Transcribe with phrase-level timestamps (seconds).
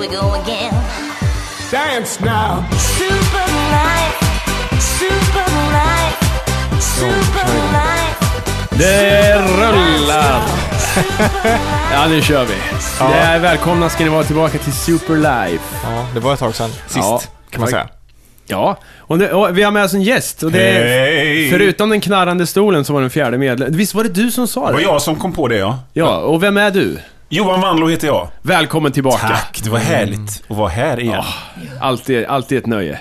[0.00, 0.74] we go again.
[1.70, 2.64] Dance now.
[2.98, 4.24] Superlife,
[4.98, 6.24] superlife,
[6.80, 8.16] superlife.
[8.70, 10.42] Det rullar!
[11.92, 12.54] Ja, nu kör vi.
[12.98, 15.64] Det är välkomna ska ni vara tillbaka till Superlife.
[15.84, 16.70] Ja, det var ett tag sedan.
[16.70, 17.20] Sist, Ja,
[17.50, 17.88] kan man säga.
[18.46, 20.42] Ja, och, det, och vi har med oss en gäst.
[20.42, 21.50] Och det är, Hej!
[21.50, 23.72] Förutom den knarrande stolen så var den fjärde medlem.
[23.72, 24.84] Visst var det du som sa Det var det?
[24.84, 25.78] jag som kom på det, ja.
[25.92, 26.98] Ja, och vem är du?
[27.32, 28.28] Johan Wanlo heter jag.
[28.42, 29.28] Välkommen tillbaka.
[29.28, 31.24] Tack, det var härligt att vara här igen.
[31.80, 33.00] Alltid, alltid ett nöje.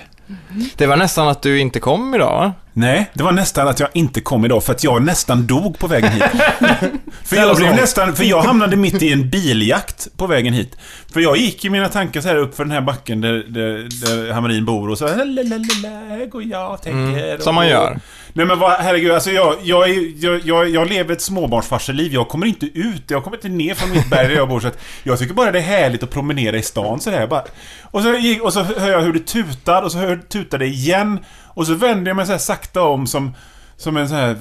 [0.75, 2.53] Det var nästan att du inte kom idag, va?
[2.73, 5.87] Nej, det var nästan att jag inte kom idag för att jag nästan dog på
[5.87, 6.23] vägen hit.
[7.23, 10.77] för, jag blev nästan, för jag hamnade mitt i en biljakt på vägen hit.
[11.13, 13.87] För jag gick i mina tankar så här upp för den här backen där, där,
[14.05, 17.23] där Hammarin bor och så lalalala, går jag och tänker.
[17.29, 17.99] Mm, som man gör.
[18.33, 22.13] Nej men vad, herregud, alltså jag, jag, är, jag, jag, jag lever ett småbarnsfarseliv.
[22.13, 24.59] Jag kommer inte ut, jag kommer inte ner från mitt berg där jag bor.
[24.59, 27.27] Så att jag tycker bara det är härligt att promenera i stan sådär.
[27.27, 27.43] Bara.
[27.83, 30.65] Och, så, gick- och så hör jag hur det tutar och så hör, tutar det
[30.67, 31.19] igen.
[31.47, 33.35] Och så vänder jag mig så här sakta om som,
[33.77, 34.37] som en sån här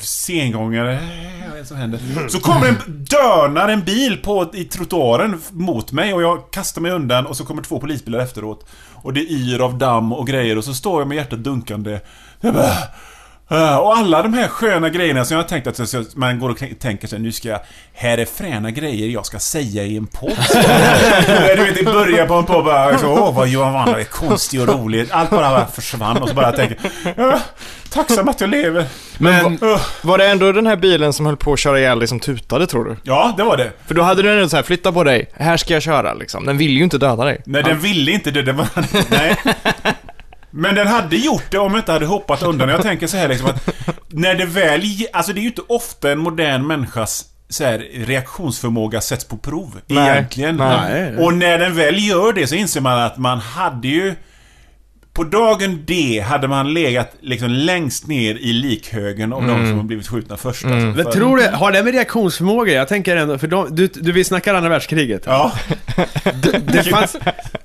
[0.00, 0.98] sengångare.
[1.50, 2.28] Så är det som händer?
[2.28, 6.90] Så kommer en, dörnar en bil på, i trottoaren mot mig och jag kastar mig
[6.92, 8.66] undan och så kommer två polisbilar efteråt.
[8.94, 12.00] Och det yr av damm och grejer och så står jag med hjärtat dunkande.
[12.40, 12.72] Jag bara,
[13.80, 17.08] och alla de här sköna grejerna som jag har tänkt att man går och tänker
[17.08, 17.60] sig nu ska jag,
[17.92, 20.30] här är fräna grejer jag ska säga i en podd.
[21.56, 24.60] du vet, i början på en podd bara, så, åh vad Johan Wanner är konstig
[24.60, 25.06] och rolig.
[25.10, 26.78] Allt bara, bara försvann och så bara tänker
[27.16, 27.40] ja,
[27.90, 28.84] tacksam att jag lever.
[29.18, 32.08] Men, Uh, Var det ändå den här bilen som höll på att köra ihjäl dig
[32.08, 32.96] som tutade, tror du?
[33.02, 33.72] ja, det var det.
[33.86, 36.46] För då hade den ändå så här, flytta på dig, här ska jag köra liksom.
[36.46, 37.42] Den vill ju inte döda dig.
[37.46, 38.66] Nej, den ville inte var,
[39.10, 39.36] nej.
[40.50, 42.68] Men den hade gjort det om jag inte hade hoppat undan.
[42.68, 43.68] Jag tänker så här liksom att
[44.08, 44.82] när det väl...
[45.12, 49.80] Alltså det är ju inte ofta en modern människas så här, reaktionsförmåga sätts på prov.
[49.86, 50.10] Nej.
[50.10, 50.56] Egentligen.
[50.56, 51.16] Nej.
[51.16, 54.14] Och när den väl gör det så inser man att man hade ju...
[55.18, 59.84] På dagen D hade man legat liksom längst ner i likhögen av de som har
[59.84, 60.64] blivit skjutna först.
[60.64, 60.78] Alltså.
[60.78, 62.72] men För- tror du, har det med reaktionsförmåga?
[62.72, 65.22] Jag tänker ändå, för de, du, du vi snackar andra världskriget.
[65.26, 65.52] Ja.
[66.72, 67.16] Det fanns,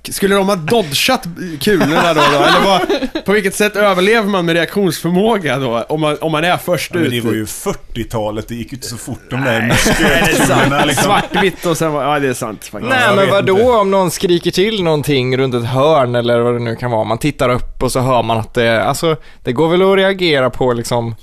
[0.10, 1.28] skulle de ha dodgat
[1.62, 2.44] kulorna då, då?
[2.44, 2.82] Eller vad,
[3.26, 5.86] på vilket sätt överlever man med reaktionsförmåga då?
[5.90, 7.12] Om man, om man är först ja men ut?
[7.12, 11.04] det var ju 40-talet, det gick ju inte så fort de där det muskelkulorna liksom.
[11.04, 12.90] Svartvitt och sen var, ja det är sant faktiskt.
[12.90, 13.66] Nej men vet vad då inte.
[13.66, 17.04] om någon skriker till någonting runt ett hörn eller vad det nu kan vara.
[17.04, 20.50] Man tittar upp och så hör man att det, alltså, det går väl att reagera
[20.50, 21.16] på liksom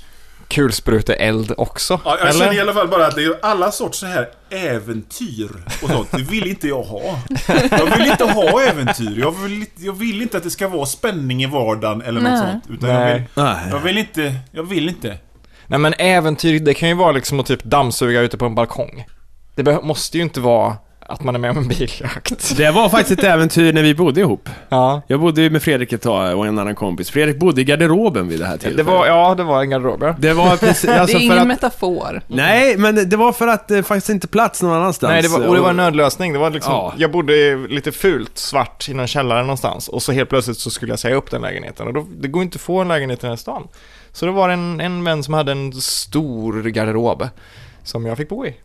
[0.47, 1.99] kulspruteeld också?
[2.05, 2.39] Ja, jag eller?
[2.39, 5.49] känner i alla fall bara att det är alla sorts så här äventyr
[5.83, 6.11] och sånt.
[6.11, 7.19] Det vill inte jag ha.
[7.71, 9.19] Jag vill inte ha äventyr.
[9.19, 12.31] Jag vill, inte- jag vill inte att det ska vara spänning i vardagen eller något
[12.31, 12.51] Nej.
[12.51, 12.63] sånt.
[12.69, 13.13] Utan jag Nej.
[13.13, 13.55] vill, Nej.
[13.71, 14.35] jag vill inte.
[14.51, 15.17] Jag vill inte.
[15.67, 19.05] Nej men äventyr, det kan ju vara liksom att typ dammsuga ute på en balkong.
[19.55, 20.77] Det måste ju inte vara
[21.11, 22.57] att man är med om en biljakt.
[22.57, 24.49] Det var faktiskt ett äventyr när vi bodde ihop.
[24.69, 25.01] Ja.
[25.07, 27.09] Jag bodde ju med Fredrik ett tag och en annan kompis.
[27.11, 28.77] Fredrik bodde i garderoben vid det här tillfället.
[28.77, 30.15] Det var, ja, det var en garderob ja.
[30.19, 31.47] Det var precis, Det alltså är för ingen att...
[31.47, 32.21] metafor.
[32.27, 35.11] Nej, men det- det var för att det faktiskt inte plats någon annanstans.
[35.11, 36.33] Nej, det var, och det var en nödlösning.
[36.33, 36.93] Det var liksom, Ja.
[36.97, 40.91] jag bodde lite fult svart i någon källare någonstans och så helt plötsligt så skulle
[40.91, 43.21] jag säga upp den lägenheten och då, det går inte att få en lägenhet i
[43.21, 43.67] den här stan.
[44.13, 47.27] Så det var en, en vän som hade en stor garderob
[47.83, 48.55] som jag fick bo i.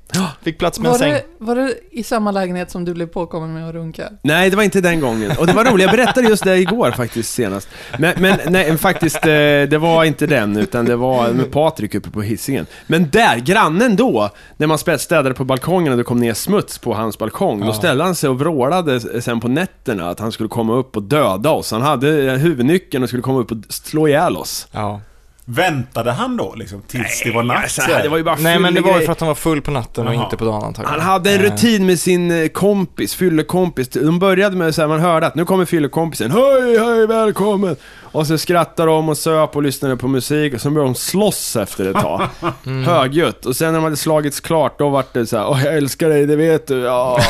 [0.43, 1.13] Fick plats med en Var säng.
[1.13, 4.09] det, var det i samma lägenhet som du blev påkommen med att runka?
[4.23, 5.33] Nej, det var inte den gången.
[5.39, 7.69] Och det var roligt, jag berättade just det igår faktiskt senast.
[7.99, 9.31] Men, men nej, faktiskt, eh,
[9.71, 12.67] det var inte den, utan det var med Patrik uppe på hissingen.
[12.87, 16.95] Men där, grannen då, när man städade på balkongen och det kom ner smuts på
[16.95, 20.75] hans balkong, då ställde han sig och vrålade sen på nätterna att han skulle komma
[20.75, 21.71] upp och döda oss.
[21.71, 24.69] Han hade eh, huvudnyckeln och skulle komma upp och slå ihjäl oss.
[24.73, 25.01] Ja.
[25.49, 27.63] Väntade han då liksom tills det var natt?
[27.63, 29.63] Alltså, det var ju bara Nej men det var ju för att han var full
[29.63, 31.01] på natten och inte på dagen antagligen.
[31.01, 33.89] Han hade en rutin med sin eh, kompis, fyllekompis.
[33.89, 36.31] De började med så här, man hörde att nu kommer fyllekompisen.
[36.31, 37.77] Hej, hej, välkommen!
[38.17, 41.57] Och så skrattade de och söp och lyssnade på musik och så började de slåss
[41.57, 42.29] efter ett tag.
[42.85, 43.47] Högljutt.
[43.47, 46.09] Och sen när de hade slagits klart, då vart det så här, Åh, jag älskar
[46.09, 46.79] dig, det vet du.
[46.79, 47.21] Ja.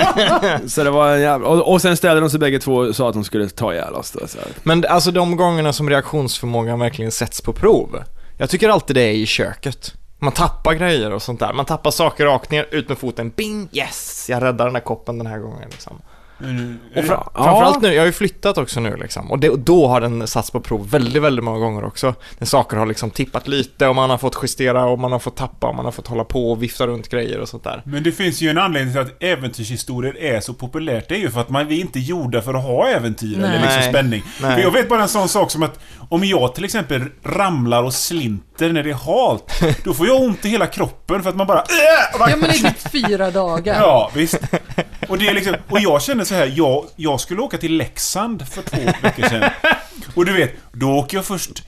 [0.66, 1.48] så det var en jävla...
[1.48, 3.94] Och, och sen ställde de sig bägge två och sa att de skulle ta ihjäl
[3.94, 4.48] oss då, så här.
[4.62, 8.02] Men alltså de gångerna som reaktionsförmågan verkligen sätts på prov.
[8.36, 9.94] Jag tycker alltid det är i köket.
[10.18, 11.52] Man tappar grejer och sånt där.
[11.52, 14.26] Man tappar saker rakt ner, ut med foten, bing, yes!
[14.28, 16.02] Jag räddar den här koppen den här gången liksom.
[16.96, 19.30] Och fra, framförallt nu, jag har ju flyttat också nu liksom.
[19.30, 22.14] Och, det, och då har den satts på prov väldigt, väldigt många gånger också.
[22.38, 25.36] När saker har liksom tippat lite och man har fått justera och man har fått
[25.36, 27.82] tappa och man har fått hålla på och vifta runt grejer och sånt där.
[27.84, 31.08] Men det finns ju en anledning till att äventyrshistorier är så populärt.
[31.08, 33.52] Det är ju för att man, vi är inte gjorda för att ha äventyr eller
[33.52, 33.88] liksom Nej.
[33.88, 34.22] spänning.
[34.42, 34.54] Nej.
[34.54, 35.78] För jag vet bara en sån sak som att
[36.08, 40.44] om jag till exempel ramlar och slinter när det är halt, då får jag ont
[40.44, 41.58] i hela kroppen för att man bara...
[41.58, 42.18] Äh!
[42.18, 43.80] Man- Ja men i typ fyra dagar.
[43.80, 44.38] Ja, visst.
[45.08, 48.48] Och, det är liksom, och jag känner så här, jag, jag skulle åka till Leksand
[48.48, 49.50] för två veckor sedan.
[50.14, 51.62] Och du vet, då åker jag först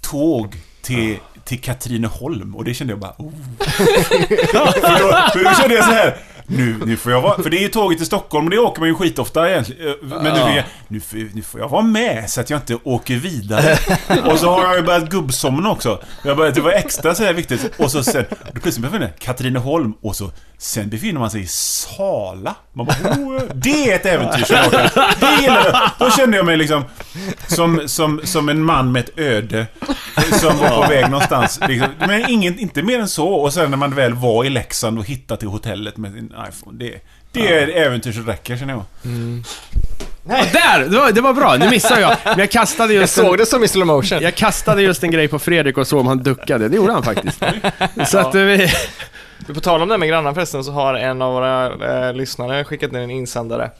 [0.00, 3.32] tåg till, till Katrineholm och det kände jag bara, oh.
[3.58, 6.16] för, då, för då kände jag så här,
[6.50, 7.42] nu, nu får jag vara...
[7.42, 9.88] För det är ju tåget till Stockholm och det åker man ju skitofta egentligen.
[9.88, 11.00] Eh, Men nu, jag, nu,
[11.34, 13.78] nu får jag vara med så att jag inte åker vidare.
[14.24, 16.02] Och så har jag ju börjat gubbsomna också.
[16.24, 17.70] Jag började, det var extra så här viktigt.
[17.78, 21.46] Och så sen, då plötsligt befinner jag Katrineholm och så sen befinner man sig i
[21.46, 22.54] Sala.
[22.72, 24.72] Man bara, oh, det är ett äventyr som jag.
[25.20, 25.90] Det gillar jag.
[25.98, 26.84] Då kände jag mig liksom
[27.46, 29.66] som, som, som en man med ett öde.
[30.40, 31.60] Som var på väg någonstans.
[31.68, 31.88] Liksom.
[31.98, 33.28] Men ingen, inte mer än så.
[33.28, 36.78] Och sen när man väl var i Leksand och hittade till hotellet med sin iPhone.
[36.78, 37.00] Det,
[37.32, 38.84] det är ett äventyr som räcker känner jag.
[40.24, 40.88] Där!
[40.88, 42.16] Det var, det var bra, nu missade jag.
[42.24, 44.22] Men jag kastade Jag just såg en, det som i slow motion.
[44.22, 46.68] jag kastade just en grej på Fredrik och såg om han duckade.
[46.68, 47.42] Det gjorde han faktiskt.
[48.06, 48.68] Så att eh, vi...
[49.54, 51.66] På tal om det här med grannar förresten så har en av våra
[52.08, 53.70] eh, lyssnare skickat ner en insändare.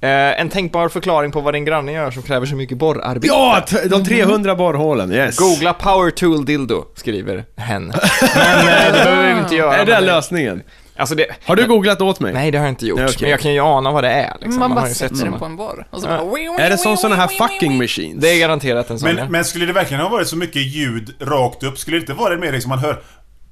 [0.00, 3.26] Eh, en tänkbar förklaring på vad din granne gör som kräver så mycket borrarbete.
[3.26, 3.64] Ja!
[3.90, 5.36] De 300 borrhålen, yes.
[5.36, 7.86] Googla power tool dildo, skriver hen.
[8.34, 9.76] Men eh, det behöver vi inte göra.
[9.76, 10.62] Är det lösningen?
[10.96, 11.26] Alltså det...
[11.44, 12.32] Har du googlat åt mig?
[12.32, 12.98] Nej, det har jag inte gjort.
[12.98, 13.18] Nej, okej.
[13.20, 14.36] Men jag kan ju ana vad det är.
[14.40, 14.58] Liksom.
[14.58, 15.86] Man har bara ju sett sätter den på en borr.
[15.90, 16.24] Och så Ja.
[16.56, 16.64] bara...
[16.66, 18.22] Är det som såna här fucking machines?
[18.22, 19.14] Det är garanterat en sån, ja.
[19.14, 21.78] Men, men skulle det verkligen ha varit så mycket ljud rakt upp?
[21.78, 23.02] Skulle det inte vara mer liksom man hör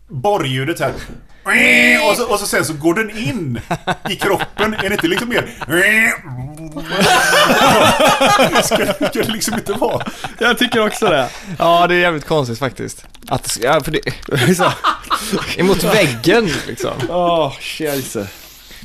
[0.09, 0.93] borrljudet här.
[2.11, 3.61] Och så, och så sen så går den in
[4.09, 4.75] i kroppen.
[4.75, 5.41] Är det inte liksom mer...
[8.63, 10.07] Ska, ska det liksom inte vara?
[10.39, 11.29] Jag tycker också det.
[11.59, 13.05] Ja, det är jävligt konstigt faktiskt.
[13.29, 14.55] Att, ja, för det...
[14.57, 14.73] Så.
[15.57, 16.93] Emot väggen, liksom.
[17.09, 18.27] Åh, scheisse.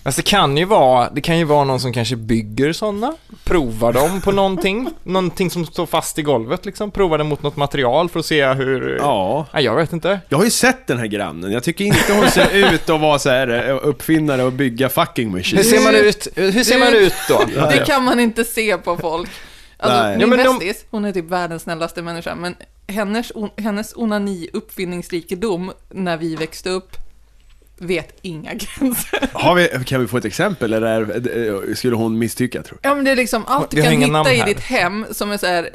[0.05, 3.13] Fast det kan ju vara, det kan ju vara någon som kanske bygger sådana,
[3.43, 7.55] provar dem på någonting, någonting som står fast i golvet liksom, provar det mot något
[7.55, 8.97] material för att se hur...
[8.97, 9.45] Ja.
[9.53, 10.19] Nej, jag vet inte.
[10.29, 11.51] Jag har ju sett den här grannen.
[11.51, 15.29] Jag tycker inte hon ser ut att vara så här eh, uppfinnare och bygga fucking
[15.29, 15.69] Hur machines.
[15.69, 17.41] ser man ut, hur ser man ut då?
[17.71, 19.29] Det kan man inte se på folk.
[19.77, 20.11] Alltså, Nej.
[20.17, 22.55] min Ja, men de- bästis, hon är typ världens snällaste människa, men
[22.87, 26.97] hennes, hennes onani uppfinningsrikedom när vi växte upp
[27.77, 29.29] vet inga gränser.
[29.33, 33.11] Har vi, kan vi få ett exempel eller skulle hon misstycka tror Ja, men det
[33.11, 35.69] är liksom allt du kan hitta i ditt hem som är så här eh,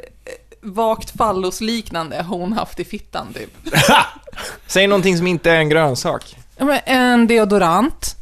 [0.61, 3.73] vagt fallosliknande har hon haft i fittan typ.
[4.67, 6.35] Säg någonting som inte är en grönsak.
[6.57, 8.15] Ja, men en deodorant,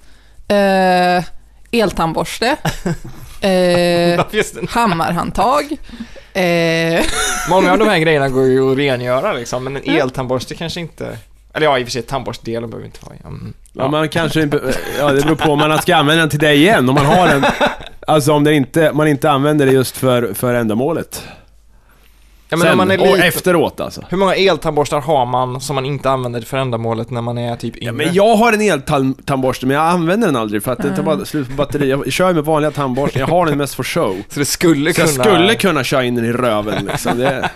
[0.48, 1.24] eh,
[1.72, 2.58] eltandborste,
[3.42, 4.26] eh,
[4.70, 5.78] hammarhandtag,
[6.34, 7.06] eh,
[7.50, 11.18] Många av de här grejerna går ju att rengöra liksom, men en eltandborste kanske inte...
[11.54, 13.16] Eller ja, i och för sig, tandborstdelen behöver inte vara.
[13.26, 13.54] Mm.
[13.74, 16.54] Ja, man kanske inte, ja det beror på om man ska använda den till det
[16.54, 16.90] igen.
[16.90, 17.46] Om man har den,
[18.08, 21.24] alltså om det inte, man inte använder det just för, för ändamålet.
[22.52, 23.28] Ja, men Sen, man är och lite...
[23.28, 24.02] efteråt alltså.
[24.10, 27.78] Hur många eltandborstar har man som man inte använder för ändamålet när man är typ
[27.78, 27.86] yngre?
[27.86, 31.04] Ja, men jag har en eltandborste men jag använder den aldrig för att det tar
[31.04, 31.90] bara slut på batteri.
[31.90, 34.18] Jag kör med vanliga tandborsten, jag har den mest för show.
[34.30, 35.26] Så det skulle Så kunna...
[35.26, 37.18] jag skulle kunna köra in den i röven liksom.
[37.18, 37.50] Det...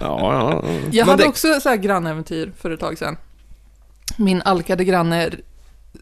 [0.00, 0.70] Ja, ja, ja.
[0.92, 3.16] Jag hade det- också så här grannäventyr för ett tag sedan.
[4.16, 5.30] Min alkade granne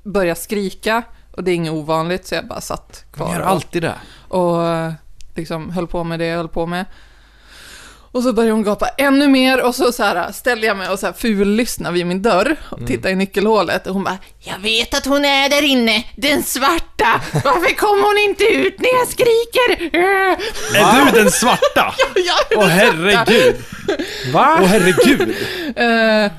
[0.03, 1.03] började skrika
[1.33, 3.95] och det är inget ovanligt så jag bara satt kvar gör och, alltid det.
[4.29, 4.93] och eh,
[5.35, 6.87] liksom höll på med det jag höll på med.
[8.13, 10.99] Och så började hon gapa ännu mer och så, så här ställde jag mig och
[10.99, 14.95] så här fullyssnade vid min dörr och tittade i nyckelhålet och hon bara Jag vet
[14.95, 17.21] att hon är där inne, den svarta!
[17.45, 19.99] Varför kommer hon inte ut när jag skriker?
[20.79, 21.95] Är du den svarta?
[22.15, 23.57] Jag är Åh herregud!
[24.33, 24.59] Va?
[24.61, 25.35] Åh herregud!
[25.77, 26.33] Eh,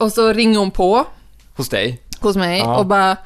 [0.00, 1.06] och så ringer hon på
[1.56, 2.02] Hos dig?
[2.20, 2.76] hos mig Ja.
[2.78, 3.16] och bara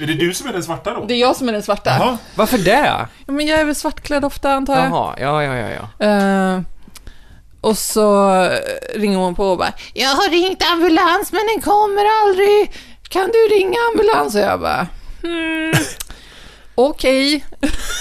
[0.00, 1.04] Är det du som är den svarta då?
[1.04, 1.90] Det är jag som är den svarta.
[1.90, 2.18] Jaha.
[2.34, 3.06] Varför det?
[3.26, 4.86] Ja, men jag är väl svartklädd ofta antar jag.
[4.86, 6.06] Jaha, ja, ja, ja, ja.
[6.06, 6.60] Eh,
[7.60, 8.30] och så
[8.94, 12.72] ringer hon på och bara Jag har ringt ambulans men den kommer aldrig.
[13.08, 14.34] Kan du ringa ambulans?
[14.34, 14.86] Och jag bara
[15.22, 15.72] hmm.
[16.74, 17.44] Okej.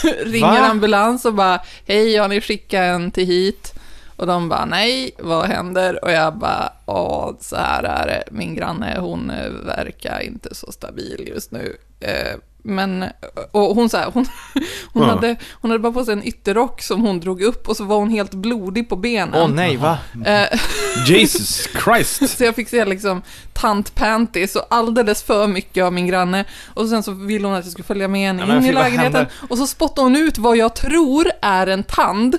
[0.24, 0.68] Ringer Va?
[0.68, 3.74] ambulans och bara Hej, har ni skickat en till hit?
[4.16, 6.04] Och de bara nej, vad händer?
[6.04, 8.24] Och jag bara, ja, så här är det.
[8.32, 9.32] Min granne, hon
[9.66, 11.78] verkar inte så stabil just nu.
[12.00, 13.06] Eh, men,
[13.52, 14.26] och hon så här, hon,
[14.94, 15.10] hon, Ja.
[15.10, 17.98] hade, hon hade bara på sig en ytterrock som hon drog upp och så var
[17.98, 19.42] hon helt blodig på benen.
[19.42, 19.98] Åh nej, va?
[20.26, 20.60] Eh,
[21.08, 22.30] Jesus Christ!
[22.38, 23.22] så jag fick se liksom
[23.54, 26.46] tantpanties och alldeles för mycket av min granne.
[26.74, 29.26] Och sen så ville hon att jag skulle följa med henne Ja, in i lägenheten.
[29.50, 32.38] Och så spottade hon ut vad jag tror är en tand.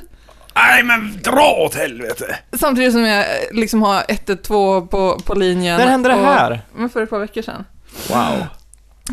[0.55, 2.38] Nej men dra åt helvete!
[2.61, 5.81] Samtidigt som jag eh, liksom har 112 på, på linjen.
[5.81, 6.61] När hände det och- här?
[6.76, 7.64] Men för ett par veckor sedan.
[8.09, 8.47] Wow.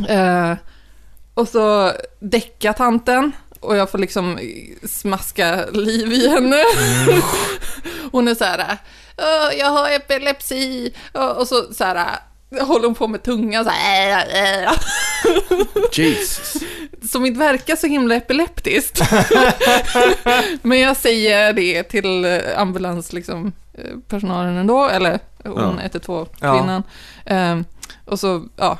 [0.10, 0.54] Eh,
[1.34, 4.40] och så däckar tanten och jag får liksom
[4.84, 6.64] smaska liv i henne.
[8.12, 8.78] hon är så här,
[9.18, 10.94] "Åh, jag har epilepsi.
[11.38, 12.20] Och så, så här,
[12.62, 14.28] håller hon på med tungan så här.
[14.34, 14.74] "Äh, äh."
[15.92, 16.54] Jesus.
[17.12, 19.02] som inte verkar så himla epileptiskt.
[20.62, 25.90] Men jag säger det till ambulans, liksom, eh, personalen ändå, eller hon Ja.
[25.90, 26.84] 112-kvinnan.
[27.26, 27.66] Ehm,
[28.06, 28.78] och så, ja,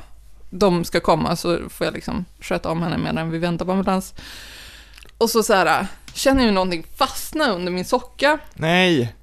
[0.50, 4.14] de ska komma så får jag liksom sköta om henne medan vi väntar på ambulans.
[5.18, 9.14] Och så så här, känner jag någonting fastna under min socka Nej.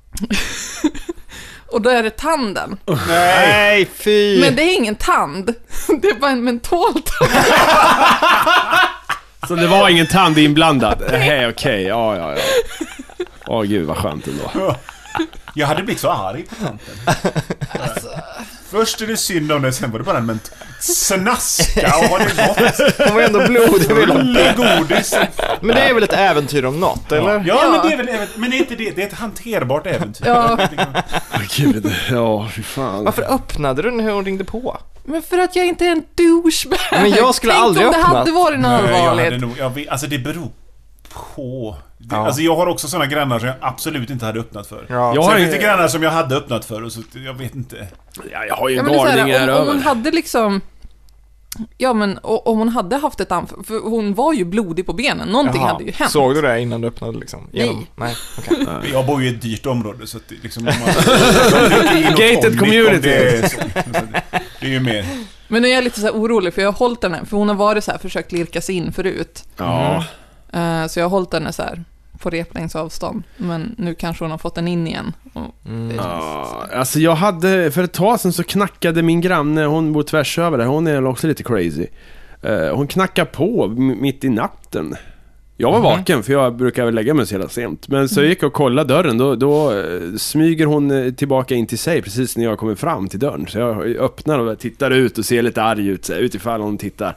[1.72, 2.78] och då är det tanden.
[3.08, 4.42] Nej, fy!
[4.42, 5.46] Men det är ingen tand,
[6.02, 7.32] det är bara en mentoltand.
[9.48, 11.04] Så det var ingen tand inblandad?
[11.12, 11.84] Nej, okej.
[11.84, 12.44] Ja, ja, ja.
[13.48, 14.76] Åh gud vad skönt ändå.
[15.54, 16.96] Jag hade blivit så arg på tanten.
[18.76, 20.52] Först är det synd om det, sen var det bara en ment...
[20.80, 23.08] Snaska och har det gått?
[23.08, 23.96] Hon var ändå blodig.
[23.96, 24.22] vill hon.
[24.22, 25.16] Full i godis.
[25.62, 27.32] Men det är väl ett äventyr om något, eller?
[27.32, 27.72] Ja, Ja.
[27.72, 28.92] men det är väl Men det är inte det.
[28.92, 30.24] Det är ett hanterbart äventyr.
[30.28, 30.58] Ja.
[31.34, 31.92] Åh gud.
[32.12, 33.04] Ja, fy fan.
[33.06, 34.78] Varför öppnade du när hon ringde på?
[35.04, 36.80] Men för att jag inte är en douchebag.
[36.92, 39.42] Men jag skulle Tänk aldrig om det hade varit något Nej, jag hade allvarligt.
[39.42, 40.50] nog, jag vet, alltså det beror
[41.36, 41.76] på.
[42.10, 42.26] Det, Ja.
[42.26, 44.86] Alltså jag har också såna grannar som jag absolut inte hade öppnat för.
[44.90, 45.16] Ja.
[45.16, 47.88] Jag har en- grannar som jag hade öppnat för och så, jag vet inte.
[48.32, 49.84] Ja, jag har ju Ja, en så galning här här, om, hon över.
[49.84, 50.62] hade liksom...
[51.78, 55.28] Ja, men om hon hade haft ett anfall, för hon var ju blodig på benen,
[55.30, 55.72] någonting Jaha.
[55.72, 56.12] hade ju hänt.
[56.12, 57.48] Såg du det innan du öppnade liksom?
[57.52, 57.88] Nej.
[57.96, 58.68] Nej, okej.
[58.94, 60.68] Jag bor ju i ett dyrt område så att det liksom...
[60.68, 63.00] om man- Gated community.
[63.00, 63.58] Det är, så,
[64.60, 65.06] det är ju mer...
[65.48, 67.48] Men nu är jag lite så här orolig, för jag har hållit henne, för hon
[67.50, 69.44] har varit så här, försökt lirka sig in förut.
[69.58, 70.04] Ja.
[70.54, 71.84] Eh, så jag har hållit henne så här
[72.26, 75.14] på replängdsavstånd, men nu kanske hon har fått den in igen.
[75.34, 75.96] Och Mm.
[75.96, 80.40] Ja, alltså jag hade, för ett tag sedan så knackade min granne, hon bor tvärs
[80.40, 81.88] över där, hon är också lite crazy.
[82.42, 84.96] Eh, hon knackade på mitt i natten.
[85.58, 87.88] Jag var vaken för jag brukar väl lägga mig så jävla sent.
[87.88, 91.68] Men så jag gick och kollade dörren, då, då eh, smyger hon eh, tillbaka in
[91.68, 93.48] till sig precis när jag kommer fram till dörren.
[93.48, 96.78] Så jag öppnar och tittar ut och ser lite arg ut, så här, utifall hon
[96.78, 97.16] tittar.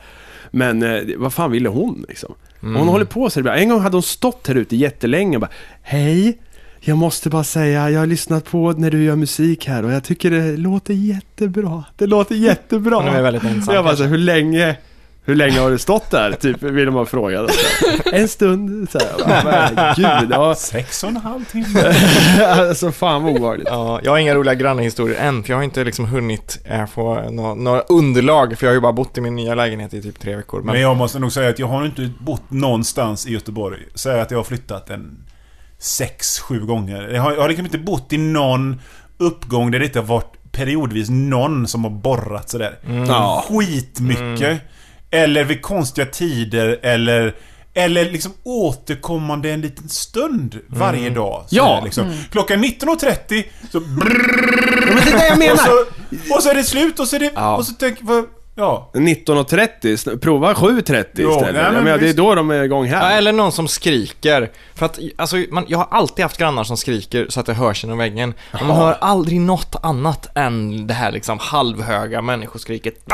[0.50, 2.34] Men eh, vad fan ville hon liksom?
[2.60, 3.60] Hon håller på så ibland.
[3.60, 5.50] En gång hade hon stått här ute jättelänge och bara
[5.82, 6.38] Hej!
[6.80, 10.04] Jag måste bara säga, jag har lyssnat på när du gör musik här och jag
[10.04, 11.84] tycker det låter jättebra.
[11.96, 12.96] Det låter jättebra.
[12.96, 14.10] Hon är väldigt ensam, Jag bara så, kanske.
[14.10, 14.76] hur länge,
[15.28, 16.32] hur länge har du stått där?
[16.32, 17.46] Typ, vill man fråga.
[18.12, 19.94] En stund, så här.
[19.96, 20.54] Gud, ja.
[20.54, 21.94] Sex och en halv timme.
[22.46, 23.68] Alltså fan vad obehagligt.
[23.70, 27.30] Ja, jag har inga roliga grannehistorier än, för jag har inte liksom hunnit eh, få
[27.30, 30.20] nå- några underlag, för jag har ju bara bott i min nya lägenhet i typ
[30.20, 30.62] tre veckor.
[30.62, 33.78] Men, Men jag måste nog säga att jag har inte bott någonstans i Göteborg.
[33.94, 35.18] Säg att jag har flyttat en
[35.78, 37.08] sex, sju gånger.
[37.14, 38.80] Jag har, jag har liksom inte bott i någon
[39.18, 42.78] uppgång där det inte har varit periodvis någon som har borrat sådär.
[43.08, 43.44] Ja.
[43.48, 44.60] Skitmycket.
[45.10, 47.34] Eller vid konstiga tider eller
[47.74, 51.44] eller liksom återkommande en liten stund varje dag.
[51.48, 51.80] Så Ja.
[51.84, 52.14] Liksom.
[52.30, 55.56] Klockan 19.30 så Men det är det jag och menar!
[55.56, 55.84] så,
[56.34, 57.32] och så är det slut och så är det...
[57.34, 57.56] Ja.
[57.56, 58.24] Och så tänker vad,
[58.58, 58.90] Ja.
[58.92, 61.54] 19.30, sn- prova 7.30 Jo, istället.
[61.54, 63.18] nej, men menar, det är då de är igång Ja, här.
[63.18, 64.50] eller någon som skriker.
[64.74, 67.84] För att, alltså, man, jag har alltid haft grannar som skriker så att det hörs
[67.84, 68.34] genom väggen.
[68.52, 72.94] Men man hör aldrig något annat än det här liksom halvhöga människoskriket.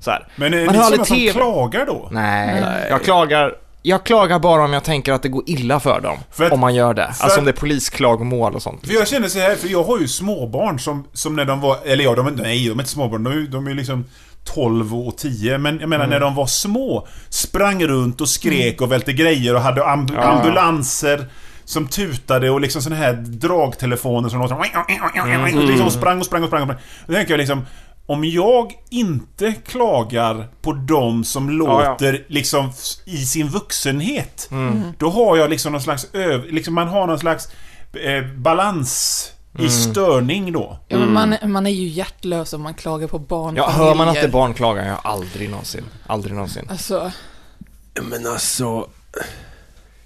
[0.00, 0.26] Så här.
[0.36, 1.32] Men är Man det hör aldrig som TV.
[1.32, 2.08] klagar då?
[2.12, 3.54] Nej, jag klagar
[3.88, 6.18] jag klagar bara om jag tänker att det går illa för dem.
[6.30, 7.06] För att- om man gör det.
[7.20, 8.86] Alltså om det är polisklagomål och sånt.
[8.86, 11.76] För jag känner så här, för jag har ju småbarn som, som när de var,
[11.84, 14.04] eller ja, de är, nej, de är inte småbarn, de de är liksom
[14.44, 16.12] 12 och 10, men jag menar Mm.
[16.14, 20.22] när de var små, sprang runt och skrek och välte grejer och hade amb- Ja.
[20.22, 21.26] ambulanser
[21.64, 25.66] som tutade och liksom såna här dragtelefoner som låter Mm.
[25.66, 26.62] liksom sprang och sprang och sprang.
[26.62, 26.80] Och sprang.
[27.06, 27.66] Då tänker jag liksom,
[28.08, 34.82] om jag inte klagar på de som låter liksom f- i sin vuxenhet, Mm.
[34.98, 36.44] då har jag liksom någon slags öv...
[36.52, 37.48] Liksom man har någon slags
[37.92, 39.24] eh, balans
[39.54, 39.66] Mm.
[39.66, 40.78] i störning då.
[40.88, 43.56] Ja, men man, man är ju hjärtlös om man klagar på barn.
[43.56, 45.84] Ja, hör man att det är barn klagar jag aldrig någonsin.
[46.06, 46.66] Aldrig någonsin.
[46.70, 47.12] Alltså,
[48.02, 48.88] Men alltså...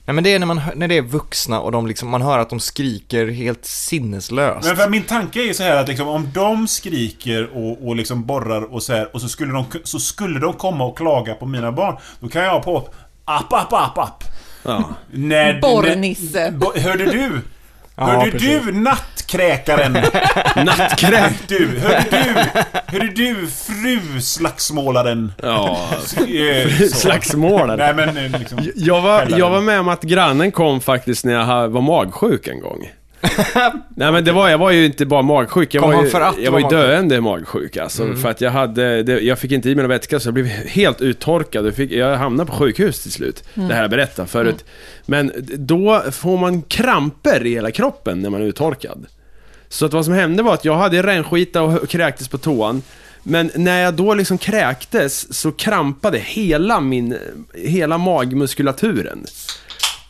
[0.04, 2.38] Nej men det är när, man, när det är vuxna och de liksom, man hör
[2.38, 4.66] att de skriker helt sinneslöst.
[4.66, 7.96] Men för min tanke är ju så här att liksom, om de skriker och, och
[7.96, 11.34] liksom borrar och så här och så skulle, de, så skulle de komma och klaga
[11.34, 11.96] på mina barn.
[12.20, 12.88] Då kan jag på
[13.24, 14.24] app, app, app, app.
[14.62, 14.84] Ja.
[15.10, 16.50] När, Borrnisse.
[16.50, 17.40] när- bo- Hörde du?
[18.06, 18.64] Hörde precis.
[18.64, 19.92] du nattkräkaren?
[20.56, 21.32] Nattkräm!
[21.46, 22.34] Du, hörde du?
[22.98, 25.32] Hörde du fru slagsmålaren?
[25.42, 25.78] Ja,
[26.16, 26.96] Eh, så.
[26.96, 27.76] slagsmålare.
[27.94, 28.58] Nej men eh, liksom.
[28.76, 32.60] Jag var, jag var med om att grannen kom faktiskt när jag var magsjuk en
[32.60, 32.90] gång.
[33.96, 36.20] Nej men det var, jag var ju inte bara magsjuk, jag Kom var ju, för
[36.20, 36.80] att jag var ju magsjuk?
[36.80, 38.14] döende magsjuk alltså.
[38.14, 40.46] För att jag hade, det, jag fick inte i mig någon vätska så jag blev
[40.46, 41.66] helt uttorkad.
[41.66, 43.44] Jag, fick, jag hamnade på sjukhus till slut.
[43.54, 44.64] Det här jag berättat förut.
[45.06, 49.06] Men då får man kramper i hela kroppen när man är uttorkad.
[49.68, 52.82] Så att vad som hände var att jag hade rännskita och kräktes på toan.
[53.22, 57.16] Men när jag då liksom kräktes så krampade hela min,
[57.54, 59.26] hela magmuskulaturen.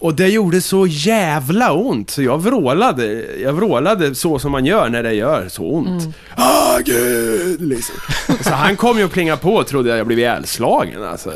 [0.03, 3.25] Och det gjorde så jävla ont, så jag vrålade.
[3.43, 6.15] Jag vrålade så som man gör när det gör så ont.
[6.37, 7.61] Ah, gud!
[7.61, 7.95] Liksom.
[8.41, 11.33] Så han kom ju och plingade på och trodde att jag blev ihjälslagen alltså.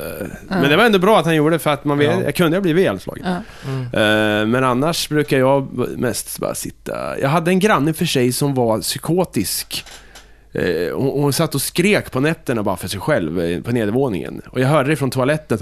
[0.49, 2.23] Men det var ändå bra att han gjorde det för att man vet, Ja.
[2.25, 3.26] jag kunde ha blivit ihjälslagen.
[3.26, 5.68] Eh, Men annars brukar jag
[5.99, 7.18] mest bara sitta...
[7.20, 9.85] Jag hade en granne för sig som var psykotisk.
[10.58, 14.42] Eh, hon, hon satt och skrek på nätterna bara för sig själv eh, på nedervåningen.
[14.50, 15.58] Och jag hörde det från toaletten.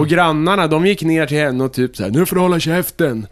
[0.00, 2.60] Och grannarna, de gick ner till henne och typ så här, nu får du hålla
[2.60, 3.26] käften.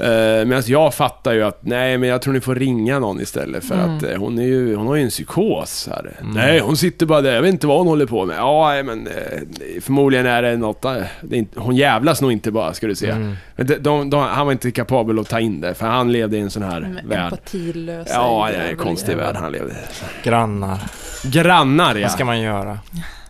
[0.00, 0.06] Uh,
[0.46, 3.74] Medan jag fattar ju att, nej men jag tror ni får ringa någon istället för
[3.74, 6.12] att eh, hon, är ju, hon har ju en psykos här.
[6.22, 8.36] Nej, hon sitter bara där, jag vet inte vad hon håller på med.
[8.36, 9.12] Ja, nej, men eh,
[9.80, 12.94] förmodligen är det något, eh, det är inte, hon jävlas nog inte bara, ska du
[12.94, 13.14] se.
[13.56, 16.36] Men de, de, de, han var inte kapabel att ta in det, för han levde
[16.36, 17.32] i en sån här Med värld.
[17.32, 20.28] empatilösa Ja, det är en konstig värld han levde i.
[20.28, 20.78] Grannar.
[21.24, 22.02] Grannar ja.
[22.02, 22.78] Vad ska man göra?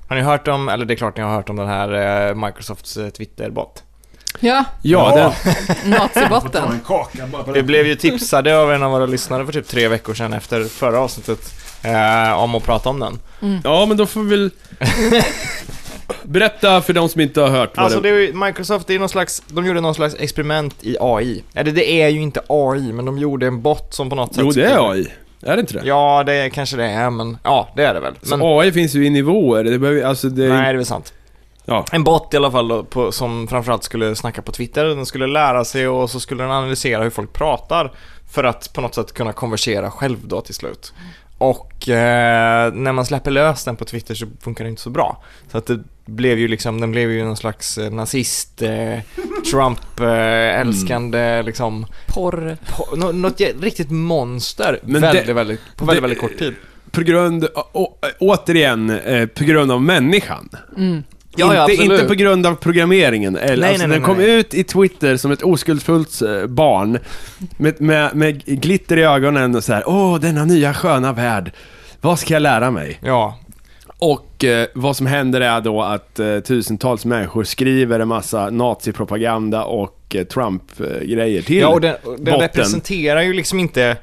[0.08, 2.34] Har ni hört om, eller det är klart ni har hört om den här eh,
[2.34, 3.82] Microsofts eh, Twitter-bot.
[4.40, 5.34] Ja, Ja, Ja.
[5.44, 6.80] Den, nazibotten.
[7.46, 7.62] Vi det.
[7.62, 10.98] blev ju tipsade av en av våra lyssnare för typ tre veckor sedan efter förra
[10.98, 13.18] avsnittet eh, om att prata om den.
[13.64, 14.50] ja, men då får vi väl...
[16.22, 18.10] Berätta för de som inte har hört vad Alltså det...
[18.10, 21.44] det är ju, Microsoft, det är någon slags, de gjorde någon slags experiment i AI.
[21.54, 24.44] Eller det är ju inte AI, men de gjorde en bot som på något sätt
[24.44, 25.08] Jo, det är AI.
[25.42, 25.82] Är det inte det?
[25.84, 28.14] Ja, det är, kanske det är, men ja, det är det väl.
[28.22, 30.48] Så Men, AI finns ju i nivåer, det behöver, alltså det...
[30.48, 31.12] nej, det är väl sant.
[31.68, 31.84] Ja.
[31.92, 34.84] En bot i alla fall då, på, som framförallt skulle snacka på Twitter.
[34.84, 37.92] Den skulle lära sig och så skulle den analysera hur folk pratar
[38.30, 40.92] för att på något sätt kunna konversera själv då till slut.
[41.38, 45.22] Och eh, när man släpper lös den på Twitter så funkar det inte så bra.
[45.52, 48.98] Så att det blev ju liksom, den blev ju någon slags eh, nazist, eh,
[49.52, 52.56] Trump eh, älskande liksom, Porr.
[52.76, 56.54] på, nå- något riktigt monster Men väldigt, det- väldigt, på väldigt, det- väldigt kort tid.
[56.90, 60.48] På grund, å, återigen, eh, på grund av människan.
[61.36, 62.00] Ja, ja, inte, absolut.
[62.00, 63.36] inte på grund av programmeringen.
[63.36, 64.38] Eller, Nej, alltså, nej, nej, den kom nej.
[64.38, 66.98] ut i Twitter som ett oskuldsfullt eh, barn.
[67.56, 69.82] Med, med, med glitter i ögonen och så här.
[69.88, 71.52] åh, denna nya sköna värld.
[72.00, 72.98] Vad ska jag lära mig?
[73.02, 73.38] Ja,
[73.98, 79.64] Och eh, vad som händer är då att eh, tusentals människor skriver en massa nazipropaganda
[79.64, 82.40] och eh, Trump-grejer till Ja, och den, och den botten.
[82.40, 83.96] representerar ju liksom inte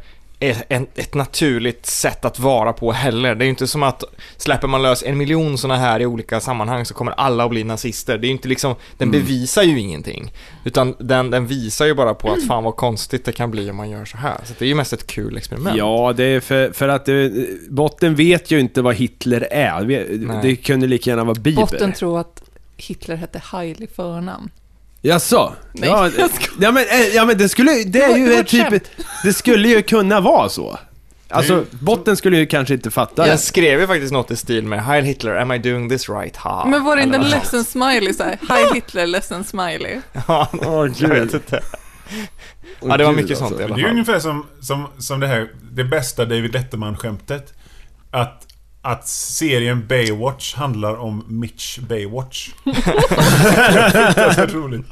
[0.50, 3.36] ett, naturligt sätt att vara på heller.
[3.36, 4.04] Det är ju inte som att
[4.38, 7.64] släpper man lös en miljon sådana här i olika sammanhang så kommer alla att bli
[7.64, 8.18] nazister.
[8.18, 9.22] Det är ju inte liksom, den Mm.
[9.22, 10.34] bevisar ju ingenting.
[10.64, 13.76] Utan den, den visar ju bara på att fan vad konstigt det kan bli om
[13.76, 14.38] man gör så här.
[14.44, 15.78] Så det är ju mest ett kul experiment.
[15.78, 17.32] Ja, det är för, för att det,
[17.70, 19.82] botten vet ju inte vad Hitler är.
[19.86, 20.40] Det, Nej.
[20.42, 21.62] det kunde lika gärna vara Bieber.
[21.62, 22.44] Botten tror att
[22.78, 24.50] Hitler hette Haile i förnamn.
[25.06, 25.54] Jaså?
[25.72, 28.48] Nej, ja, jag ja, men, eh, ja, men det skulle det är ju det ett
[28.48, 28.84] typ...
[29.24, 30.80] Det skulle ju kunna vara så.
[31.30, 33.30] Alltså, Det botten skulle ju kanske inte fatta det.
[33.30, 36.38] Jag skrev ju faktiskt något i stil med Heil Hitler, am I doing this right?
[36.38, 36.66] Ha.
[36.66, 38.40] Men var det inte en Eller ledsen smiley såhär?
[38.42, 40.00] Hi Hitler, ledsen smiley.
[40.28, 41.64] Ja, Åh, jag vet inte.
[42.82, 43.92] Ja, det var mycket sånt i Det alla är ju fall.
[43.92, 47.54] ungefär som, som, som det här, det bästa David Letterman-skämtet.
[48.12, 48.48] Att,
[48.86, 52.50] att serien Baywatch handlar om Mitch Baywatch.
[53.92, 54.86] Fruktansvärt roligt.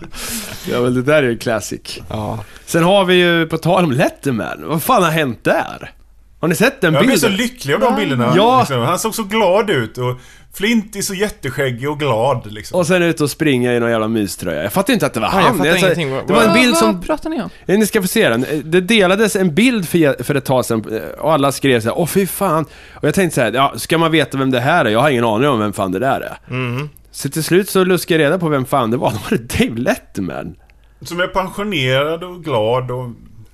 [0.69, 1.99] Ja, men det där är ju classic.
[2.09, 2.43] Ja.
[2.65, 5.91] Sen har vi ju, på tal om Letterman, vad fan har hänt där?
[6.39, 7.45] Har ni sett den Jag blev så bilden?
[7.47, 8.33] lycklig av de bilderna.
[8.35, 8.59] Ja.
[8.59, 8.81] Liksom.
[8.81, 10.17] Han såg så glad ut och
[10.53, 12.79] Flint är så jätteskäggig och glad liksom.
[12.79, 14.63] Och sen ut och springa i någon jävla myströja.
[14.63, 15.57] Jag fattar inte att det var Ja, jag han.
[15.57, 16.09] fattar Alltså, ingenting.
[16.27, 17.01] Det var en Vad- bild vad som...
[17.01, 17.49] pratar ni om?
[17.65, 18.43] Eh, Ni ska få se den.
[18.45, 21.87] Eh, Det delades en bild för, för ett tag sedan eh, och alla skrev så
[21.89, 22.65] här, åh fy fan.
[22.93, 24.89] Och jag tänkte så här, ja, ska man veta vem det här är?
[24.89, 26.37] Jag har ingen aning om vem fan det där är.
[26.49, 26.89] Mm.
[27.11, 29.11] Så till slut så luskade jag reda på vem fan det var.
[29.11, 30.55] Då var det Dave Letterman.
[31.01, 33.09] Som är pensionerad och glad och...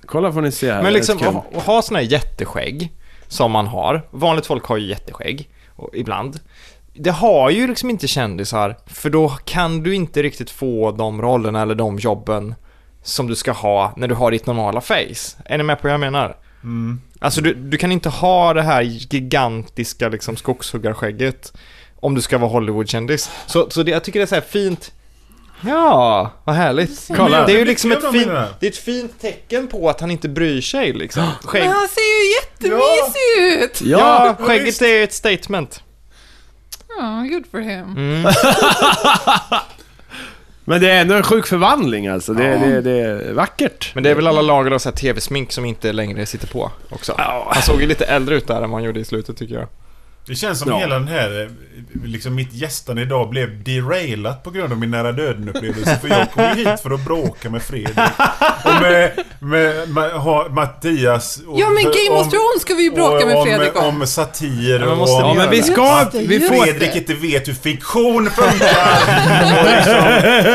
[0.06, 0.82] Kolla får ni se här.
[0.82, 1.18] Men liksom,
[1.54, 2.92] att ha såna här jätteskägg,
[3.28, 4.02] som man har.
[4.10, 6.40] Vanligt folk har ju jätteskägg, och ibland.
[7.00, 11.62] Det har ju liksom inte kändisar, för då kan du inte riktigt få de rollerna
[11.62, 12.54] eller de jobben
[13.02, 15.36] som du ska ha när du har ditt normala face.
[15.44, 16.36] Är ni med på vad jag menar?
[17.20, 21.52] Alltså du, du kan inte ha det här gigantiska liksom skogshuggarskägget
[22.00, 23.30] om du ska vara Hollywoodkändis.
[23.46, 24.92] Så, så det, jag tycker det är så här fint
[25.60, 27.08] Ja, vad härligt.
[27.16, 27.46] Kolla.
[27.46, 28.48] Det är ju liksom ett menar.
[28.60, 31.30] det är ett fint tecken på att han inte bryr sig liksom.
[31.44, 33.80] Skägg, Men han ser ju jättemysig ut!
[33.80, 35.82] Ja, skägget är ett statement.
[36.98, 37.96] Ja, good for him.
[37.96, 38.22] Mm.
[40.64, 42.34] men det är ändå en sjuk förvandling alltså.
[42.34, 43.94] Det, det, det är vackert.
[43.94, 47.14] Men det är väl alla lager av tv-smink som inte längre sitter på också.
[47.50, 49.66] Han såg ju lite äldre ut där än vad han gjorde i slutet tycker jag.
[50.28, 50.78] Det känns som Ja.
[50.78, 51.48] hela den här, eh,
[52.04, 55.98] liksom mitt gästande idag blev derailat på grund av min nära döden-upplevelse.
[56.00, 57.98] För jag kom ju hit för att bråka med Fredrik.
[58.64, 59.10] Och med,
[59.40, 61.40] med, med ha, Mattias.
[61.46, 63.84] Och, Ja men Game of Thrones ska vi ju bråka med Fredrik om.
[63.84, 64.00] om.
[64.00, 65.30] Om satir men måste och...
[65.30, 66.04] Ja, men vi ska...
[66.12, 66.54] Det, Vi får...
[66.64, 68.88] Fredrik inte vet hur fiktion funkar.
[69.60, 69.96] och, liksom,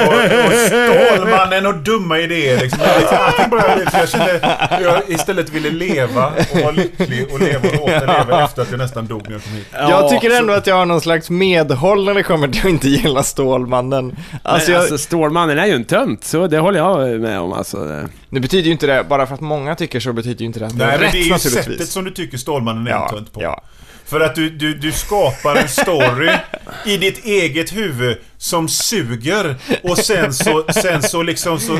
[0.08, 2.60] och, och Stålmannen och dumma idéer.
[2.62, 2.80] Liksom.
[2.84, 7.70] Jag, liksom, allting bara, jag kände jag istället ville leva och vara lycklig och leva
[7.70, 9.63] och återleva efter att jag nästan dog när jag kom hit.
[9.72, 12.90] Jag tycker ändå att jag har någon slags medhåll när det kommer till att inte
[12.90, 14.06] gilla Stålmannen.
[14.32, 17.54] Alltså, Alltså, jag, alltså Stålmannen är ju en tönt, så det håller jag med om
[17.54, 18.08] alltså.
[18.30, 20.66] nu betyder ju inte det, bara för att många tycker så betyder ju inte det
[20.66, 23.04] att det Nej, är rätt det är ju sättet som du tycker Stålmannen är Ja,
[23.10, 23.42] en tönt på.
[23.44, 23.62] ja.
[24.06, 26.30] För att du, du, du skapar en story
[26.86, 31.78] i ditt eget huvud som suger och sen så, sen så liksom så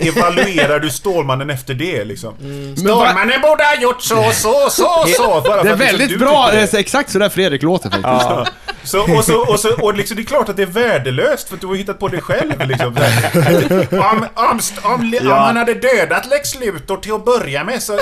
[0.00, 2.34] evaluerar du Stålmannen efter det liksom.
[2.38, 5.42] Men Stålmannen borde ha gjort så, så, så, så.
[5.46, 6.74] Bara Det är liksom väldigt bra, det det.
[6.74, 8.06] är exakt så där Fredrik låter faktiskt.
[8.06, 8.46] Ja.
[8.82, 11.54] Så, och så, och så, och liksom, det är klart att det är värdelöst för
[11.54, 12.96] att du har hittat på det själv liksom.
[13.90, 17.98] om, om, om, om han hade dödat Lex Luthor till att börja med så...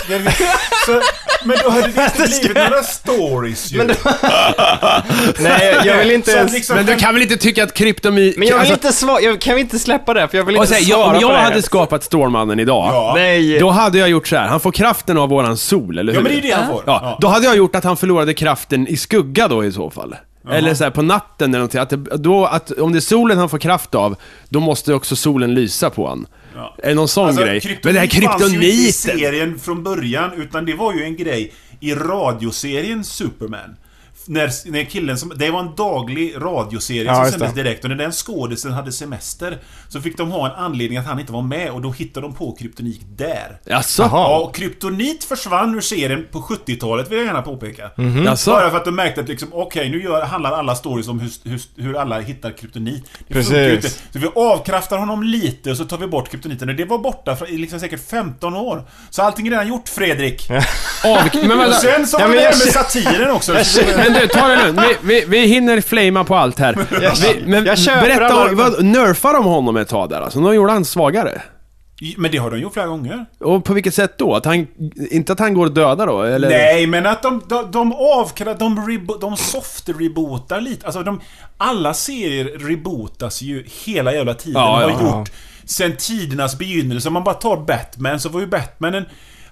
[0.87, 1.03] så
[1.45, 3.85] men då hade det inte blivit några stories ju.
[5.39, 6.53] Nej, jag vill inte ens...
[6.53, 8.35] liksom- Men du kan väl inte tycka att kryptomi...
[8.37, 10.29] Men jag vill alltså, inte svara, jag, kan vi inte släppa det?
[10.29, 11.45] För jag vill inte säga, svara jag, om på jag det här.
[11.45, 13.13] hade skapat Stålmannen idag, Ja.
[13.17, 13.59] Nej.
[13.59, 14.47] då hade jag gjort så här.
[14.49, 16.19] han får kraften av våran sol, eller hur?
[16.19, 16.83] Ja men det är ju det han får.
[16.87, 20.15] Ja, då hade jag gjort att han förlorade kraften i skugga då i så fall.
[20.51, 21.81] Eller så här på natten eller någonting.
[21.81, 24.17] Att det, då, att, om det är solen han får kraft av,
[24.49, 26.27] då måste också solen lysa på han.
[26.57, 26.75] Ja.
[26.83, 27.79] Är det någon sån Alltså, grej?
[27.85, 29.19] Men det här kryptonit fanns ju inte i kryptoniten!
[29.19, 33.77] serien från början, utan det var ju en grej i radioserien Superman.
[34.27, 37.63] När, när killen som, det var en daglig radioserie Ja, som sändes det.
[37.63, 39.59] direkt och när den skådisen hade semester
[39.89, 42.35] så fick de ha en anledning att han inte var med och då hittade de
[42.35, 43.59] på kryptonit där.
[43.65, 44.03] Jaså?
[44.13, 47.91] Ja, och kryptonit försvann ur serien på 70-talet vill jag gärna påpeka.
[47.97, 48.25] Mhm.
[48.25, 48.51] Jaså?
[48.51, 51.31] Bara för att de märkte att liksom, okej, nu gör, handlar alla stories om hur,
[51.51, 53.05] hur, hur alla hittar kryptonit.
[53.29, 54.03] Det Precis.
[54.13, 56.69] Så vi avkraftar honom lite och så tar vi bort kryptoniten.
[56.69, 58.85] Och det var borta i liksom säkert 15 år.
[59.11, 60.51] Så allting är redan gjort, Fredrik.
[60.51, 60.61] Av,
[61.35, 63.53] men Och vänta, sen så Ja, var men det jag här med satiren också.
[64.15, 64.81] Men du, ta det lugnt.
[64.81, 66.87] Vi, vi, vi hinner flamea på allt här.
[67.23, 70.41] Vi, men jag köper berätta, om, vad, nerfar de honom ett tag där alltså?
[70.41, 71.43] De gjorde han svagare?
[72.17, 73.27] Men det har de gjort flera gånger.
[73.41, 74.35] Och på vilket sätt då?
[74.35, 74.67] Att han,
[75.11, 76.23] inte att han går att döda då?
[76.23, 76.49] Eller?
[76.49, 78.55] Nej, men att de, de, de avkra...
[78.55, 80.87] De, rebo, de soft-rebootar lite.
[80.87, 81.21] Alltså, de,
[81.59, 84.63] alla serier rebootas ju hela jävla tiden.
[84.63, 85.19] Ja, de har ja.
[85.19, 85.31] gjort
[85.65, 87.09] sen tidernas begynnelse.
[87.09, 89.05] Om man bara tar Batman, så var ju Batman en...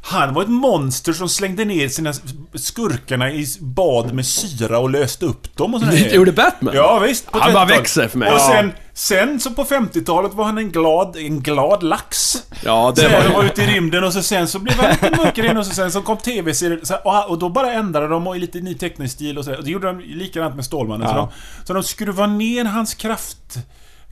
[0.04, 2.12] Han var ett monster som slängde ner sina
[2.54, 5.92] skurkarna i bad med syra och löste upp dem och sådär.
[5.92, 6.74] Det gjorde Batman?
[6.74, 7.26] Ja, visst.
[7.30, 7.78] Han bara 30-talet.
[7.80, 8.32] växer för mig.
[8.32, 12.34] Och sen, sen så på 50-talet var han en glad, en glad lax.
[12.64, 13.28] Ja, det Sen var ju...
[13.28, 15.74] var ute i rymden och så sen så blev han lite mörkare in och så
[15.74, 18.74] sen så kom tv-serier så och, och då bara ändrade de och i lite ny
[18.74, 19.54] teckningsstil stil och så.
[19.56, 21.08] Och det gjorde de likadant med Stålmannen.
[21.08, 21.32] Så, Ja.
[21.60, 23.36] de, så de skruvade ner hans kraft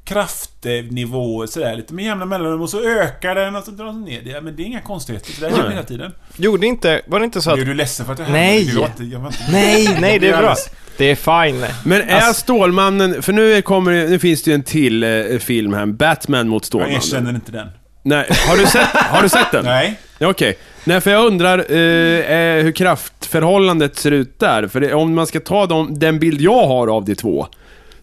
[0.05, 4.21] kraftnivå sådär lite med jämna mellanrum och så ökar den och så drar den ner.
[4.25, 5.33] Det, men det är inga konstigheter.
[5.41, 6.13] Det här gör hela tiden.
[6.37, 7.57] Gjorde inte, var det inte så att...
[7.57, 8.75] Nu är du ledsen för att det här Nej.
[8.77, 10.55] Var inte, jag Nej, nej det är bra.
[10.97, 11.15] Det är
[11.51, 11.65] fine.
[11.85, 15.39] Men är Alltså- Stålmannen, för nu, kommer, det- nu finns det ju en till eh,
[15.39, 16.97] film här, Batman mot Jag Stålmannen.
[16.97, 17.69] erkänner inte den.
[18.03, 19.65] Nej, har du sett, har du sett den?
[19.65, 20.01] Nej.
[20.21, 20.59] Okej.
[20.85, 21.79] Nej, för jag undrar eh,
[22.39, 24.69] eh, hur kraftförhållandet ser ut där.
[24.69, 27.47] För det, om man ska ta dem, den bild jag har av de två,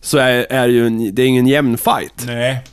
[0.01, 2.23] så är, är ju en, det är ingen jämn fight.
[2.25, 2.63] Nej.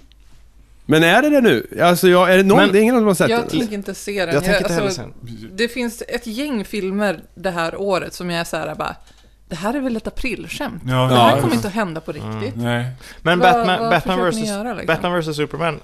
[0.87, 1.79] Men är det det nu?
[1.83, 3.49] Alltså, jag, är det någon, Men- det är ingen som har sett Jag den?
[3.49, 4.35] tänker inte se den.
[4.35, 5.13] Jag tänker inte heller alltså, sen.
[5.57, 8.97] Det finns ett gäng filmer det här året som jag är så här bara,
[9.49, 10.83] det här är väl ett aprilskämt?
[10.87, 11.41] Ja, det här ja.
[11.41, 12.57] kommer inte att hända på riktigt.
[12.57, 12.87] Nej.
[13.23, 14.87] Men Vad- Batman, vad Batman, försöker ni vs, göra, liksom?
[14.87, 15.81] Batman vs Superman,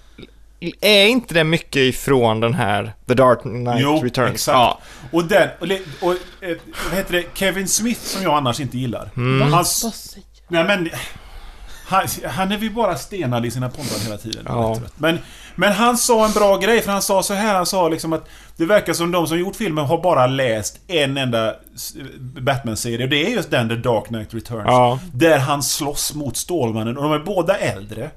[0.80, 4.32] är inte det mycket ifrån den här The Dark Knight Jo, Returns?
[4.34, 4.54] exakt.
[4.56, 4.80] Ja.
[5.12, 6.56] Och den, och, le- och eh,
[6.88, 9.10] vad heter det, Kevin Smith som jag annars inte gillar.
[9.16, 9.52] Mm.
[9.52, 10.90] Hans, Vad säger nej men,
[11.90, 14.42] han, han är ju bara stenad i sina poddar hela tiden.
[14.46, 14.76] Ja.
[14.96, 15.18] Men,
[15.54, 18.28] men han sa en bra grej, för han sa så här, han sa liksom att
[18.56, 21.54] det verkar som de som gjort filmen har bara läst en enda
[22.40, 24.64] Batman-serie, och det är just den The Dark Knight Returns.
[24.66, 24.98] Ja.
[25.12, 28.10] Där han slåss mot Stålmannen, och de är båda äldre.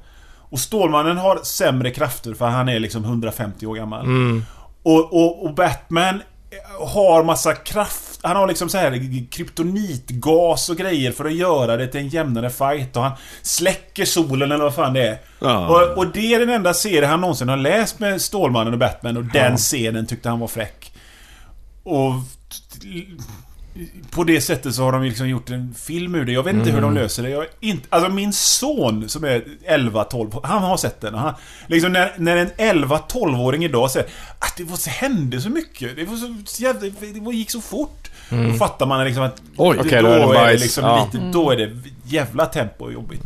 [0.49, 4.05] Och Stålmannen har sämre krafter för han är liksom 150 år gammal.
[4.83, 6.21] Och, och, och Batman
[6.79, 8.19] har massa kraft.
[8.23, 12.49] Han har liksom så här kryptonitgas och grejer för att göra det till en jämnare
[12.49, 12.97] fight.
[12.97, 13.11] Och han
[13.41, 15.17] släcker solen eller vad fan det är.
[15.39, 15.67] Ja.
[15.67, 19.17] Och, och det är den enda serie han någonsin har läst med Stålmannen och Batman.
[19.17, 20.93] Och den scenen tyckte han var fräck.
[21.83, 22.13] Och...
[24.11, 26.31] på det sättet så har de liksom gjort en film ur det.
[26.31, 27.29] Jag vet inte hur de löser det.
[27.29, 31.13] Jag inte, alltså min son som är 11-12, han har sett den.
[31.13, 31.33] och Han,
[31.67, 32.49] liksom när, när en
[32.83, 34.09] 11-12-åring idag säger
[34.39, 35.95] att det var så, hände så mycket.
[35.95, 38.09] Det var så, jävla, det gick så fort.
[38.29, 40.61] Då fattar man liksom att Oj, det- okej, då är det det bajs.
[40.61, 41.07] liksom Ja.
[41.13, 41.69] lite, då är det
[42.05, 43.23] jävla tempo och jobbigt.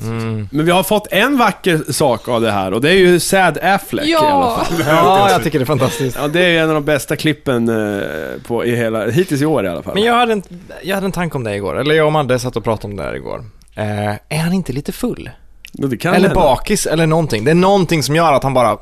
[0.52, 3.58] Men vi har fått en vacker sak av det här och det är ju Sad
[3.58, 4.84] Affleck i alla Ja, fall.
[4.88, 6.18] Ja, jag tycker det är fantastiskt.
[6.22, 8.04] Ja, det är ju en av de bästa klippen eh,
[8.48, 9.94] på, i hela, hittills i år i alla fall.
[9.94, 10.44] Men jag hade, en,
[10.84, 12.98] jag hade en tanke om det igår, eller jag och Madde satt och pratade om
[12.98, 13.46] det här igår.
[13.76, 15.30] Eh, är han inte lite full?
[15.74, 16.42] det kan eller hända.
[16.42, 17.44] bakis, eller någonting.
[17.44, 18.78] Det är någonting som gör att han bara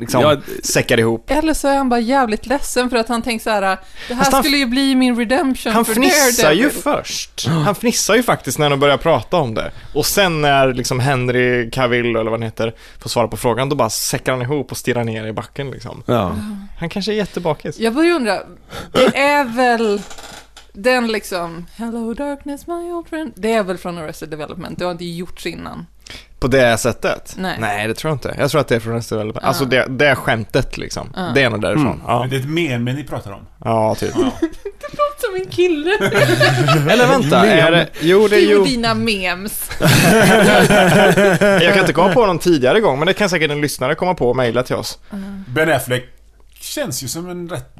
[0.00, 1.30] liksom Ja, säckar ihop.
[1.30, 3.60] eller så är han bara jävligt ledsen för att han tänker så här:
[4.08, 6.82] det här han- skulle ju bli min redemption Han för fnissar ju Daredevil.
[6.82, 7.46] först.
[7.46, 9.72] Han fnissar ju faktiskt när de börjar prata om det.
[9.94, 13.76] Och sen när liksom Henry Cavill, eller vad han heter, får svara på frågan, då
[13.76, 16.02] bara säckar han ihop och stirrar ner i backen liksom.
[16.06, 16.32] Ja.
[16.78, 17.78] Han kanske är jättebakis.
[17.78, 18.38] Jag börjar undra,
[18.92, 20.02] det är väl
[20.72, 24.92] den liksom, Hello darkness my old friend, det är väl från Arrested Development, det har
[24.92, 25.86] inte gjorts innan.
[26.40, 27.34] På det sättet?
[27.38, 27.56] Nej.
[27.60, 28.34] Nej, det tror jag inte.
[28.38, 29.38] Jag tror att det är från Resident Evil.
[29.44, 31.12] Alltså det, det är skämtet liksom.
[31.16, 31.30] Ja.
[31.34, 31.86] Det är nog därifrån.
[31.86, 32.00] Mm.
[32.06, 32.20] Ja.
[32.20, 33.46] Men det är ett meme ni pratar om.
[33.64, 34.12] ja, typ.
[35.20, 35.90] Som en kille.
[36.92, 37.88] Eller vänta, är det...
[38.00, 38.64] Jo, det är ju...
[38.64, 39.70] dina memes.
[41.40, 44.14] Jag kan inte komma på någon tidigare gång, men det kan säkert en lyssnare komma
[44.14, 44.98] på och mejla till oss.
[45.48, 46.04] Ben Affleck
[46.60, 47.74] känns ju som en rätt...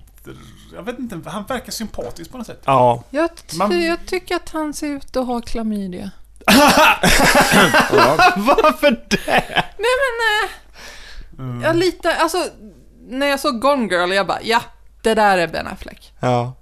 [0.75, 2.62] Jag vet inte, han verkar sympatisk på något sätt.
[2.64, 3.05] Ja.
[3.11, 6.11] Jag, ty- Man- jag tycker att han ser ut att ha klamydia.
[8.37, 9.18] Varför det?
[9.79, 10.16] Nej men,
[11.61, 12.38] eh, jag litar, alltså,
[13.09, 14.61] när jag såg Gone Girl, jag bara, ja,
[15.03, 16.12] det där är Ben Affleck.
[16.20, 16.53] Ja.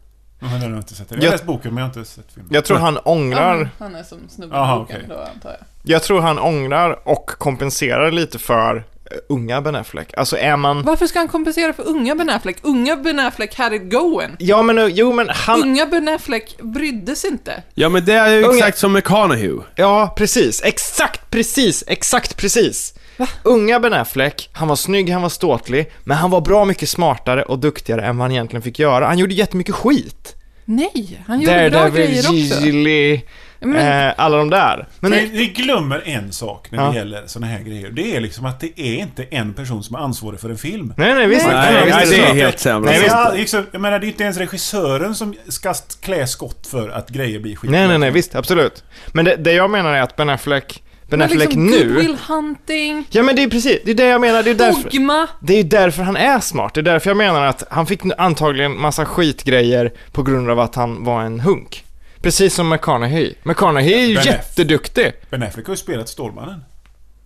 [0.40, 1.10] Men har jag inte sett.
[1.10, 2.50] Jag har Jag- läst boken men jag har inte sett filmen.
[2.52, 3.58] Jag tror han ångrar...
[3.62, 5.08] Ja, han är som snubben Aha, i boken okej.
[5.16, 5.58] då, antar jag.
[5.82, 8.84] Jag tror han ångrar och kompenserar lite för
[9.28, 10.08] unga Ben Affleck.
[10.16, 10.82] Alltså är man...
[10.82, 12.56] Varför ska han kompensera för unga Ben Affleck?
[12.62, 14.36] Unga Ben Affleck had it going.
[14.38, 15.62] Ja men, eh, jo men han...
[15.62, 17.62] Unga Ben Affleck brydde sig inte.
[17.74, 19.56] ja, men det är ju Unga- exakt som McConaughey.
[19.76, 20.62] Ja, precis.
[20.64, 21.84] Exakt precis.
[21.86, 22.94] Exakt precis.
[23.42, 27.42] Unga Ben Affleck, han var snygg, han var ståtlig, men han var bra mycket smartare
[27.42, 29.06] och duktigare än vad han egentligen fick göra.
[29.06, 30.34] Han gjorde jättemycket skit.
[30.64, 32.64] Nej, han gjorde bra grejer också.
[32.64, 33.22] Gigli,
[33.60, 34.88] Men, eh, alla de där.
[35.00, 36.90] Men Men vi glömmer en sak när Ja.
[36.90, 37.90] det gäller såna här grejer.
[37.90, 40.94] Det är liksom att det är inte en person som är ansvarig för en film.
[40.96, 41.46] nej, nej, visst.
[41.46, 42.90] Nej, Nej, nej, det är helt sämre.
[42.90, 43.16] Nej, visst.
[43.34, 47.38] liksom, jag menar, det är inte ens regissören som ska klä skott för att grejer
[47.40, 47.70] blir skit.
[47.70, 48.84] Nej, nej, nej, visst, absolut.
[49.12, 51.84] Men det, det jag menar är att Ben Affleck, Ben Affleck liksom nu...
[51.84, 54.54] Good Will Hunting, Ja men det är precis, det är det jag menar, det är
[54.54, 54.82] därför...
[54.90, 55.26] Dogma.
[55.40, 56.74] Det är därför han är smart.
[56.74, 60.74] Det är därför jag menar att han fick antagligen massa skitgrejer på grund av att
[60.74, 61.84] han var en hunk.
[62.22, 63.34] Precis som McConaughey.
[63.42, 65.12] McConaughey är ju Ben jätteduktig.
[65.30, 66.64] Ben Affleck har ju spelat Stålmannen.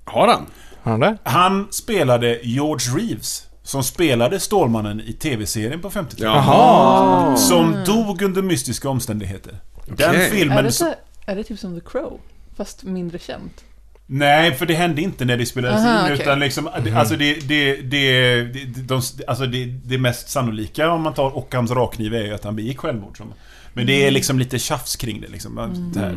[0.05, 0.47] Har han?
[0.83, 1.17] Har han det?
[1.25, 3.47] Han spelade George Reeves.
[3.63, 6.21] Som spelade Stålmannen i tv-serien på 50-talet.
[6.21, 7.37] Jaha.
[7.37, 9.57] Som dog under mystiska omständigheter.
[9.87, 10.27] Den Okej.
[10.27, 10.65] Är filmen...
[10.65, 10.95] det, så,
[11.27, 12.21] är det typ som The Crow?
[12.57, 13.65] Fast mindre känt.
[14.07, 16.13] Nej, för det hände inte när det spelades Aha, in.
[16.13, 16.23] okej.
[16.23, 21.15] Utan liksom, alltså det, det, det, det, de, alltså det, det mest sannolika om man
[21.15, 23.17] tar Ockhams rakkniv är ju att han begick självmord.
[23.17, 23.35] Som,
[23.73, 25.91] men det är liksom lite tjafs kring det liksom.
[25.95, 26.17] Det här.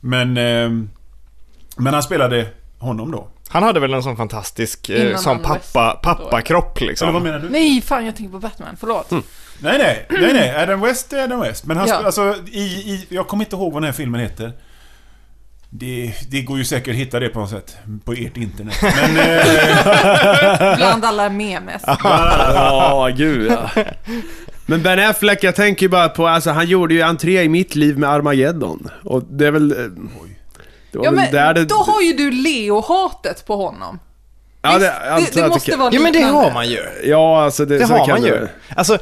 [0.00, 0.90] Men, ehm,
[1.76, 2.46] men han spelade
[2.78, 3.28] honom då.
[3.48, 7.12] Han hade väl en sån fantastisk, eh, sån pappa, pappakropp Eller liksom.
[7.12, 7.48] vad menar du?
[7.50, 9.10] Nej, fan jag tänker på Batman, förlåt.
[9.10, 9.20] Nej,
[9.78, 10.62] nej, nej, nej.
[10.62, 11.64] Adam West är Adam West.
[11.66, 12.02] Men han, Ja.
[12.04, 14.52] alltså, i, i, jag kommer inte ihåg vad den här filmen heter.
[15.70, 17.76] Det, det går ju säkert att hitta det på något sätt.
[18.04, 18.76] På ert internet.
[18.82, 19.16] Men...
[19.16, 21.82] Eh, Bland alla memes.
[22.04, 23.70] Ja, gud ja.
[24.66, 27.74] Men Ben Affleck, jag tänker ju bara på, alltså han gjorde ju entré i mitt
[27.74, 28.88] liv med Armageddon.
[29.04, 29.70] Och det är väl...
[29.72, 29.76] eh,
[30.92, 31.64] Det var Ja väl men där det...
[31.64, 33.98] då har ju du Leo-hatet på honom.
[34.62, 34.78] ja,
[35.18, 36.80] Visst, det, det, det måste vara Ja men det har man ju.
[37.04, 38.48] Ja, alltså det, Det så har kan man det- ju.
[38.76, 38.98] Alltså,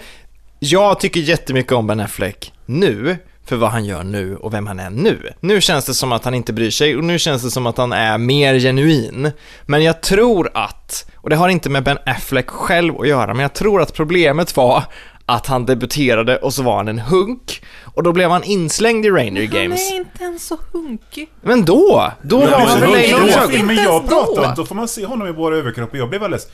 [0.59, 4.81] jag tycker jättemycket om Ben Affleck nu, för vad han gör nu och vem han
[4.81, 5.33] är nu.
[5.41, 7.79] Nu känns det som att han inte bryr sig och nu känns det som att
[7.79, 9.31] han är mer genuin.
[9.67, 13.43] Men jag tror att, och det har inte med Ben Affleck själv att göra, men
[13.43, 14.85] jag tror att problemet var
[15.27, 19.11] att han debuterade och så var han en hunk och då blev han inslängd i
[19.51, 19.91] Han Games.
[19.93, 21.29] är inte ens så hunkig.
[21.43, 23.03] Men då, då var han väl i
[23.51, 25.99] filmen ens jag pratar då får man se honom i våra överkroppar.
[25.99, 26.47] Jag blev alldeles...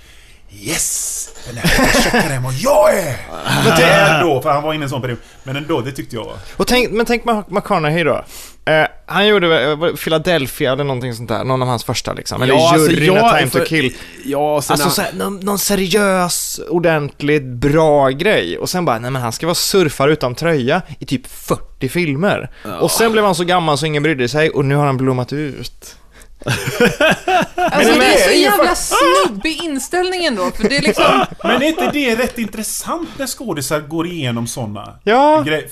[0.50, 1.30] Yes!
[1.46, 3.16] Den här tjockare än vad jag är!
[3.64, 5.18] Men det är då, för han var inne i en sån period.
[5.42, 6.36] Men ändå, det tyckte jag var...
[6.56, 8.24] Och tänk, men tänk McConaughey då.
[8.68, 12.42] Eh, han gjorde eh, Philadelphia eller någonting sånt där, någon av hans första liksom.
[12.42, 13.94] Eller Ja, alltså, juryn, jag- A Time för- to Kill.
[14.24, 14.74] Ja, sen...
[14.74, 18.58] Alltså så här, någon, någon seriös, ordentligt bra grej.
[18.58, 22.50] Och sen bara, nej men han ska vara surfare utan tröja i typ 40 filmer.
[22.80, 25.32] Och sen blev han så gammal så ingen brydde sig och nu har han blommat
[25.32, 25.96] ut.
[26.44, 31.24] Alltså Men det är så jävla snubbig inställning ändå, för det är liksom...
[31.44, 35.42] Men är inte det rätt intressant när skådisar går igenom såna Ja.
[35.46, 35.68] grejer?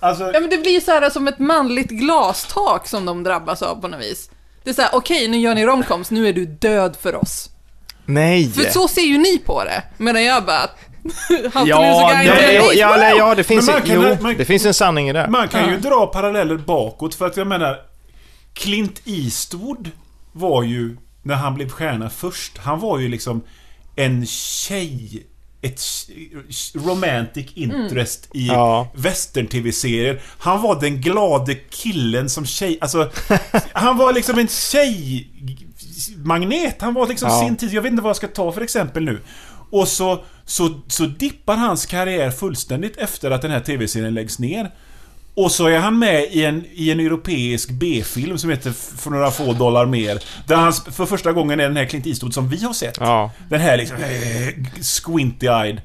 [0.00, 3.80] Alltså, Ja men det blir så här som ett manligt glastak som de drabbas av
[3.80, 4.30] på något vis.
[4.64, 7.50] Det är så här, okej nu gör ni romcoms, nu är du död för oss.
[8.04, 8.50] Nej!
[8.52, 9.82] För så ser ju ni på det.
[9.96, 10.60] Medan jag bara,
[11.54, 12.24] Ja, Ja,
[12.74, 15.26] ja, nej, ja, det finns kan- jo, man- det finns en sanning i det.
[15.28, 17.76] Man kan ju dra paralleller bakåt för att jag menar
[18.54, 19.90] Clint Eastwood
[20.32, 23.42] var ju, när han blev stjärna först, han var ju liksom
[23.96, 25.26] en tjej
[25.62, 25.80] ett
[26.74, 28.92] romantic interest i Ja.
[28.94, 30.20] western-tv-serier.
[30.38, 32.78] Han var den glade killen som tjej...
[32.80, 33.10] Alltså,
[33.72, 36.76] han var liksom en tjejmagnet.
[36.80, 37.40] Han var liksom Ja.
[37.40, 37.72] sin tid.
[37.72, 39.20] Jag vet inte vad jag ska ta för exempel nu.
[39.70, 44.70] Och så, så, så dippar hans karriär fullständigt efter att den här tv-serien läggs ner.
[45.34, 49.30] Och så är han med i en, i en europeisk B-film som heter För några
[49.30, 50.22] få dollar mer.
[50.46, 52.96] Där han för första gången är den här Clint Eastwood som vi har sett.
[53.00, 53.30] Ja.
[53.48, 55.80] Den här liksom eh, squinty-eyed.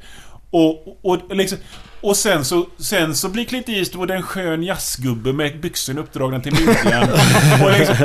[0.49, 1.58] Och, och, liksom,
[2.01, 6.53] och sen så, sen så blir Clint Eastwood en skön jazzgubbe med byxorna uppdragna till
[6.53, 7.03] midjan.
[7.63, 7.95] och liksom,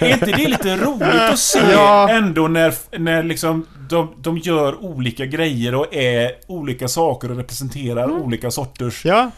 [0.00, 2.08] är inte det lite roligt att se Ja.
[2.10, 8.10] ändå när, när liksom de, de gör olika grejer och är olika saker och representerar
[8.10, 9.04] olika sorters...
[9.04, 9.30] Ja.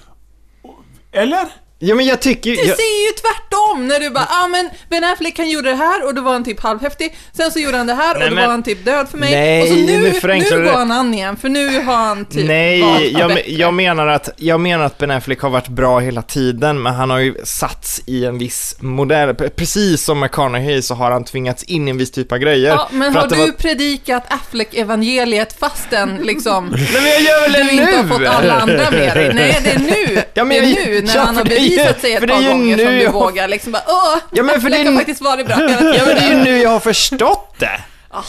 [1.13, 1.49] Eller?
[1.83, 4.71] Ja, men jag tycker Du jag, säger ju tvärtom när du bara, ja ah, men
[4.91, 7.17] Ben Affleck han gjorde det här och då var han typ halvhäftig.
[7.33, 9.19] Sen så gjorde han det här och Nej, då men- var han typ död för
[9.19, 9.31] mig.
[9.31, 11.97] Nej, och så nu nu, förenklar nu du går han an igen för nu har
[11.97, 13.51] han typ Nej, jag, bättre.
[13.53, 17.11] jag, menar att, jag menar att Ben Affleck har varit bra hela tiden, men han
[17.11, 19.35] har ju satts i en viss modell.
[19.35, 22.69] Precis som McConaughey så har han tvingats in i en viss typ av grejer.
[22.71, 27.65] Ja, men har du var- predikat Affleck-evangeliet fastän liksom Nej, men jag gör väl du
[27.65, 28.09] det inte har nu!
[28.09, 29.31] fått alla andra med dig?
[29.35, 30.23] Nej, det är nu!
[30.35, 32.13] Ja, men det är jag- nu när han har för det är ju- bevisat sig
[32.15, 34.17] ett för det är par ju gånger som nu du jag- vågar liksom bara åh,
[34.33, 35.95] Ja, men för det är har nu- faktiskt varit bra hela tiden.
[35.99, 37.81] Ja, men det är ju nu jag har förstått det.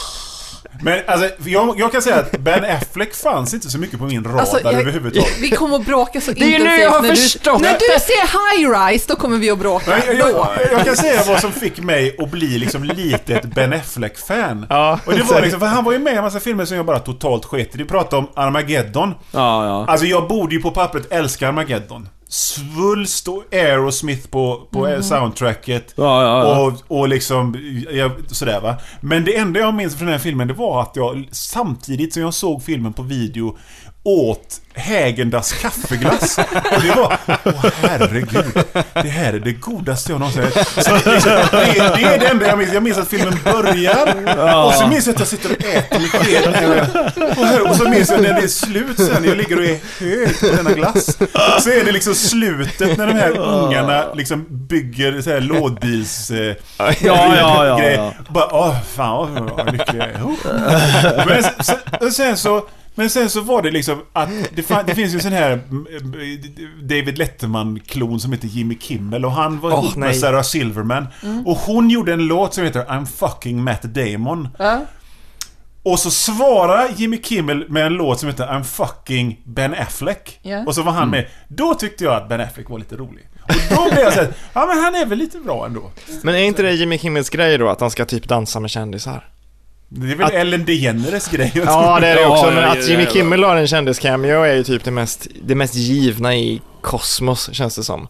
[0.84, 4.24] Men alltså, jag, jag kan säga att Ben Affleck fanns inte så mycket på min
[4.24, 5.38] radar Alltså, jag- överhuvudtaget.
[5.40, 7.72] Vi kommer att bråka så är ju nu intensivt jag har när du, förstått när
[7.72, 7.78] det.
[7.78, 10.02] du ser High Rise, då kommer vi att bråka.
[10.06, 13.72] Jag, jag, jag kan säga vad som fick mig att bli liksom lite ett Ben
[13.72, 14.66] Affleck-fan.
[14.70, 16.76] Ja, och det var liksom, för han var ju med i en massa filmer som
[16.76, 17.78] jag bara totalt sket i.
[17.78, 19.14] Vi pratade om Armageddon.
[19.32, 19.86] Ja, ja.
[19.88, 22.08] Alltså jag borde ju på pappret älska Armageddon.
[22.32, 25.94] Svulst och Aerosmith på, på soundtracket.
[25.96, 26.60] Ja, ja, ja.
[26.60, 27.56] Och, och liksom,
[27.90, 28.76] ja, sådär va.
[29.00, 32.22] Men det enda jag minns från den här filmen det var att jag samtidigt som
[32.22, 33.56] jag såg filmen på video
[34.04, 36.38] åt Hägendas kaffeglass.
[36.76, 38.64] Och det var, åh herregud.
[38.94, 40.42] Det här är det godaste jag någonsin
[40.78, 42.72] så det, liksom, det, det är det enda jag minns.
[42.72, 46.10] Jag minns att filmen börjar och så minns jag att jag sitter och äter med
[46.10, 47.70] skeden.
[47.70, 49.24] Och, så minns jag när det är slut sen.
[49.24, 51.16] Jag ligger och är hög på denna glass.
[51.60, 56.30] Så är det liksom slutet när de här ungarna liksom bygger så här lådbils...
[56.30, 58.12] Eh, Ja, ja, ja, ja.
[58.28, 60.08] Bara, åh, fan vad, lycklig jag
[60.54, 61.42] är.
[62.00, 62.64] Men sen så...
[62.94, 65.52] Men sen så var det liksom att det, fan, det finns ju en sån här
[65.52, 65.86] mm,
[66.82, 70.16] David Letterman-klon som heter Jimmy Kimmel och han var Åh, ihop med.
[70.16, 71.06] Sarah Silverman.
[71.46, 74.48] Och hon gjorde en låt som heter I'm fucking Matt Damon.
[74.58, 74.80] Ja.
[75.82, 80.38] Och så svarar Jimmy Kimmel med en låt som heter I'm fucking Ben Affleck.
[80.42, 80.64] Ja.
[80.66, 81.26] Och så var han med.
[81.48, 83.28] Då tyckte jag att Ben Affleck var lite rolig.
[83.42, 85.90] Och då blev jag såhär, ja men han är väl lite bra ändå.
[86.22, 89.28] Men är inte det Jimmy Kimmels grej då, att han ska typ dansa med kändisar?
[89.94, 91.52] Det är väl Ellen DeGeneres grej.
[91.54, 94.64] Ja, det är det också, ja, men att Jimmy Kimmel har en kändiscameo är ju
[94.64, 98.08] typ det mest, det mest givna i kosmos, känns det som.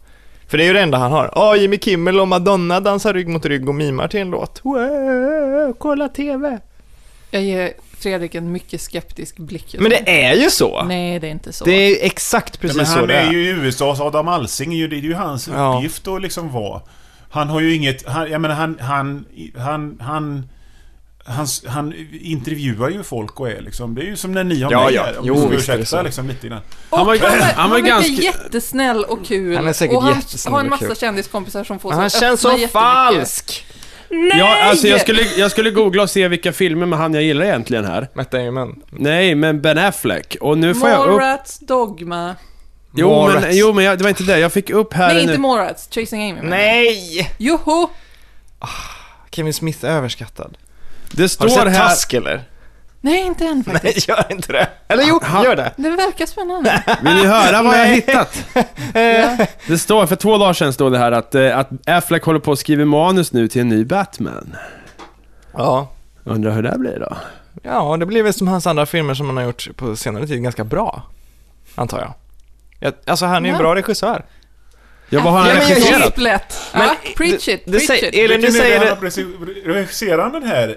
[0.49, 1.33] För det är ju det enda han har.
[1.35, 4.61] Ja, Jimmy Kimmel och Madonna dansar rygg mot rygg och mimar till en låt.
[4.65, 6.59] Wow, kolla TV.
[7.31, 9.77] Jag ger Fredrik en mycket skeptisk blick.
[9.79, 10.83] Men det är ju så.
[10.85, 11.65] Nej, det är inte så.
[11.65, 13.33] Det är exakt precis men så han det är är.
[13.33, 15.75] ju i USA, så Adam Alsing, är ju- det är ju hans Ja.
[15.77, 16.81] uppgift att liksom vara.
[17.31, 19.25] Han har ju inget, han, jag menar han, han,
[19.57, 20.49] han, han
[21.25, 24.73] han, han intervjuar ju folk och är liksom, det är ju som när ni har
[24.73, 25.03] Ja, mig ja.
[25.05, 25.19] här.
[25.19, 26.03] Om Jo, ursäkta så.
[26.03, 26.61] liksom lite grann.
[26.91, 29.57] Och Han var- han, är- han han var ganska- jättesnäll och kul.
[29.57, 32.41] Han är säkert och han jättesnäll har en massa kändiskompisar som får han så känns
[32.41, 33.67] så falsk!
[34.39, 37.45] Ja, alltså jag skulle, jag skulle googla och se vilka filmer med han jag gillar
[37.45, 38.09] egentligen här.
[38.15, 38.83] Matt Damon.
[38.91, 40.37] Nej, men Ben Affleck.
[40.41, 41.07] Och nu får jag upp...
[41.07, 42.35] Mallrats Dogma.
[42.95, 44.39] Jo, men, jo, men jag, det var inte det.
[44.39, 45.21] Jag fick upp här Nej, nu.
[45.33, 45.89] inte Mallrats.
[45.91, 46.41] Chasing Amy.
[46.49, 47.31] Nej!
[47.39, 47.91] Joho!
[49.31, 50.57] Kevin Smith är överskattad.
[51.13, 51.89] Det Har står du sett här...
[51.89, 52.43] Task eller?
[53.05, 54.09] Nej, inte än faktiskt.
[54.09, 54.69] Nej, gör inte det.
[54.89, 55.73] Eller jo, Han- gör det.
[55.77, 56.83] Det verkar spännande.
[57.03, 58.45] Vill ni höra vad jag har hittat?
[58.95, 59.47] ja.
[59.67, 62.53] Det står, för två dagar sedan stod det här att, eh, att Affleck håller på
[62.53, 64.57] att skriva manus nu till en ny Batman.
[65.53, 65.89] Ja.
[66.25, 67.17] Undrar hur det blir då?
[67.63, 70.43] Ja, det blir väl som hans andra filmer som han har gjort på senare tid
[70.43, 71.03] ganska bra.
[71.75, 72.13] Antar jag.
[72.81, 74.25] jag alltså han är ju en bra regissör.
[75.09, 76.17] Ja, vad har han Ja, men jag- regisserat?
[76.73, 78.15] Men Ja, preach det- it, preach säger- it.
[78.15, 80.77] Elin, du säger det- har Regisserar han den här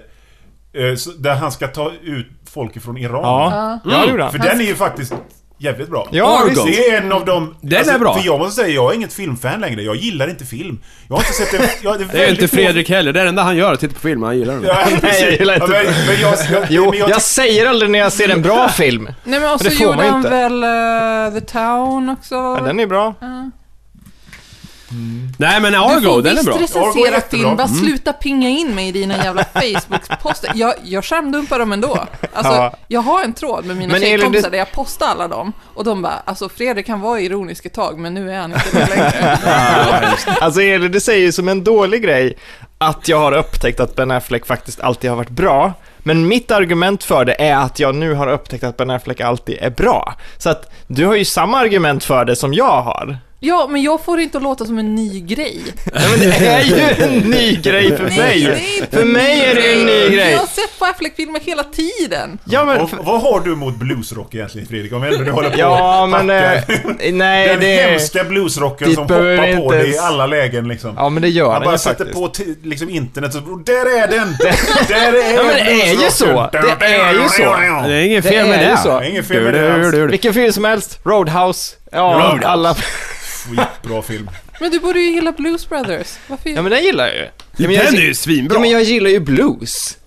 [1.18, 3.22] där han ska ta ut folk ifrån Iran?
[3.24, 3.52] Ja,
[3.84, 3.92] Ja.
[3.92, 4.32] ja det gjorde han.
[4.32, 5.14] För den är ju faktiskt
[5.58, 6.08] jävligt bra.
[6.12, 6.50] Ja, Argo.
[6.50, 6.66] visst.
[6.66, 7.56] Det är en av de...
[7.62, 8.14] Den är bra.
[8.18, 9.82] För jag måste säga, jag är inget filmfan längre.
[9.82, 10.80] Jag gillar inte film.
[11.08, 11.68] Jag har inte sett en...
[11.84, 13.80] Jag, Det är väldigt inte få- Fredrik heller, det är det enda han gör, att
[13.80, 14.64] titta på film, han gillar den.
[14.64, 15.22] Ja, precis.
[15.22, 18.00] jag gillar inte Ja, men, men jag, jag, Jo, men jag, jag säger aldrig när
[18.00, 19.10] jag ser en bra film.
[19.24, 20.30] Nej men och Det så får gjorde han inte.
[20.30, 20.64] väl
[21.34, 22.36] eh, The Town också.
[22.36, 23.14] Ja, den är bra.
[23.20, 23.52] Ja.
[25.38, 26.54] Nej men Du Argo, får den är visst bra.
[26.54, 27.40] Argo är recensera jättebra.
[27.48, 27.80] film, bara Mm.
[27.80, 30.52] sluta pinga in mig i dina jävla Facebook-poster.
[30.56, 32.06] Jag, jag skärmdumpar dem ändå.
[32.34, 32.74] Alltså, Ja.
[32.88, 35.54] jag har en tråd med mina Men Elin, tjejkompisar där jag postar alla dem.
[35.74, 38.66] Och de bara, alltså Fredrik kan vara ironisk ett tag, men nu är han inte
[38.72, 39.38] det längre.
[40.42, 42.38] Alltså Elin, det säger ju som en dålig grej
[42.78, 45.74] att jag har upptäckt att Ben Affleck faktiskt alltid har varit bra.
[46.00, 49.58] Men mitt argument för det är att jag nu har upptäckt att Ben Affleck alltid
[49.62, 50.16] är bra.
[50.38, 53.18] Så att du har ju samma argument för det som jag har.
[53.40, 55.62] Ja, men jag får det inte att låta som en ny grej.
[55.94, 58.42] Ja, men det är ju en ny grej för Nej, mig.
[58.44, 60.34] det är inte För en mig är det en ny Jag grej.
[60.36, 62.40] har sett på Affleck-filmer hela tiden.
[62.46, 62.78] Ja, men...
[62.82, 64.94] och, vad har du mot bluesrock egentligen Fredrik?
[64.94, 66.30] Om ändå du håller på Ja, och men...
[66.30, 66.56] hackar.
[67.00, 67.66] Eh, nej, Den det...
[67.92, 70.94] hemska bluesrocken Dit som behöver hoppar på inte dig i ens- alla lägen liksom.
[70.98, 72.14] Ja, men det gör Han den bara ju sätter faktiskt.
[72.22, 74.36] på t- liksom internet och där är den!
[74.88, 76.50] Där är Ja, men det är ju så.
[76.52, 77.56] Det är ju så.
[77.88, 78.72] Det är inget Det fel med är det.
[78.72, 79.00] ju så.
[79.00, 79.94] Det är inget fel med det alls.
[80.12, 81.00] Vilken film som helst.
[81.04, 81.76] Roadhouse.
[81.92, 82.48] Ja, Roadhouse.
[82.48, 82.76] alla...
[83.50, 84.30] Skitbra film.
[84.60, 86.18] Men du borde ju gilla Blues Brothers.
[86.28, 86.50] Varför?
[86.50, 87.22] Ja, men den gillar jag ju.
[87.24, 87.30] Ja,
[87.68, 88.56] men jag, Den är ju svinbra.
[88.56, 89.98] ja, men jag gillar ju blues.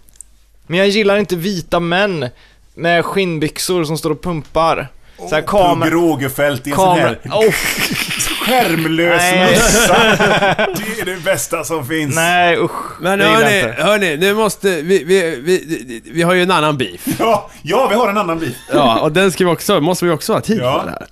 [0.66, 2.28] Men jag gillar inte vita män
[2.74, 4.88] med skinnbyxor som står och pumpar.
[5.18, 5.90] Så här Pugh kamer...
[5.90, 7.18] Rogefeldt i en Kamer...
[7.22, 7.52] sån här Oh,
[8.46, 9.50] skärmlös Nej.
[9.50, 9.94] mössa.
[10.76, 12.14] Det är det bästa som finns.
[12.14, 13.00] nej usch.
[13.00, 17.06] Men jag hörni, hörni, nu måste, vi, vi, vi, vi har ju en annan beef.
[17.18, 18.56] Ja, ja, vi har en annan bit.
[18.72, 20.78] Ja, och den ska vi också, måste vi också ha tid Ja.
[20.80, 21.06] för det här.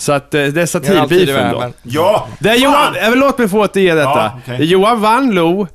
[0.00, 1.72] Så att eh, det är satirbeefen då.
[1.82, 2.28] Ja!
[2.38, 4.10] Det är Johan, äh, låt mig få återge detta.
[4.10, 4.64] Ja, okej.
[4.64, 5.66] Johan Wanlo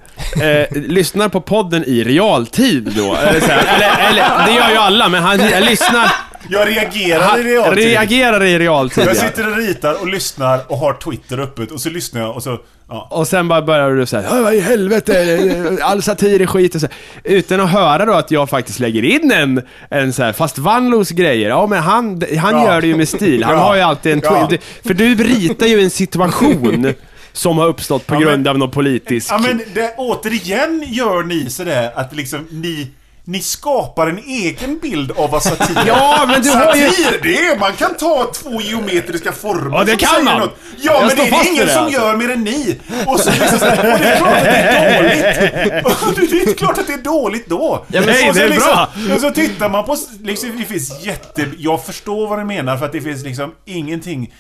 [0.41, 3.15] eh, lyssnar på podden i realtid då.
[3.15, 6.11] Eller, här, eller, eller, det gör ju alla, men han eh, lyssnar,
[6.50, 7.84] Jag reagerar i realtid.
[7.84, 9.04] reagerar i realtid.
[9.08, 9.22] Jag ja.
[9.22, 12.60] sitter och ritar och lyssnar och har Twitter öppet och så lyssnar jag och så...
[12.89, 13.08] Ja.
[13.12, 16.82] Och sen bara börjar du säga "Åh, vad i helvete, all satir är skit och
[16.82, 16.88] så.
[17.24, 21.10] Utan att höra då att jag faktiskt lägger in en, en så här, fast Vanlos
[21.10, 22.66] grejer, ja men han, han Ja.
[22.66, 23.43] gör det ju med stil.
[23.43, 23.60] Han Ja.
[23.60, 24.50] har ju alltid en Ja.
[24.86, 26.93] För du ritar ju en situation
[27.34, 29.32] som har uppstått på Ja, men- grund av någon politisk...
[29.32, 32.88] Ja men det, återigen gör ni sådär att liksom ni...
[33.28, 35.84] Ni skapar en egen bild av vad satir är.
[35.88, 37.59] Ja, men du har ju- Satir, det är...
[37.59, 40.39] Man kan ta två geometriska former Ja, det kan man.
[40.39, 40.55] Något.
[40.78, 41.99] Ja, Jag men det är det ingen det, som alltså.
[42.01, 42.80] gör mer än ni.
[43.07, 45.86] Och så liksom och det är klart att det är dåligt.
[45.86, 47.86] Och det är klart att det är dåligt då.
[47.88, 48.69] Ja, men nej, det är liksom,
[49.07, 49.15] bra.
[49.15, 49.97] Och så tittar man på...
[50.23, 51.45] Liksom, det finns jätte...
[51.57, 54.34] Jag förstår vad du menar för att det finns liksom ingenting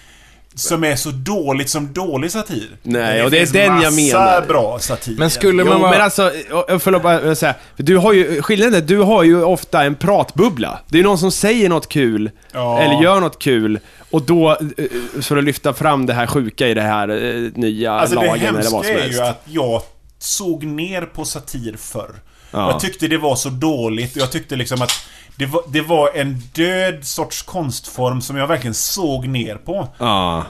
[0.55, 2.69] som är så dåligt som dålig satir.
[2.83, 4.41] Nej, och det är den jag menar.
[4.47, 5.15] bra satir.
[5.17, 5.91] Men skulle Jo, man vara...
[5.91, 6.31] men alltså,
[6.79, 10.79] förlåt bara säga, för du har ju, skillnaden är, du har ju ofta en pratbubbla.
[10.89, 12.79] Det är någon som säger något kul, Ja.
[12.79, 13.79] eller gör något kul,
[14.11, 14.85] och då, eh,
[15.21, 18.41] för att lyfta fram det här sjuka i det här eh, nya Alltså det lagen
[18.45, 19.19] eller hemska vad som är helst.
[19.19, 19.81] ju att jag
[20.19, 22.11] såg ner på satir förr.
[22.55, 22.71] Ja.
[22.71, 24.15] Jag tyckte det var så dåligt.
[24.15, 24.91] Jag tyckte liksom att
[25.35, 29.87] det var, det var en död sorts konstform som jag verkligen såg ner på.
[29.97, 30.45] Ja.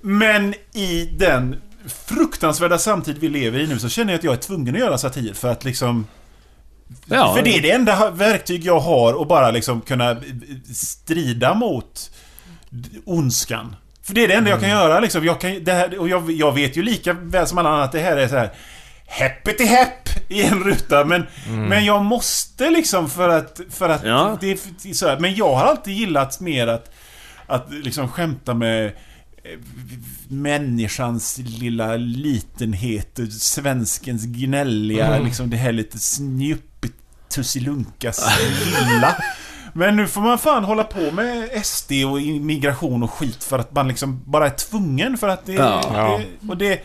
[0.00, 4.38] Men i den fruktansvärda samtid vi lever i nu så känner jag att jag är
[4.38, 6.06] tvungen att göra satir för att liksom...
[7.04, 7.34] Ja.
[7.34, 10.16] För det är det enda verktyg jag har att bara liksom kunna
[10.74, 12.10] strida mot
[13.04, 13.76] ondskan.
[14.02, 15.24] För det är det enda jag kan göra liksom.
[15.24, 18.00] Jag kan, här, och jag, jag vet ju lika väl som alla andra att det
[18.00, 18.50] här är så här
[19.14, 21.26] Häppeti häpp i en ruta men,
[21.68, 24.38] men jag måste liksom för att, för att Ja.
[24.40, 26.90] det, är så här, Men jag har alltid gillat mer att,
[27.46, 28.92] att liksom skämta med eh,
[30.28, 36.96] människans lilla litenhet, och svenskens gnälliga, liksom det här lite snuppigt
[37.34, 38.26] tussilunkas
[38.88, 39.16] lilla.
[39.72, 43.74] Men nu får man fan hålla på med SD och immigration och skit för att
[43.74, 45.52] man liksom bara är tvungen för att det...
[45.52, 46.18] Ja.
[46.18, 46.80] det och det...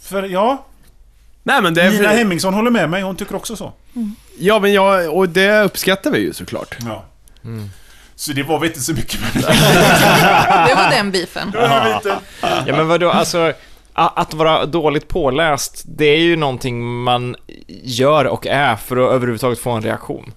[0.00, 0.66] För ja,
[1.42, 1.90] Nej men det är...
[1.90, 3.72] Nina Hemmingsson håller med mig, hon tycker också så.
[4.38, 6.76] ja men jag, och det uppskattar vi ju såklart.
[6.80, 7.04] Ja.
[8.16, 9.48] Så det var väl inte så mycket med det.
[10.68, 11.52] Det var den beefen.
[12.66, 13.52] Ja men vadå, alltså...
[13.92, 17.36] Att vara dåligt påläst, det är ju någonting man
[17.82, 20.32] gör och är för att överhuvudtaget få en reaktion.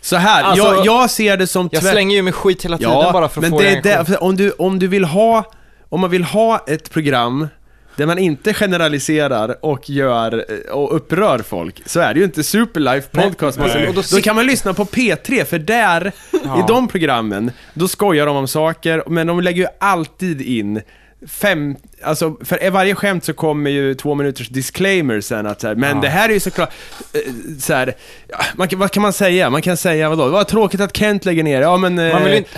[0.00, 2.92] Så här, Alltså, jag, jag ser det som Jag slänger ju med skit hela tiden
[3.12, 4.12] bara för att men få det en är reaktion.
[4.12, 5.44] det, om, du, om du vill ha,
[5.88, 7.48] om man vill ha ett program
[7.96, 13.08] där man inte generaliserar och gör och upprör folk, så är det ju inte Superlife
[13.08, 13.58] podcast.
[13.58, 13.92] nej.
[13.94, 18.36] då, då kan man lyssna på P3, för där, i de programmen, då skojar de
[18.36, 20.80] om saker, men de lägger ju alltid in
[21.28, 25.74] fem, alltså för varje skämt så kommer ju två minuters disclaimer sen att så här,
[25.74, 26.72] men det här är ju såklart,
[27.12, 27.20] eh,
[27.60, 27.94] så här,
[28.28, 29.50] ja, man, vad kan man säga?
[29.50, 30.28] Man kan säga vadå?
[30.28, 31.98] Vad tråkigt att Kent lägger ner, ja men...
[31.98, 32.48] Eh, inte-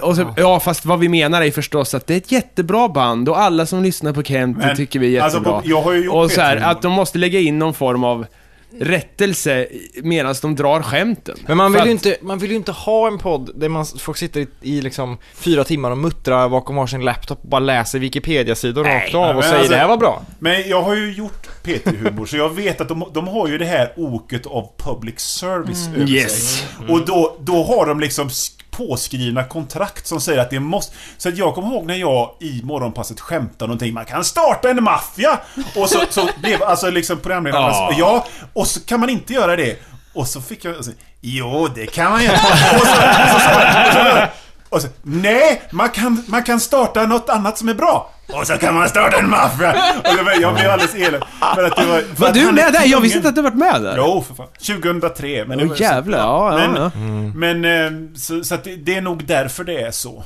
[0.00, 3.28] och så, ja, fast vad vi menar är förstås att det är ett jättebra band
[3.28, 5.62] och alla som lyssnar på Kent Men, tycker vi är alltså, jättebra.
[5.64, 8.26] jag har ju gjort och så här, att de måste lägga in någon form av
[8.80, 9.66] rättelse
[10.02, 11.36] medan de drar skämten.
[11.46, 13.86] Men man vill, ju att- inte, man vill ju inte ha en podd där man,
[13.98, 17.98] folk sitter i, i liksom fyra timmar och muttrar bakom varsin laptop och bara läser
[17.98, 20.22] Wikipedia-sidor rakt av och säger alltså- det här var bra.
[20.38, 23.64] Men jag har ju gjort PT-humor, så jag vet att de, de har ju det
[23.64, 26.54] här oket av public service över Yes.
[26.58, 26.68] sig.
[26.88, 28.30] Och då, då har de liksom
[28.76, 30.96] påskrivna kontrakt som säger att det måste...
[31.18, 34.84] Så att jag kommer ihåg när jag i morgonpasset skämtade någonting, man kan starta en
[34.84, 35.40] maffia!
[35.76, 37.88] Och så, så blev alltså liksom programledaren, Ja.
[37.90, 37.96] ja.
[37.98, 39.78] ja, och så kan man inte göra det.
[40.14, 42.34] Och så fick jag, alltså, jo det kan man göra.
[42.34, 44.26] Och så, så, så, så, så,
[44.68, 48.10] och så, nej, man kan, man kan starta något annat som är bra.
[48.32, 49.76] Och så kan man starta en maffia.
[50.40, 51.22] Jag blev alldeles elak.
[51.54, 52.84] För att det var, Var du med där?
[52.86, 53.94] Jag visste inte att du varit med där.
[53.96, 54.46] Jo, för fan.
[54.66, 55.44] 2003.
[55.48, 56.90] Men Åh så- jävlar, ja, ja, men, ja.
[57.34, 60.24] Men, eh, så, så att det, det är nog därför det är så.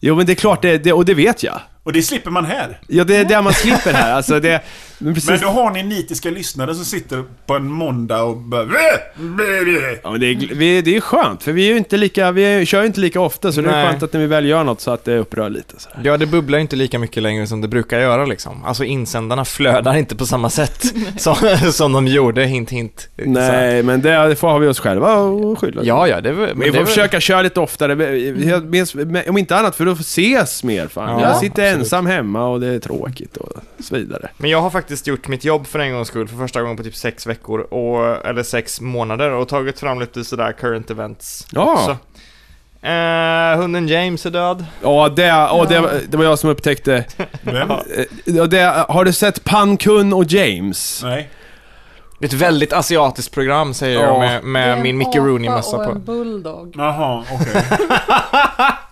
[0.00, 1.60] Jo men det är klart, det, det, och det vet jag.
[1.84, 2.78] Och det slipper man här.
[2.86, 4.12] Ja, det är det man slipper här.
[4.12, 4.60] Alltså det...
[4.98, 5.30] Men precis.
[5.30, 8.62] Men då har ni nitiska lyssnare som sitter på en måndag och bara...
[10.02, 12.66] Ja, men det, är, vi, det är skönt, för vi är ju inte lika, vi
[12.66, 13.86] kör ju inte lika ofta, så det är Nej.
[13.86, 15.74] skönt att när vi väl gör något så att det upprör lite.
[15.78, 15.88] Så.
[16.02, 18.64] Ja, det bubblar inte lika mycket längre som det brukar göra liksom.
[18.64, 20.84] Alltså insändarna flödar inte på samma sätt
[21.16, 21.36] som,
[21.72, 23.08] som de gjorde, hint hint.
[23.16, 25.82] Nej, men det, det får har vi oss själva att skylla.
[25.84, 26.32] Ja, ja, det.
[26.32, 27.92] Men vi får försöka köra lite oftare,
[29.28, 31.20] om inte annat för att ses mer fan.
[31.20, 31.73] Ja, jag sitter.
[31.78, 34.28] Ensam hemma och det är tråkigt och så vidare.
[34.36, 36.82] Men jag har faktiskt gjort mitt jobb för en gångs skull för första gången på
[36.82, 41.72] typ sex veckor, och, eller sex månader, och tagit fram lite sådär current events Ja.
[41.72, 41.96] också.
[42.88, 44.64] Eh, hunden James är död.
[44.82, 47.04] Ja, det, och det, det var jag som upptäckte.
[47.42, 47.70] Vem?
[47.70, 51.00] Eh, det, har du sett Pankun och James?
[51.04, 51.30] Nej.
[52.24, 54.06] Det är ett väldigt asiatiskt program säger Ja.
[54.06, 55.90] jag med, Det är med en min Mickey Rooney-mössa på.
[55.90, 56.74] en bulldog.
[56.76, 57.62] Jaha, okej.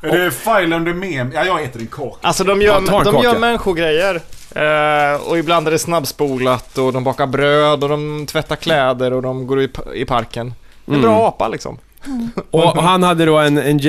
[0.12, 1.32] är det File under mem?
[1.34, 2.16] Ja, jag äter en kaka.
[2.28, 4.14] Alltså de Ja, gör, en de gör människogrejer.
[4.54, 9.22] Eh, och ibland är det snabbspolat och de bakar bröd och de tvättar kläder och
[9.22, 10.54] de går i, i parken.
[10.84, 11.02] Det är Mm.
[11.10, 11.78] bra apa liksom.
[12.50, 13.80] Och och han hade då en, en,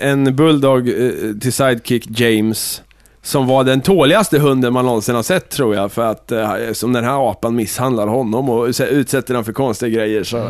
[0.00, 2.82] en bulldog eh, till sidekick, James.
[3.22, 5.92] Som var den tåligaste hunden man någonsin har sett tror jag.
[5.92, 10.24] För att eh, som den här apan misshandlar honom och utsätter den för konstiga grejer.
[10.24, 10.44] Så, eh,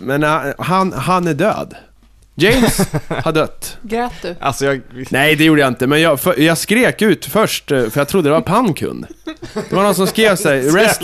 [0.00, 1.74] men eh, han, han är död.
[2.34, 3.78] James har dött.
[3.82, 4.34] Grät du?
[4.40, 4.80] Alltså jag...
[5.10, 5.86] Nej, det gjorde jag inte.
[5.86, 9.06] Men jag, för, jag skrek ut först, eh, för jag trodde det var Pankun.
[9.54, 11.02] Det var någon som skrev sig rest,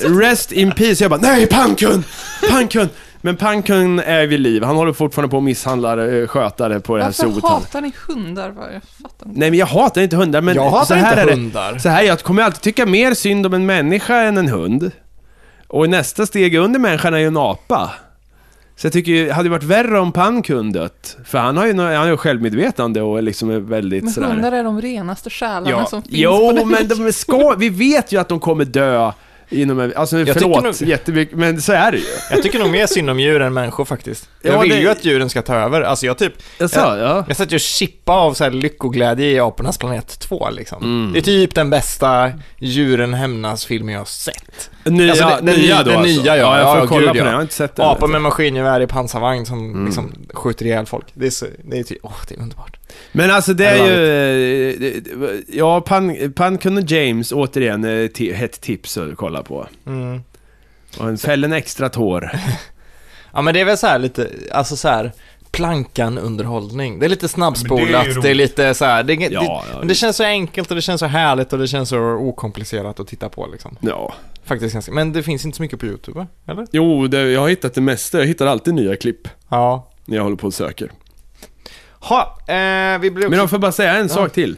[0.00, 1.04] rest in peace.
[1.04, 2.04] Jag bara, nej, Pankun!
[2.50, 2.88] Pankun!
[3.24, 4.62] Men Pankun är vid liv.
[4.62, 7.44] Han håller fortfarande på att misshandla eh, skötare på det här Varför zooet.
[7.44, 8.50] han- hatar ni hundar?
[8.50, 8.64] Vad?
[8.74, 9.40] Jag fattar inte.
[9.40, 11.32] Nej, men jag hatar inte hundar, men Jag hatar så här inte är det.
[11.32, 11.78] hundar.
[11.78, 14.90] Så här, jag kommer alltid tycka mer synd om en människa än en hund.
[15.68, 17.90] Och nästa steg under människan är ju en apa.
[18.76, 21.16] Så jag tycker ju, det hade varit värre om Pankun dött.
[21.24, 24.28] För han har ju, han har ju självmedvetande och liksom är väldigt Men sådär...
[24.28, 27.68] hundar är de renaste själarna Ja, som finns på jo, den men de ska, vi
[27.68, 29.12] vet ju att de kommer dö
[29.52, 32.04] inom alltså tycker förlåt nog- jättemycket, men så är det ju.
[32.30, 34.28] Jag tycker nog mer synd om djur än människor faktiskt.
[34.42, 35.80] Jag Ja, vill det- ju att djuren ska ta över.
[35.82, 36.32] Alltså jag typ...
[36.58, 37.24] Jag sa, ja.
[37.28, 40.82] Jag satt ju och chippa av så här lyckoglädje i Apornas planet 2 liksom.
[40.82, 41.12] Mm.
[41.12, 44.70] Det är typ den bästa djuren hämnas-filmen jag har sett.
[44.84, 46.22] Nya, Alltså, det- nya nya- då den alltså.
[46.22, 46.42] nya, ja.
[46.42, 46.58] ja.
[46.58, 47.86] Jag får Ja, kolla gud, på den, jag har inte sett den.
[47.86, 49.84] Apor med maskingevär i pansarvagn som Mm.
[49.86, 51.06] liksom skjuter ihjäl folk.
[51.14, 52.76] Det är så, det är typ, åh, det är underbart.
[53.12, 53.92] Men alltså det är ju...
[54.70, 59.42] eh, det- det- Ja, Pan, Pankun och James, återigen, eh, ti- ett tips att kolla
[59.42, 59.66] på.
[59.86, 60.22] Mm.
[60.98, 62.30] Och en fällen extra tår.
[63.34, 65.12] Ja men det är väl så här lite, alltså så här
[65.50, 66.98] plankan-underhållning.
[66.98, 69.64] Det är lite snabbspolat, Men det är det är, lite så här, det, det, Ja,
[69.72, 71.98] ja, men det känns så enkelt och det känns så härligt och det känns så
[72.00, 73.76] okomplicerat att titta på liksom.
[73.80, 74.14] Ja.
[74.44, 76.66] Faktiskt ganska, men det finns inte så mycket på YouTube, eller?
[76.72, 78.18] Jo, det, jag har hittat det mesta.
[78.18, 79.90] Jag hittar alltid nya klipp Ja.
[80.04, 80.90] när jag håller på och söker.
[82.08, 83.36] Ha, eh, vi blev Men också...
[83.36, 84.08] jag får bara säga en Ja.
[84.08, 84.56] sak till.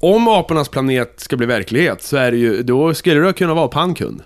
[0.00, 3.68] Om apornas planet ska bli verklighet så är det ju, då skulle det kunna vara
[3.68, 4.22] Pankun.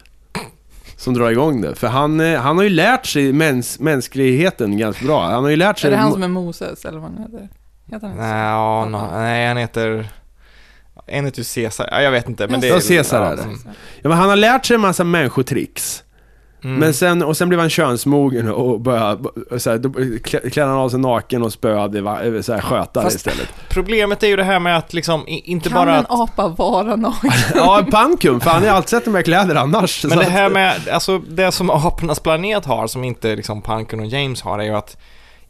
[0.96, 1.74] Som drar igång det.
[1.74, 5.26] För han, eh, han har ju lärt sig mäns, mänskligheten ganska bra.
[5.30, 5.88] Han har ju lärt sig...
[5.88, 7.48] Är det han som är Moses, eller vad han heter?
[7.92, 10.08] Heter han Nej, ja, no, nej, han heter...
[11.06, 13.42] En heter ju Caesar, ja, jag vet inte, men det Ja, Caesar är det.
[14.02, 16.02] Ja, men han har lärt sig en massa människotricks.
[16.64, 16.76] Mm.
[16.78, 20.68] Men sen, och sen blev han könsmogen och började, och så här, då klä- klädde
[20.70, 23.48] han av sig naken och spöade va- så här, skötare Fast- istället.
[23.68, 26.20] Problemet är ju det här med att liksom, inte Kan bara en att...
[26.38, 27.30] apa vara naken?
[27.54, 30.04] Ja, Pankun, för han har ju alltid sett här kläder annars.
[30.04, 34.06] Men det här med, alltså det som Apornas planet har som inte liksom Pankun och
[34.06, 34.96] James har är ju att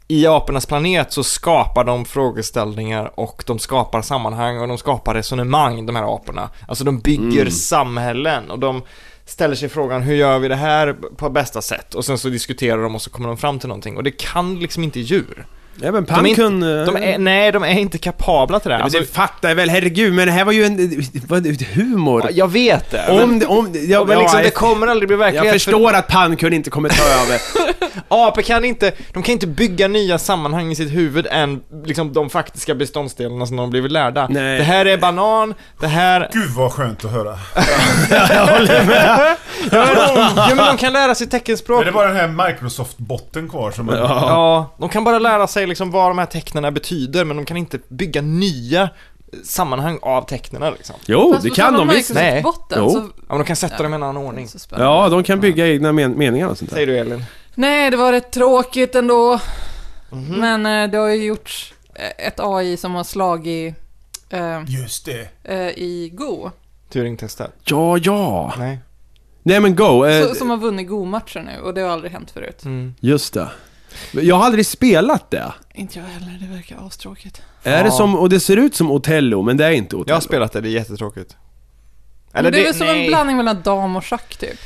[0.09, 5.85] i apornas planet så skapar de frågeställningar och de skapar sammanhang och de skapar resonemang,
[5.85, 6.49] de här aporna.
[6.67, 7.51] Alltså de bygger Mm.
[7.51, 8.81] samhällen och de
[9.27, 11.95] ställer sig frågan hur gör vi det här på bästa sätt?
[11.95, 14.59] Och sen så diskuterar de och så kommer de fram till någonting och det kan
[14.59, 15.45] liksom inte djur.
[15.83, 16.59] Även De är inte- Pankun...
[16.59, 18.83] De är, nej, de är inte kapabla till det här.
[18.83, 21.03] Alltså, det fattar jag väl, herregud, men det här var ju en...
[21.27, 22.21] Vad, humor.
[22.25, 23.05] ja, jag vet det.
[23.07, 25.45] men, Om, det- om, ja, men liksom, ja, det kommer aldrig bli verklighet.
[25.45, 27.41] Jag för förstår att Pankun inte kommer ta över.
[28.07, 32.29] Apor kan inte, de kan inte bygga nya sammanhang i sitt huvud än liksom de
[32.29, 34.27] faktiska beståndsdelarna som de har blivit lärda.
[34.29, 34.57] Nej.
[34.57, 36.29] Det här är banan, det här...
[36.33, 37.37] Gud vad skönt att höra.
[39.71, 41.77] Ja men de kan lära sig teckenspråk.
[41.77, 43.89] Men det är bara den här Microsoft-botten kvar som...
[43.89, 47.57] Ja, de kan bara lära sig liksom vad de här tecknena betyder, men de kan
[47.57, 48.89] inte bygga nya
[49.43, 50.95] sammanhang av tecknena liksom.
[51.05, 52.13] Jo, Fast det kan de visst.
[52.13, 52.41] Nej.
[52.41, 52.89] Botten, Jo.
[52.89, 54.47] så, Ja, men de kan sätta dem i en annan ordning.
[54.77, 56.75] Ja, de kan bygga egna men meningar och sånt där.
[56.75, 57.23] Säger du Elin?
[57.55, 59.39] Nej, det var rätt tråkigt ändå.
[60.11, 60.39] Mhm.
[60.39, 63.75] Men eh, det har ju gjorts eh, ett AI som har slagit
[64.29, 65.27] eh, Just det.
[65.43, 66.49] eh, i Go.
[66.89, 67.51] Turing-testet?
[67.63, 68.53] Ja, ja.
[68.57, 68.79] Nej.
[69.43, 70.05] Nej men go.
[70.05, 72.65] Eh, Så, som har vunnit Go-matcher nu och det har aldrig hänt förut.
[72.65, 72.93] Mm.
[72.99, 73.49] Just det.
[74.11, 75.53] Jag har aldrig spelat det.
[75.73, 77.41] Inte jag heller, det verkar astråkigt.
[77.63, 80.09] Är det som, och det ser ut som Otello, men det är inte Otello.
[80.09, 81.35] Jag har spelat det, det är jättetråkigt.
[82.33, 83.01] Men det är väl som nej.
[83.01, 84.59] en blandning mellan dam och schack typ.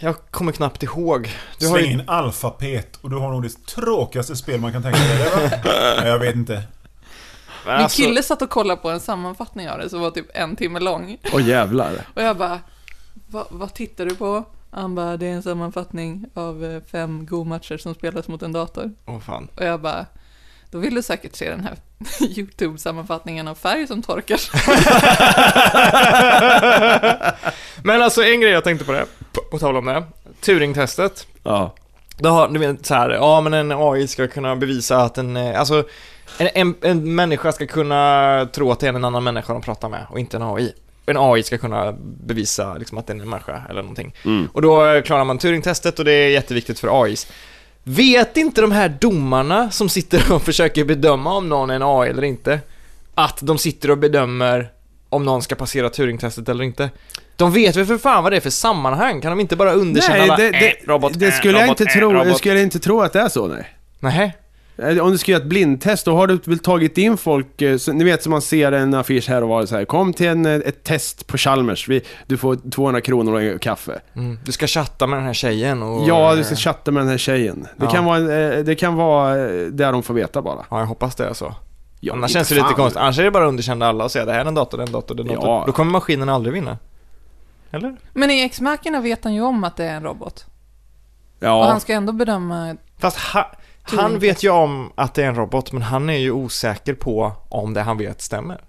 [0.00, 1.30] Jag kommer knappt ihåg.
[1.58, 1.92] Du har Släng ju...
[1.92, 5.22] in alfapet och du har nog det tråkigaste spel man kan tänka sig.
[5.22, 5.60] eller?
[6.00, 6.62] Nej, jag vet inte.
[7.66, 10.56] Min Alltså, kille satt och kollade på en sammanfattning av det som var typ en
[10.56, 11.16] timme lång.
[11.32, 11.92] Åh jävlar.
[12.14, 12.60] Och jag bara,
[13.30, 14.44] "Va- vad tittar du på?
[14.76, 18.90] Han bara, det är en sammanfattning av eh, fem Go-matcher som spelas mot en dator.
[19.06, 19.48] Åh fan.
[19.54, 20.06] Och jag bara,
[20.70, 21.76] då vill du säkert se den här
[22.20, 24.40] YouTube-sammanfattningen av färg som torkar.
[27.84, 30.02] Men alltså en grej jag tänkte på det, på, på tal om det.
[30.40, 31.26] Turing-testet.
[31.42, 31.74] Ja.
[32.18, 35.36] Då har, du vet så här, ja men en AI ska kunna bevisa att en,
[35.36, 35.84] eh, alltså
[36.38, 39.88] en, en, en människa ska kunna tro att det är en annan människa de pratar
[39.88, 40.74] med och inte en AI.
[41.06, 41.92] En AI ska kunna
[42.26, 44.14] bevisa liksom, att det är en människa eller någonting.
[44.24, 44.48] Mm.
[44.52, 47.26] Och då eh, klarar man Turing-testet och det är jätteviktigt för AIs.
[47.84, 52.10] Vet inte de här domarna som sitter och försöker bedöma om någon är en AI
[52.10, 52.60] eller inte,
[53.14, 54.70] att de sitter och bedömer
[55.08, 56.90] om någon ska passera Turing-testet eller inte?
[57.36, 59.20] De vet väl för fan vad det är för sammanhang?
[59.20, 61.64] Kan de inte bara underkänna Nej, alla, det, det, "Äh, robot, det äh, skulle jag
[61.64, 62.12] robot, inte äh, tro.
[62.12, 63.66] robot." Jag skulle inte tro att det är så, nej.
[64.00, 64.32] Nähä?
[64.78, 67.76] Eh, Om du ska göra ett blindtest, då har du väl tagit in folk, eh,
[67.76, 69.84] så, ni vet som man ser en affisch här och var så här.
[69.84, 73.58] Kom till en, eh, ett test på Chalmers, vi, du får 200 kronor och en
[73.58, 74.00] kaffe.
[74.16, 74.38] Mm.
[74.44, 76.08] Du ska chatta med den här tjejen och...
[76.08, 77.66] Ja, du ska chatta med den här tjejen.
[77.76, 77.90] Det Ja.
[77.90, 78.18] kan vara,
[78.62, 79.34] det kan vara
[79.70, 80.64] där de får veta bara.
[80.70, 81.54] Ja, jag hoppas det är så.
[82.00, 82.74] Ja, Annars känns det lite fan.
[82.74, 83.02] konstigt.
[83.02, 84.84] Annars är det bara att underkänna alla och säga det här är en dator, det
[84.84, 85.48] är en dator, det är en dator.
[85.50, 85.62] Ja.
[85.66, 86.78] Då kommer maskinen aldrig vinna.
[87.70, 87.96] Eller?
[88.12, 90.46] Men i X-Machina vet han ju om att det är en robot.
[91.38, 92.76] Och Ja, han ska ändå bedöma...
[92.98, 93.50] Fast ha,
[93.90, 97.32] han vet ju om att det är en robot, men han är ju osäker på
[97.48, 98.60] om det han vet stämmer.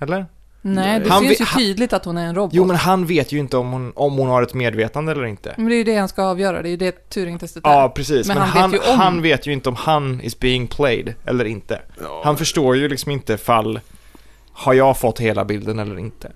[0.00, 0.26] Eller?
[0.64, 2.54] Nej, det Han syns ju tydligt att hon är en robot.
[2.54, 5.54] Jo, men han vet ju inte om hon, om hon har ett medvetande eller inte.
[5.56, 7.88] Men det är ju det han ska avgöra, det är ju det Turing-testet Ja, är.
[7.88, 8.28] precis.
[8.28, 10.66] Men Men, han han, vet ju om- han vet ju inte om han is being
[10.66, 11.80] played eller inte.
[12.24, 13.80] Han förstår ju liksom inte fall
[14.52, 16.32] har jag fått hela bilden eller inte.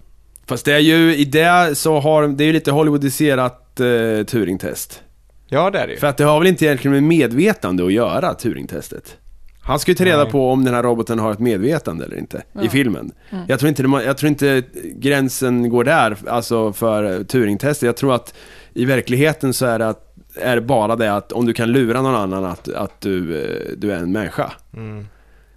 [0.46, 3.84] fast det är ju, i det så har, det är ju lite Hollywoodiserat eh,
[4.24, 5.02] Turing-test.
[5.48, 5.98] Ja, det är det ju.
[5.98, 9.16] För att det har väl inte egentligen med medvetande att göra, Turing-testet.
[9.62, 10.32] Han ska ju ta reda Nej.
[10.32, 12.70] på om den här roboten har ett medvetande eller inte, i Ja.
[12.70, 13.12] filmen.
[13.30, 13.44] Mm.
[13.48, 14.62] Jag, tror inte, jag tror inte
[14.94, 17.86] gränsen går där, alltså för Turing-testet.
[17.86, 18.34] Jag tror att
[18.74, 22.02] i verkligheten så är det, att, är det bara det att om du kan lura
[22.02, 24.52] någon annan att, att du, eh, du är en människa.
[24.76, 25.06] Mm.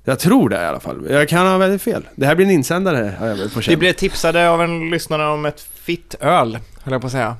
[0.04, 1.08] Jag tror det i alla fall.
[1.10, 2.08] Jag kan ha väldigt fel.
[2.16, 5.28] Det här blir en insändare, har jag väl på Vi blev tipsade av en lyssnare
[5.28, 7.36] om ett fitt öl, höll jag på att säga.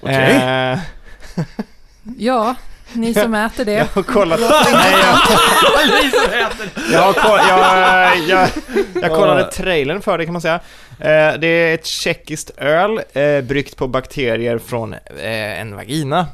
[0.00, 0.36] Okej.
[0.72, 0.78] Eh,
[2.18, 2.54] Ja,
[2.92, 3.72] ni som äter det.
[3.72, 4.40] jag har kollat...
[4.72, 5.18] Nej, jag,
[6.92, 8.48] jag, har koll, jag, jag,
[9.02, 10.60] jag kollade trailern för det kan man säga.
[11.00, 16.26] Eh, det är ett tjeckiskt öl eh, bryggt på bakterier från eh, en vagina.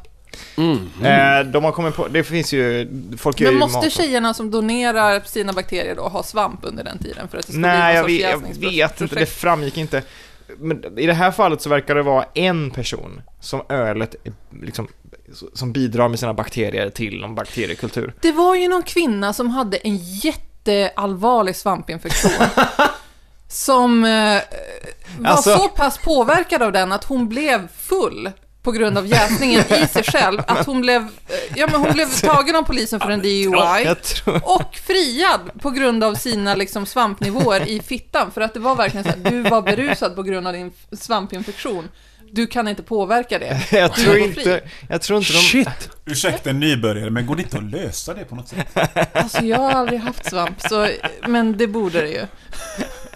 [0.56, 0.88] Mm.
[1.04, 2.88] Eh, de har kommit på, det finns ju,
[3.18, 3.92] folk Men ju måste mat.
[3.92, 7.60] tjejerna som donerar sina bakterier då ha svamp under den tiden för att det ska
[7.60, 10.02] Nej, bli jag någon vet, sorts jag vet inte, det framgick inte.
[10.58, 14.14] Men i det här fallet så verkar det vara en person som ölet
[14.62, 14.88] liksom,
[15.54, 18.14] som bidrar med sina bakterier till någon bakteriekultur.
[18.20, 22.46] Det var ju någon kvinna som hade en jätteallvarlig svampinfektion.
[23.48, 24.10] som eh,
[25.18, 28.30] var Alltså- så pass påverkad av den att hon blev full
[28.62, 30.40] på grund av jäsningen i sig själv.
[30.46, 31.08] Att hon blev, eh,
[31.56, 33.94] ja, men hon blev tagen av polisen för en DUI.
[34.42, 38.30] Och friad på grund av sina liksom, svampnivåer i fittan.
[38.30, 41.88] För att det var verkligen så här, du var berusad på grund av din svampinfektion.
[42.34, 43.60] Du kan inte påverka det.
[43.76, 45.38] Jag tror inte, jag tror inte de...
[45.38, 45.90] Shit!
[46.04, 48.78] Ursäkta en nybörjare, men går det inte att lösa det på något sätt?
[49.12, 50.88] Alltså jag har aldrig haft svamp, så,
[51.26, 52.26] men det borde det ju.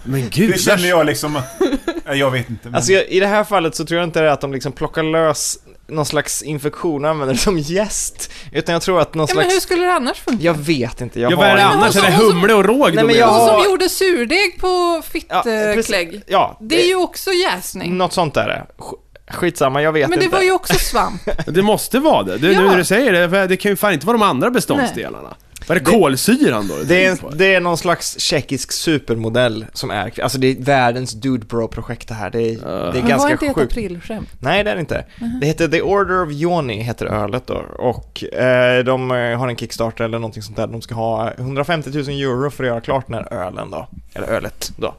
[0.07, 1.61] Men gud, Det känner jag liksom att...
[2.05, 2.67] Nej, jag vet inte.
[2.69, 2.75] Men...
[2.75, 4.71] Alltså jag, i det här fallet så tror jag inte det är att de liksom
[4.71, 5.57] plockar lös
[5.89, 8.31] någon slags infektion och använder det som gäst.
[8.51, 9.55] Utan jag tror att någon Ja, men slags...
[9.55, 10.43] hur skulle det annars funka?
[10.43, 11.95] Jag vet inte, jag Ja, vad är har det inte- annars?
[11.95, 15.01] Är det och så- humle och råg Nej, men jag har- som gjorde surdeg på
[15.29, 15.75] Ja, precis.
[15.75, 16.21] fittklägg.
[16.27, 17.97] Ja, det är ju också jäsning.
[17.97, 18.65] Något sånt är det.
[18.77, 18.93] Sk-
[19.31, 20.37] Skitsamma, jag vet Men det inte.
[20.37, 21.21] var ju också svamp.
[21.45, 22.37] Det måste vara det.
[22.37, 22.61] det Ja.
[22.61, 25.35] Nu när du säger det, det kan ju fan inte vara de andra beståndsdelarna.
[25.67, 26.75] Vad är det kolsyran då?
[26.85, 31.45] Det är, det är någon slags tjeckisk supermodell som är, alltså det är världens dude
[31.45, 32.29] bro projekt det här.
[32.29, 33.71] Det är, det är Men var ganska inte ett sjukt.
[33.71, 34.29] aprilskämt?
[34.39, 35.05] Nej, det är det inte.
[35.41, 37.55] Det heter The Order of Joni, heter ölet då.
[37.77, 40.67] Och eh, de eh, har en Kickstarter eller någonting sånt där.
[40.67, 43.87] De ska ha 150 000 euro för att göra klart den här ölen då.
[44.13, 44.95] Eller ölet då.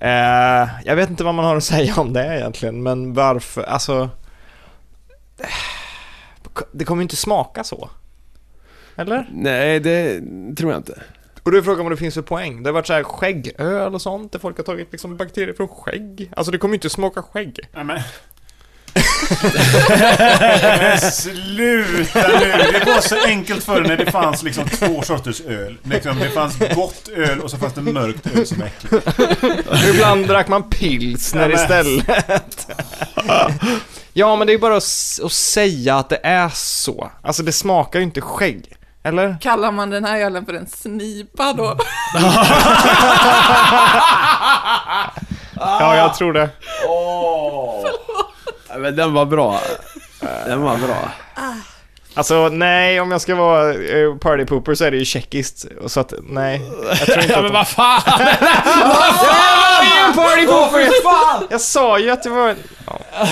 [0.00, 4.08] Eh, jag vet inte vad man har att säga om det egentligen, men varför, alltså...
[6.72, 7.90] Det kommer ju inte smaka så.
[8.96, 9.28] Eller?
[9.32, 10.20] Nej, det
[10.56, 11.02] tror jag inte.
[11.42, 12.62] Och då är frågan vad det finns för poäng.
[12.62, 15.68] Det har varit så här skäggöl och sånt, där folk har tagit liksom bakterier från
[15.68, 16.30] skägg.
[16.36, 17.60] Alltså det kommer ju inte smaka skägg.
[17.74, 18.00] Nej, men...
[20.78, 22.44] men sluta nu!
[22.72, 25.76] Det var så enkelt förr när det fanns liksom två sorters öl.
[25.82, 29.08] Liksom, det fanns gott öl och så fanns det mörkt öl som var äckligt.
[29.94, 32.68] Ibland drack man pilsner Ja, men- istället.
[34.12, 37.10] ja, men det är bara att, att säga att det är så.
[37.22, 38.76] Alltså det smakar ju inte skägg.
[39.04, 39.36] Eller?
[39.40, 41.76] Kallar man den här ölen för en snipa då?
[45.56, 46.48] Ja, jag tror det.
[48.68, 49.60] Ja, Men den var bra.
[50.46, 50.96] Den var bra.
[52.16, 55.64] Alltså nej, om jag ska vara uh, party pooper så är det ju tjeckiskt.
[55.82, 56.60] Och Så att nej.
[56.88, 58.00] Jag tror inte Ja men vad fan!
[60.14, 60.88] party pooper!
[61.50, 62.54] Jag sa ju att det var...
[62.86, 62.98] Ja.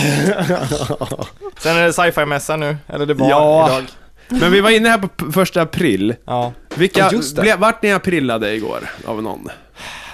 [1.59, 2.77] Sen är det sci-fi-mässa nu.
[2.89, 3.67] Eller det var Ja.
[3.69, 3.85] idag.
[4.29, 6.15] Men vi var inne här på första april.
[6.25, 6.53] Ja.
[6.75, 7.43] Vilka, Ja, just det.
[7.43, 9.49] ble, vart ni aprillade igår av någon?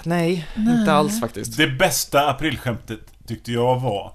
[0.03, 1.57] Nej, inte alls faktiskt.
[1.57, 4.13] Det bästa aprilskämtet tyckte jag var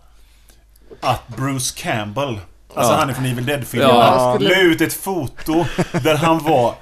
[1.01, 2.39] att Bruce Campbell,
[2.75, 2.97] alltså Ja.
[2.99, 5.65] han är från Evil Dead-filmen, Ja, skulle- la ut ett foto
[6.03, 6.75] där han var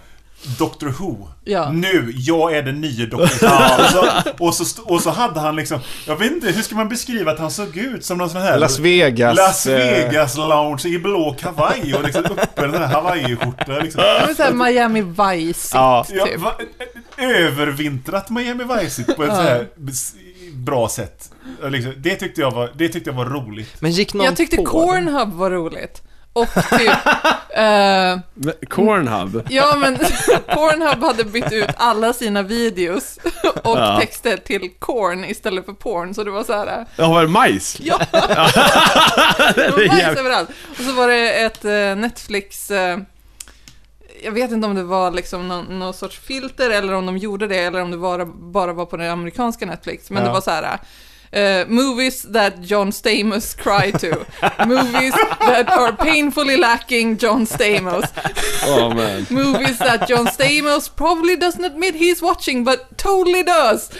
[0.59, 1.27] Doctor Who.
[1.43, 1.71] Ja.
[1.71, 3.83] Nu, jag är den nya Doctor Who.
[3.83, 6.75] och, så, och, så, st- och så hade han liksom, jag vet inte, hur ska
[6.75, 8.59] man beskriva att han såg ut som någon sån här...
[8.59, 9.35] Las Vegas.
[9.37, 14.01] Las eh, Vegas lounge i blå kavaj och liksom uppe den här hawaiiskjorta liksom.
[14.37, 16.05] Såhär Miami Vice Ja.
[16.09, 16.39] Ja, typ.
[16.39, 16.53] va,
[17.17, 19.67] övervintrat Miami Vice på ett så här
[20.53, 21.29] bra sätt.
[21.69, 23.81] Liksom, det, tyckte jag var, det tyckte jag var roligt.
[23.81, 26.01] Men gick någon Jag tyckte på Cornhub var roligt.
[26.33, 26.89] Och typ...
[27.53, 28.19] eh,
[28.69, 29.47] Cornhub?
[29.49, 29.97] ja, men
[30.47, 33.19] Pornhub hade bytt ut alla sina videos
[33.63, 33.97] och Ja.
[33.99, 36.85] texter till corn istället för porn, så det var så här.
[36.95, 37.77] Ja, var det majs?
[37.79, 37.99] Ja!
[38.11, 40.49] det var majs jävligt- överallt.
[40.69, 41.71] Och så var det ett eh,
[42.01, 42.71] Netflix...
[42.71, 42.97] eh,
[44.23, 47.47] jag vet inte om det var liksom någon, någon sorts filter eller om de gjorde
[47.47, 50.09] det eller om det bara, bara var på det amerikanska Netflix.
[50.09, 50.27] Men Ja.
[50.27, 50.63] det var så här.
[50.63, 50.79] eh,
[51.67, 54.07] movies that John Stamos cry to.
[54.67, 58.03] movies that are painfully lacking John Stamos.
[58.67, 59.25] Oh, man.
[59.29, 63.91] Movies that John Stamos probably doesn't admit he's watching but totally does.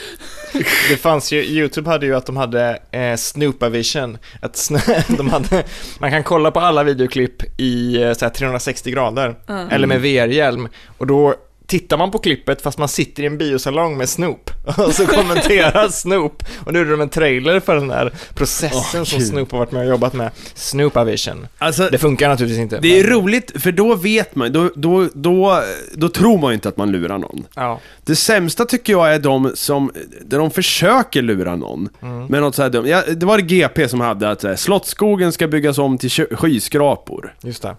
[0.89, 4.17] Det fanns ju, YouTube hade ju att de hade eh, Snoopavision.
[4.41, 5.63] Att sn- de hade,
[5.99, 9.35] man kan kolla på alla videoklipp i eh, så här 360 grader.
[9.71, 10.67] Eller med VR-hjälm.
[10.97, 11.35] Och då
[11.71, 14.49] tittar man på klippet fast man sitter i en biosalong med Snoop.
[14.77, 16.43] Och så kommenterar Snoop.
[16.65, 19.19] Och nu gjorde de en trailer för den där processen Åh, som.
[19.21, 20.31] Snoop har varit med och jobbat med.
[20.53, 21.47] Snoopavision.
[21.57, 22.79] Alltså, Det funkar naturligtvis inte.
[22.79, 25.63] det är men- roligt, för då vet man, då, då, då,
[25.93, 27.45] då tror man ju inte att man lurar någon.
[27.55, 27.79] Ja.
[28.05, 29.91] Det sämsta tycker jag är de som,
[30.21, 31.89] där de försöker lura någon.
[32.29, 32.87] Med något så här dumt.
[32.87, 37.33] Ja, det var det GP som hade att här, Slottsskogen ska byggas om till skyskrapor.
[37.43, 37.75] Just det.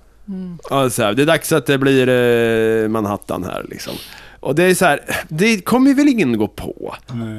[0.71, 3.95] Ja, så här, det är dags att det blir eh, Manhattan här liksom.
[4.41, 6.95] Och det är så här, det kommer väl ingen gå på.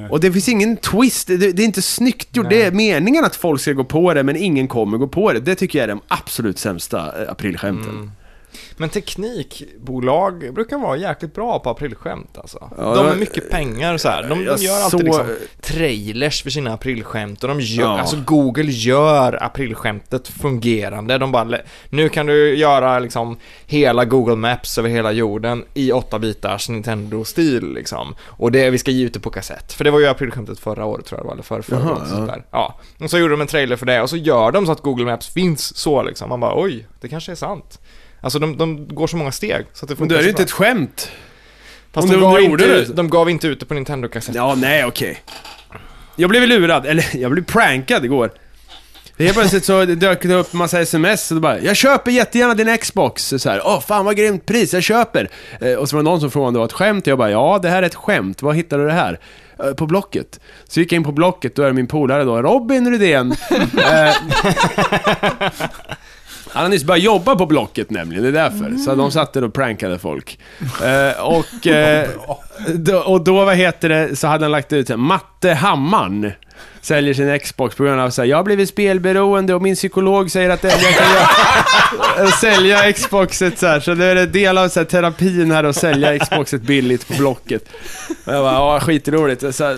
[0.09, 2.45] Och det finns ingen twist, det, det är inte snyggt gjort.
[2.49, 2.57] Nej.
[2.57, 5.39] Det är meningen att folk ska gå på det, men ingen kommer gå på det.
[5.39, 8.11] Det tycker jag är de absolut sämsta eh, aprilskämten.
[8.77, 12.69] Men teknikbolag brukar vara jäkligt bra på aprilskämt alltså.
[12.77, 14.23] Ja, de har mycket pengar och så här.
[14.29, 17.99] De, de gör alltid så- liksom trailers för sina aprilskämt och de gör, Ja.
[17.99, 21.17] alltså Google gör aprilskämtet fungerande.
[21.17, 21.57] De bara,
[21.89, 27.73] nu kan du göra liksom hela Google Maps över hela jorden i 8 bitars Nintendo-stil
[27.73, 28.15] liksom.
[28.25, 29.73] Och det, vi ska ge ut det på kassett.
[29.73, 31.91] För det var ju aprilskämtet förra året tror jag det var, eller förra, förra Jaha,
[31.91, 32.07] året.
[32.11, 32.17] ja.
[32.17, 32.43] där.
[32.51, 32.79] Ja.
[32.99, 35.05] Och så gjorde de en trailer för det och så gör de så att Google
[35.05, 36.29] Maps finns så liksom.
[36.29, 37.79] Man bara, oj, det kanske är sant.
[38.23, 40.29] Alltså de, de går så många steg så att det Men då är det så
[40.29, 41.11] inte ett skämt.
[41.93, 42.93] Fast de de gav, inte, det.
[42.93, 44.35] de gav inte ut det på Nintendo-kassett.
[44.35, 45.23] Ja, nej, okej.
[46.15, 48.31] Jag blev lurad, eller jag blev prankad igår.
[49.17, 52.77] Helt plötsligt så dök det upp massa sms och då bara Jag köper jättegärna din
[52.77, 53.33] Xbox.
[53.37, 55.29] Så här, Åh fan vad grymt pris, jag köper.
[55.61, 57.07] Eh, och så var det någon som frågade om det var ett skämt.
[57.07, 58.41] Jag bara ja, det här är ett skämt.
[58.41, 59.19] Var hittade du det här?
[59.59, 60.39] "Eh, På Blocket.
[60.67, 63.35] Så gick jag in på Blocket, då är det min polare då, Robin Rydén.
[63.77, 64.15] Eh,
[66.53, 68.77] Han har nyss börjat jobba på Blocket nämligen, det är därför.
[68.77, 70.39] Så de satt där och prankade folk.
[70.83, 72.09] Eh, och, eh,
[72.75, 76.31] då, och då, vad heter det, så hade han lagt ut så här, Matte Hammarn
[76.81, 80.49] säljer sin Xbox på grund av att jag har blivit spelberoende och min psykolog säger
[80.49, 83.79] att jag kan göra, sälja Xboxet så här.
[83.79, 87.13] Så det är en del av så här, terapin här att sälja Xboxet billigt på
[87.13, 87.63] Blocket.
[88.25, 89.55] Och jag bara, ja skitroligt.
[89.55, 89.77] Så,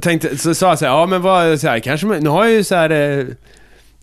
[0.00, 2.52] tänkte, så sa jag så här, ja men vad, så här, kanske, nu har jag
[2.52, 3.26] ju så här eh,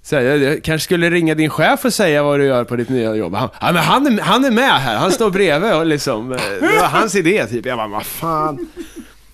[0.05, 2.75] så här, jag, jag kanske skulle ringa din chef och säga vad du gör på
[2.75, 3.35] ditt nya jobb.
[3.35, 6.37] Han, ja, men han, är, han är med här, han står bredvid och liksom, eh,
[6.37, 7.65] det var hans idé typ.
[7.65, 8.67] Jag bara, vad fan.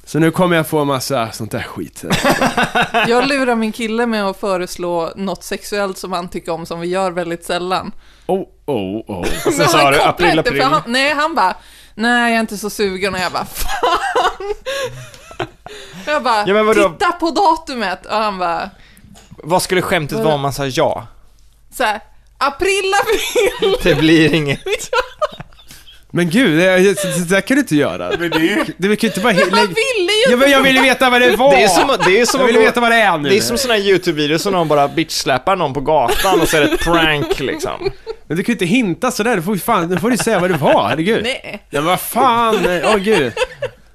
[0.05, 2.03] Så nu kommer jag få massa sånt där skit.
[3.07, 6.87] Jag lurar min kille med att föreslå något sexuellt som han tycker om som vi
[6.87, 7.91] gör väldigt sällan.
[8.25, 9.19] Oh, oh, oh.
[9.45, 10.63] Och sen sa han du kopplar april, inte, för april.
[10.63, 11.55] Han, nej, han bara,
[11.95, 14.53] nej jag är inte så sugen och jag bara, fan.
[16.05, 18.69] Jag bara, Ja, titta på datumet och han bara,
[19.43, 21.07] Vad skulle skämtet vara om man sa ja?
[21.77, 21.99] så här,
[22.37, 23.75] april, april.
[23.83, 24.59] Det blir inget.
[26.13, 28.11] Men gud, det, det, det där kan du inte göra.
[28.19, 28.65] Men det är ju...
[28.77, 29.33] Du kan ju inte bara...
[29.33, 31.51] Han lägga- ville ju Ja, men jag vill ju veta vad det var!
[31.55, 33.29] Det är som, det är som jag vill veta vad det är nu.
[33.29, 36.61] Det är som här YouTube-videos som någon bara bitchsläpar någon på gatan och så är
[36.61, 37.91] det ett prank liksom.
[38.27, 40.39] Men du kan ju inte hinta sådär, du får ju fan, nu får du säga
[40.39, 41.23] vad det var, herregud.
[41.23, 41.63] Nej.
[41.69, 43.33] Ja men vad fan, åh gud.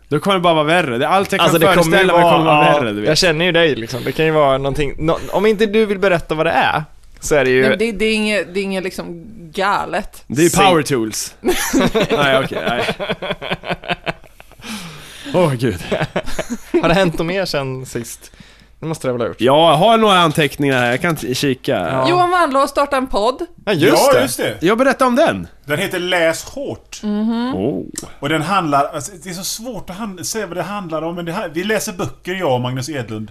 [0.09, 0.99] Då kommer det bara vara värre.
[0.99, 2.81] Det är allt jag kan Alltså det kommer ju föreställa mig vara, kommer vara ja,
[2.81, 3.19] värre, du jag vet.
[3.19, 4.05] känner ju dig liksom.
[4.05, 6.85] Det kan ju vara någonting, nå- om inte du vill berätta vad det är,
[7.21, 7.69] så är det ju...
[7.69, 10.25] Nej, det, det är inget, det är inget liksom galet.
[10.27, 11.35] Det är power tools.
[12.11, 12.85] nej okej, nej.
[15.35, 15.79] Åh gud.
[16.83, 18.33] Har det hänt något mer sen sist?
[18.81, 19.41] Det måste det väl ha gjort?
[19.41, 21.73] Ja, jag har några anteckningar här, jag kan t- kika.
[21.93, 22.09] Ja.
[22.09, 23.47] Johan Wandlå startar en podd.
[23.65, 24.23] Ja, just ja, det.
[24.23, 24.57] just det.
[24.61, 25.49] Jag berättar om den.
[25.65, 27.01] Den heter Läs hårt.
[27.03, 27.83] Oh.
[28.21, 28.85] Och den handlar...
[28.85, 31.49] Alltså, det är så svårt att hand, säga vad det handlar om, men det, här-
[31.49, 33.31] vi läser böcker, jag och Magnus Edlund.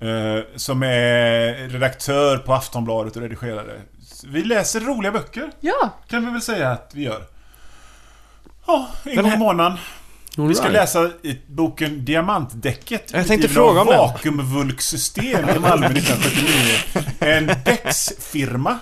[0.00, 3.80] Eh, som är redaktör på Aftonbladet och redigerare.
[4.26, 7.22] Vi läser roliga böcker, Ja, kan vi väl säga att vi gör.
[8.66, 9.78] Ja, en gång i månaden.
[10.46, 13.10] Vi ska läsa i boken Diamantdäcket.
[13.14, 13.98] Jag tänkte fråga om den.
[13.98, 16.74] Vakuumvulksystem i Malmö 1979.
[17.20, 18.78] En Bex-firma.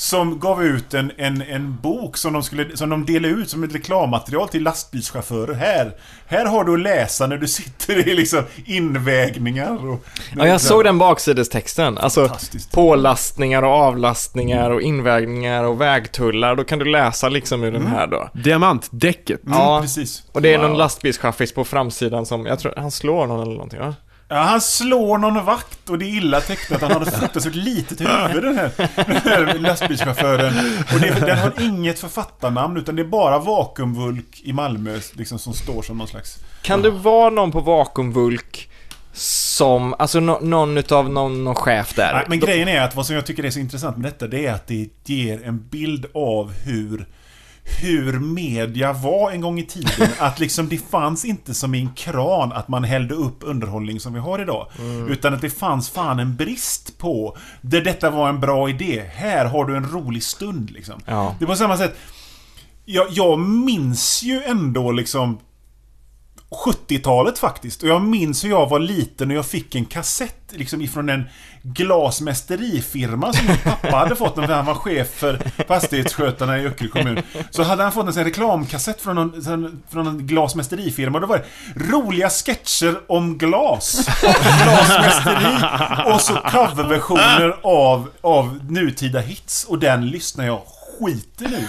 [0.00, 3.64] Som gav ut en, en, en bok som de, skulle, som de delade ut som
[3.64, 5.54] ett reklammaterial till lastbilschaufförer.
[5.54, 5.92] Här,
[6.26, 10.04] här har du att läsa när du sitter i liksom invägningar och...
[10.36, 11.98] Ja, jag såg den baksidestexten.
[11.98, 12.72] Alltså, Fantastiskt.
[12.72, 16.56] pålastningar och avlastningar och invägningar och vägtullar.
[16.56, 18.28] Då kan du läsa liksom ur den här då.
[18.34, 19.44] Diamantdäcket.
[19.46, 19.78] Mm, Ja.
[19.82, 20.22] precis.
[20.32, 20.68] Och det är Wow.
[20.68, 23.86] någon lastbilschaffis på framsidan som, jag tror, han slår någon eller någonting va?
[23.86, 23.94] Ja,
[24.28, 26.80] han slår någon vakt och det är illa tecknat.
[26.80, 28.70] Han har ett fruktansvärt litet huvud den här,
[29.06, 30.54] den här lastbilschauffören.
[30.94, 35.52] Och det, den har inget författarnamn utan det är bara Vakuumvulk i Malmö liksom, som
[35.54, 36.38] står som någon slags...
[36.62, 38.70] Kan det vara någon på Vakuumvulk
[39.12, 42.14] som, alltså nå- någon utav någon, någon chef där?
[42.14, 44.46] Nej, men grejen är att vad som jag tycker är så intressant med detta det
[44.46, 47.06] är att det ger en bild av hur
[47.80, 50.08] hur media var en gång i tiden.
[50.18, 54.14] Att liksom det fanns inte som i en kran att man hällde upp underhållning som
[54.14, 54.66] vi har idag.
[55.08, 59.04] Utan att det fanns fan en brist på där detta var en bra idé.
[59.14, 61.00] Här har du en rolig stund liksom.
[61.06, 61.36] Ja.
[61.38, 61.96] Det är på samma sätt.
[62.84, 65.38] Jag, jag minns ju ändå liksom
[66.50, 67.82] 70-talet faktiskt.
[67.82, 71.24] Och jag minns hur jag var liten och jag fick en kassett liksom ifrån en
[71.62, 77.22] glasmästerifirma som min pappa hade fått när han var chef för fastighetsskötarna i Öckerö kommun.
[77.50, 81.38] Så hade han fått en sån reklamkassett från en, från en glasmästerifirma och då var
[81.38, 81.44] det
[81.92, 84.08] roliga sketcher om glas.
[84.08, 85.56] Och glasmästeri.
[86.14, 89.64] Och så coverversioner av, av nutida hits.
[89.64, 90.62] Och den lyssnar jag
[91.00, 91.68] skiten ur.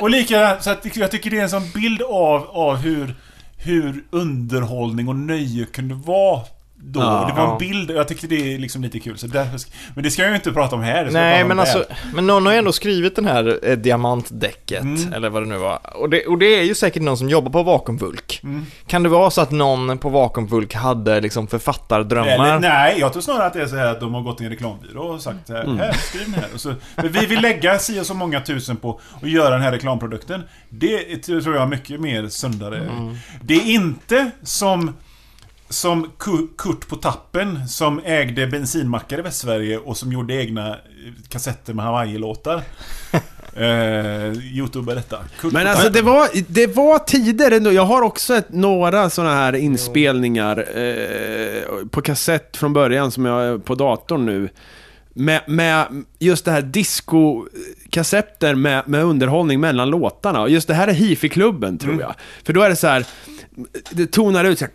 [0.00, 3.14] Och likadant, så att jag tycker det är en sån bild av, av hur,
[3.64, 6.42] hur underhållning och nöje kunde vara
[6.84, 7.00] då.
[7.00, 7.30] Ja.
[7.34, 9.18] det var en bild, och jag tycker det är liksom lite kul.
[9.18, 9.60] Så därför,
[9.94, 11.08] men det ska jag ju inte prata om här.
[11.12, 15.12] Nej, men alltså, men någon har ju ändå skrivit den här eh, diamantdäcket, Mm.
[15.12, 15.78] eller vad det nu var.
[15.96, 18.40] Och det, och det är ju säkert någon som jobbar på Vakuumvulk.
[18.42, 18.66] Mm.
[18.86, 22.28] Kan det vara så att någon på Vakuumvulk hade liksom författardrömmar?
[22.28, 24.46] Eller, nej, jag tror snarare att det är så här att de har gått till
[24.46, 25.78] en reklambyrå och sagt här, Mm.
[25.78, 26.48] här, skriv den här.
[26.54, 29.62] Och så, men vi vill lägga si och så många tusen på att göra den
[29.62, 30.42] här reklamprodukten.
[30.68, 32.78] Det tror jag är mycket mer sundare.
[32.78, 33.16] Mm.
[33.42, 34.94] Det är inte som
[35.72, 40.76] som Ku- Kurt på tappen som ägde bensinmackar i Västsverige och som gjorde egna eh,
[41.28, 42.56] kassetter med Hawaii-låtar.
[43.56, 45.18] eh, Youtube är detta.
[45.40, 47.72] Kurt Men alltså det var, det var tider ändå.
[47.72, 53.64] Jag har också ett, några sådana här inspelningar eh, på kassett från början som jag
[53.64, 54.48] på datorn nu.
[55.14, 60.40] med, med just det här disco-kassetter med, med underhållning mellan låtarna.
[60.40, 62.14] Och just det här är hifi-klubben, tror jag.
[62.44, 63.06] För då är det så här,
[63.90, 64.72] det tonar ut så här.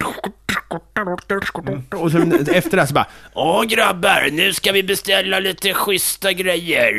[1.95, 2.17] Och så
[2.51, 6.93] efter det så bara, Åh grabbar, nu ska vi beställa lite schyssta grejer.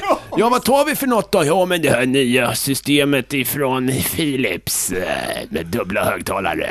[0.38, 1.44] Ja, vad tar vi för något då?
[1.44, 5.08] Ja, men det här nya systemet ifrån Philips eh,
[5.50, 6.70] med dubbla högtalare.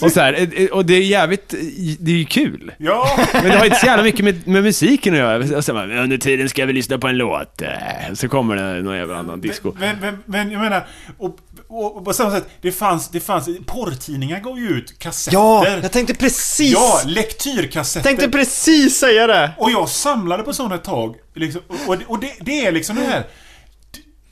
[0.00, 1.54] Och så här, eh, och det är jävligt,
[2.00, 2.72] det är ju kul.
[2.78, 5.56] Ja, Men det har inte så jävla mycket med, med musiken att göra.
[5.56, 7.62] Och så bara, under tiden ska vi lyssna på en låt.
[7.62, 7.68] Eh,
[8.14, 9.72] Så kommer det någon jävla annan disco.
[9.80, 10.86] men, men, men jag menar,
[11.18, 11.36] och,
[11.74, 15.38] och, på samma sätt, det fanns, det fanns, porrtidningar gav ju ut kassetter.
[15.38, 16.72] Ja, jag tänkte precis...
[16.72, 18.08] Ja, lektyrkassetter.
[18.08, 19.52] tänkte precis säga det!
[19.58, 21.16] Och jag samlade på sådana ett tag.
[21.34, 23.26] Liksom, och och det, det är liksom det här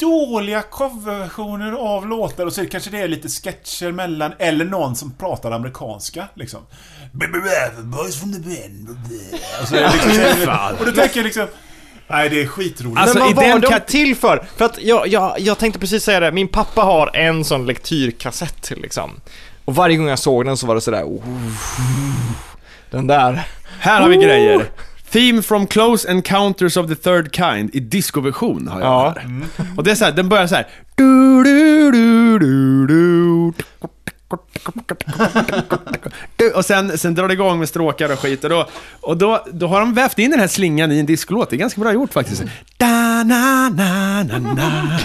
[0.03, 5.11] dåliga coverversioner av låtar och så kanske det är lite sketcher mellan, eller någon som
[5.11, 6.61] pratar amerikanska liksom.
[7.83, 8.89] Boys from the band.
[9.63, 11.47] Och, så är det liksom, och då tänker jag liksom,
[12.13, 12.99] nej det är skitroligt.
[13.01, 14.45] Alltså, men vad var den de till för?
[14.57, 18.73] För att jag, jag, jag tänkte precis säga det, min pappa har en sån lektyrkassett
[18.77, 19.11] liksom.
[19.65, 21.23] Och varje gång jag såg den så var det sådär, oh,
[22.91, 23.47] den där.
[23.81, 24.65] Här har vi grejer.
[25.11, 29.15] Theme from Close Encounters of the Third Kind i discoversion har jag Ja.
[29.17, 29.43] här.
[29.77, 30.67] Och det är så här, den börjar så här.
[30.95, 33.53] Du, du, du, du, du.
[33.57, 33.65] Du,
[36.55, 38.67] Och sen, sen drar det igång med stråkar och skit och då,
[39.01, 41.51] och då, då har de vävt in den här slingan i en discolåt.
[41.51, 42.43] Det är ganska bra gjort faktiskt.
[42.77, 44.99] Da, na, na, na, na.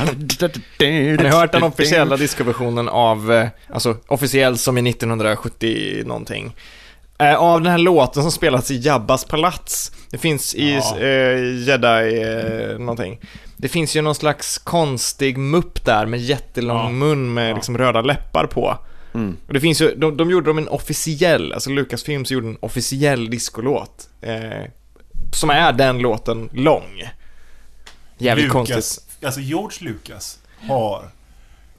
[0.80, 6.56] Har ni hört den officiella discoversionen av, eh, alltså officiell som i 1970 någonting?
[7.20, 9.92] Eh, av den här låten som spelats i Jabbas palats.
[10.12, 10.98] Det finns i Ja.
[11.00, 13.20] eh, Jedi eh, någonting.
[13.58, 16.90] Det finns ju någon slags konstig mupp där med jättelång Ja.
[16.90, 18.78] mun med liksom röda läppar på.
[19.18, 19.38] Mm.
[19.48, 23.30] Och det finns ju, de, de gjorde de en officiell, alltså Lucasfilms gjorde en officiell
[23.30, 24.10] discolåt.
[24.22, 24.64] Eh,
[25.34, 27.04] som är den låten lång.
[28.18, 29.26] Jävligt Lucas, konstigt.
[29.26, 30.40] Alltså George Lucas
[30.70, 31.10] har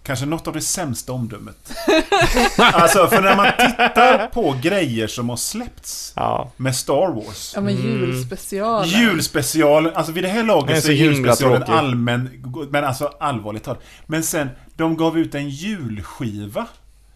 [0.02, 1.72] kanske något av det sämsta omdömet.
[2.58, 6.52] alltså, för när man tittar på grejer som har släppts Ja.
[6.56, 7.52] med Star Wars.
[7.54, 8.88] Ja men julspecialen.
[8.88, 11.72] Julspecial, alltså vid det här Den är laget så så är julspecialen tråkig.
[11.72, 13.82] allmän, men alltså allvarligt talat.
[14.06, 16.66] Men sen, de gav ut en julskiva.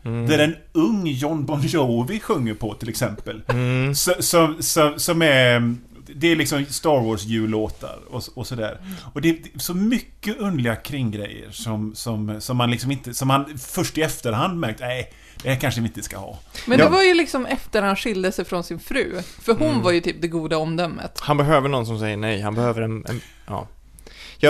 [0.05, 0.26] Mm.
[0.26, 3.42] Där en ung John Bon Jovi sjunger på till exempel.
[3.48, 3.94] Mm.
[3.94, 5.74] Så, så, så, som är...
[6.14, 8.80] Det är liksom Star Wars jullåtar och, och sådär.
[9.12, 13.14] Och det är så mycket underliga kringgrejer som, som, som man liksom inte...
[13.14, 16.38] Som man först i efterhand märkt, nej, det här kanske vi inte ska ha.
[16.66, 16.84] Men Ja.
[16.84, 19.22] det var ju liksom efter han skilde sig från sin fru.
[19.42, 19.82] För hon Mm.
[19.82, 21.20] var ju typ det goda omdömet.
[21.20, 23.07] Han behöver någon som säger nej, han behöver en...
[23.09, 23.68] en ja.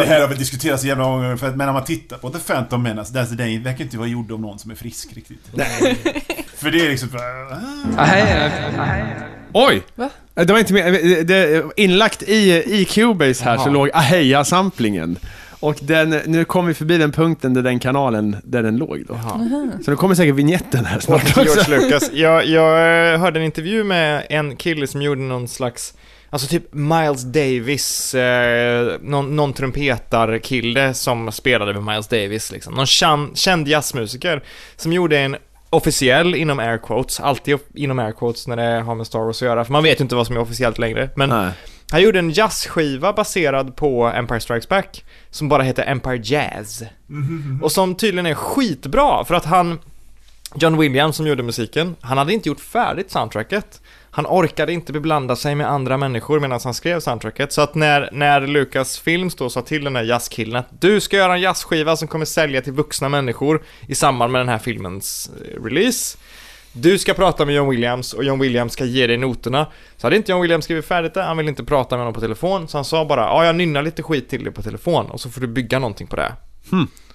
[0.01, 2.19] Det här har väl diskuterats så jävla många gånger, för att, men när man tittar
[2.19, 5.13] på The Phantom Menace, the Day, verkar inte vara gjord av någon som är frisk
[5.15, 5.41] riktigt.
[5.53, 5.97] Nej.
[6.57, 7.09] för det är liksom...
[7.99, 8.07] ah.
[9.53, 9.83] Oj!
[9.95, 10.11] Va?
[10.35, 10.93] Det var inte med,
[11.27, 13.73] det, inlagt i, i Cubase här så Jaha.
[13.73, 15.19] låg Aheja-samplingen.
[15.63, 19.21] Och den, nu kom vi förbi den punkten där den kanalen, där den låg då.
[19.85, 21.43] Så nu kommer säkert vignetten här snart också.
[21.43, 22.11] George Lucas.
[22.13, 25.95] Jag, jag eh, hörde en intervju med en kille som gjorde någon slags,
[26.33, 32.75] alltså typ Miles Davis, eh, någon, någon trumpetarkille som spelade med Miles Davis liksom.
[32.75, 34.43] Någon känd, känd jazzmusiker
[34.77, 35.37] som gjorde en
[35.71, 39.47] officiell inom air quotes, alltid inom air quotes när det har med Star Wars att
[39.47, 41.11] göra, för man vet ju inte vad som är officiellt längre.
[41.17, 41.53] Men Nej.
[41.91, 46.83] han gjorde en jazzskiva baserad på Empire Strikes Back som bara heter Empire Jazz.
[47.63, 49.79] Och som tydligen är skitbra för att han,
[50.55, 53.81] John Williams som gjorde musiken, han hade inte gjort färdigt soundtracket.
[54.15, 57.53] Han orkade inte beblanda sig med andra människor medan han skrev soundtracket.
[57.53, 61.17] Så att när, när Lucas Films då sa till den där jazzkillen att du ska
[61.17, 65.31] göra en jazzskiva som kommer sälja till vuxna människor i samband med den här filmens
[65.31, 66.19] eh, release.
[66.73, 69.67] Du ska prata med John Williams och John Williams ska ge dig noterna.
[69.97, 72.21] Så hade inte John Williams skrivit färdigt det, han ville inte prata med honom på
[72.21, 75.21] telefon, så han sa bara ja, jag nynnar lite skit till dig på telefon och
[75.21, 76.33] så får du bygga någonting på det.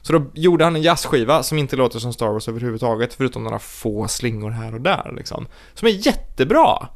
[0.02, 3.60] Så då gjorde han en jazzskiva som inte låter som Star Wars överhuvudtaget, förutom några
[3.60, 5.48] få slingor här och där liksom.
[5.74, 6.88] Som är jättebra!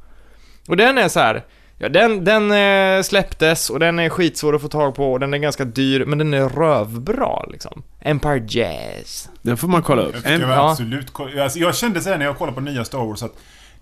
[0.68, 1.46] Och den är så här.
[1.78, 5.34] Ja, den, den eh, släpptes och den är skitsvår att få tag på och den
[5.34, 7.84] är ganska dyr, men den är rövbra liksom.
[8.02, 9.30] Empire Jazz.
[9.42, 10.16] Den får man kolla upp.
[10.24, 10.72] Jag, ja.
[10.72, 13.34] absolut, alltså, jag kände såhär när jag kollade på nya Star Wars att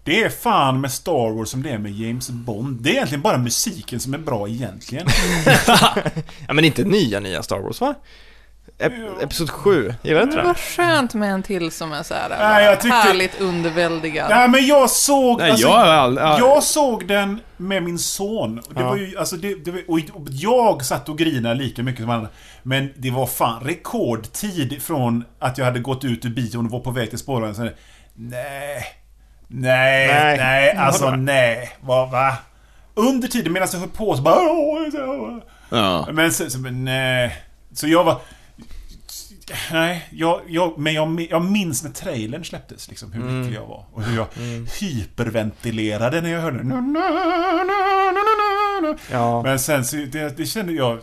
[0.03, 2.81] det är fan med Star Wars som det är med James Bond.
[2.81, 5.07] Det är egentligen bara musiken som är bra egentligen.
[6.47, 7.95] Ja men inte nya nya Star Wars va?
[8.79, 10.47] Ep- Episod 7, gillar du inte Det det?
[10.47, 14.29] var skönt med en till som är så här Nej, jag tyckte- härligt underväldigad.
[14.29, 15.37] Nej men jag såg...
[15.39, 16.37] nej, alltså, jag ja.
[16.39, 18.55] Jag såg den med min son.
[18.55, 18.89] Det Ja.
[18.89, 19.99] var ju, alltså det, det var, och
[20.29, 22.29] jag satt och grinade lika mycket som andra.
[22.63, 26.79] Men det var fan rekordtid från att jag hade gått ut ur bion och var
[26.79, 27.55] på väg till spårvagnen.
[27.55, 27.73] Så, nej.
[28.13, 28.83] Nej,
[29.47, 30.37] Nej.
[30.37, 31.69] nej, alltså nej.
[31.81, 32.33] Vad, va?
[32.93, 34.35] under tiden medan jag höll på så bara...
[35.69, 36.07] Ja.
[36.11, 37.35] Men så, så men, nej.
[37.73, 38.15] Så jag var...
[39.71, 43.85] Nej, jag, jag, men jag, jag minns när trailern släpptes, liksom, hur lycklig jag var.
[43.91, 44.27] Och hur jag
[44.79, 46.75] hyperventilerade när jag hörde na.
[49.11, 49.43] Ja.
[49.43, 50.99] Men sen så, det, det kände jag...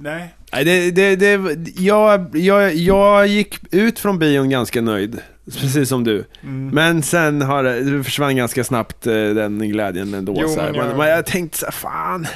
[0.00, 0.34] Nej.
[0.52, 5.20] Nej, det, det, det, jag, jag, jag gick ut från bion ganska nöjd.
[5.60, 6.24] Precis som du.
[6.42, 6.68] Mm.
[6.68, 10.36] Men sen har det, det försvann ganska snabbt eh, den glädjen ändå.
[10.40, 10.70] Jo, så här.
[10.72, 12.26] men jag- men jag tänkte så här, fan.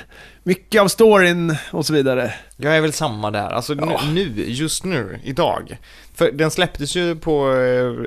[0.49, 2.35] Mycket av storyn och så vidare.
[2.57, 3.51] Jag är väl samma där.
[3.51, 4.01] Alltså nu- Ja.
[4.13, 5.79] nu, just nu, idag.
[6.15, 7.53] För den släpptes ju på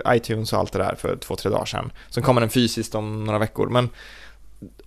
[0.05, 1.91] eh, iTunes och allt det där för två, tre dagar sedan.
[2.09, 3.69] Sen kommer den fysiskt om några veckor.
[3.69, 3.89] Men,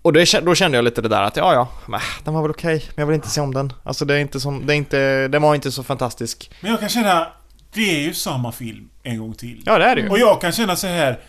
[0.02, 2.42] och det, då kände jag lite det där att ja, ja, men, äh, den var
[2.42, 3.72] väl okej, men jag vill inte se om den.
[3.82, 6.50] Alltså det är inte som, det är inte, den var inte så fantastisk.
[6.60, 7.26] Men jag kan känna...
[7.74, 9.62] Det är ju samma film en gång till.
[9.66, 10.08] Ja, det är det ju.
[10.08, 11.20] Och jag kan känna så här.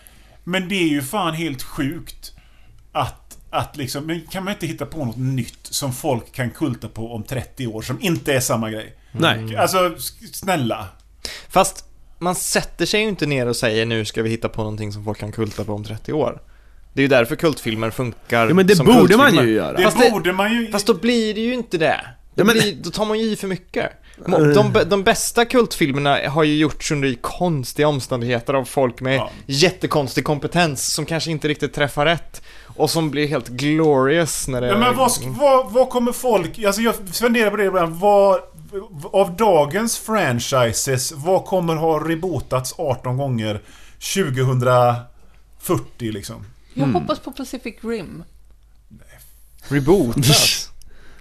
[0.44, 2.32] Men det är ju fan helt sjukt
[2.92, 3.23] att,
[3.54, 7.12] att liksom, men kan man inte hitta på något nytt som folk kan kulta på
[7.14, 8.96] om 30 år som inte är samma grej?
[9.12, 9.56] Nej.
[9.56, 10.88] Alltså, s- snälla.
[11.48, 11.84] Fast
[12.18, 15.04] man sätter sig ju inte ner och säger nu ska vi hitta på någonting som
[15.04, 16.42] folk kan kulta på om 30 år.
[16.92, 19.76] Det är ju därför kultfilmer funkar Ja, men det som borde man ju göra.
[19.76, 20.70] Det Fast det- borde man ju...
[20.72, 22.00] Fast då blir det ju inte det.
[22.34, 23.90] Då, Ja, men- blir, då tar man ju i för mycket.
[24.26, 29.30] De, de bästa kultfilmerna har ju gjorts under konstiga omständigheter av folk med Ja.
[29.46, 32.42] jättekonstig kompetens som kanske inte riktigt träffar rätt.
[32.76, 34.66] Och som blir helt glorious när det...
[34.66, 36.58] Ja, men vad, vad, vad kommer folk...
[36.58, 37.94] Alltså jag funderar på det ibland.
[37.96, 38.40] Vad...
[39.12, 43.60] Av dagens franchises, vad kommer ha rebootats 18 gånger
[44.14, 46.46] 2040 liksom?
[46.74, 48.24] Jag hoppas på Pacific Rim.
[49.68, 50.70] Rebootas.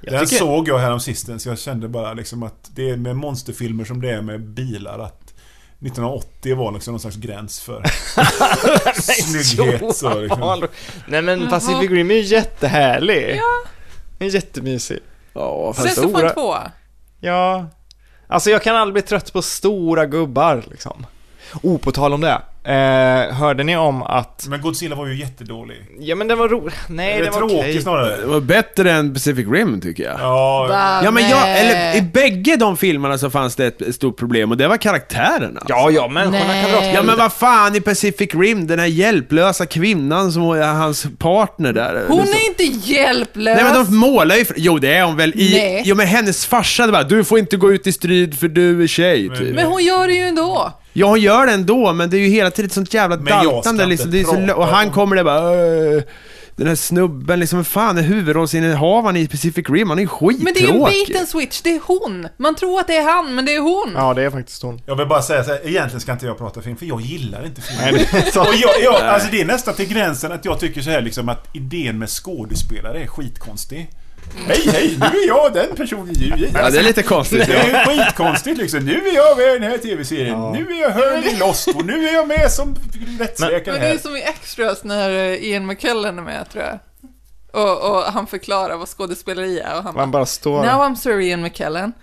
[0.02, 1.46] Jag Den tycker- såg jag härom sistens.
[1.46, 5.23] Jag kände bara liksom att det är med monsterfilmer som det är med bilar att
[5.88, 7.84] 1980 var liksom någon slags gräns för
[9.02, 9.96] snygghet.
[9.96, 10.68] Så liksom.
[11.08, 11.50] Nej men Jaha.
[11.50, 13.36] Pacific Rim är ju jättehärlig.
[13.38, 13.70] Ja.
[14.18, 15.00] Den är jättemysig.
[15.34, 15.96] Ja, Sen fast...
[15.96, 16.56] så får stora- en två.
[17.20, 17.66] Ja.
[18.28, 21.06] Alltså jag kan aldrig bli trött på stora gubbar liksom.
[21.64, 22.42] Oh, på tal om det.
[22.66, 24.46] Eh, hörde ni om att...
[24.50, 25.78] Men Godzilla var ju jättedålig.
[26.00, 26.74] Ja men den var rolig.
[26.88, 27.74] Nej, Eller den var tråkig okej.
[27.74, 28.26] Det snarare.
[28.26, 30.20] var bättre än Pacific Rim tycker jag.
[30.20, 31.02] Ja, Va?
[31.04, 34.58] Ja men jag, eller i bägge de filmerna så fanns det ett stort problem och
[34.58, 35.62] det var karaktärerna.
[35.68, 39.66] Ja, ja, människorna kan dra Ja men vad fan i Pacific Rim, den här hjälplösa
[39.66, 42.04] kvinnan som är hans partner där.
[42.08, 42.36] Hon Liksom.
[42.36, 43.56] är inte hjälplös.
[43.56, 45.82] Nej men de målar ju, jo det är hon väl i, Nej.
[45.86, 48.84] jo men hennes farsa det bara, du får inte gå ut i strid för du
[48.84, 49.56] är tjej Men- typ.
[49.56, 50.72] Men hon gör det ju ändå.
[50.94, 53.28] Ja hon gör det ändå, men det är ju hela tiden ett sånt jävla Men
[53.34, 55.52] jag ska daltande inte liksom, det är så, prata och han om- kommer där bara
[56.56, 59.90] den här snubben liksom, vad fan är huvudrollsinnehavaren i Pacific Rim?
[59.90, 60.44] Han är ju skittråkig.
[60.44, 62.28] Men det är ju en bait and switch, det är hon.
[62.38, 63.94] Man tror att det är han, men det är hon.
[63.96, 64.82] Ja, det är faktiskt hon.
[64.86, 67.46] Jag vill bara säga så här, egentligen ska inte jag prata film för jag gillar
[67.46, 67.80] inte film.
[67.82, 68.42] Nej, det är så.
[68.42, 71.30] Och jag, jag, alltså det är nästan till gränsen att jag tycker så här liksom
[71.30, 73.90] att idén med skådespelare är skitkonstig.
[74.48, 77.48] Hej hej, nu är jag den personen du Ja det är lite konstigt.
[77.48, 78.86] Det är skitkonstigt liksom.
[78.86, 80.40] Nu är jag med i den här TV-serien.
[80.40, 80.52] Ja.
[80.52, 82.76] Nu är jag hörd i Lost och nu är jag med som
[83.20, 83.98] rättsläkare Men det är här.
[83.98, 86.80] som i Extras när eh, Ian McKellen är med, tror jag.
[87.54, 90.64] Och, och han förklarar vad skådespeleri är och han Man bara står...
[90.64, 91.94] Now I'm Sir Ian McKellen.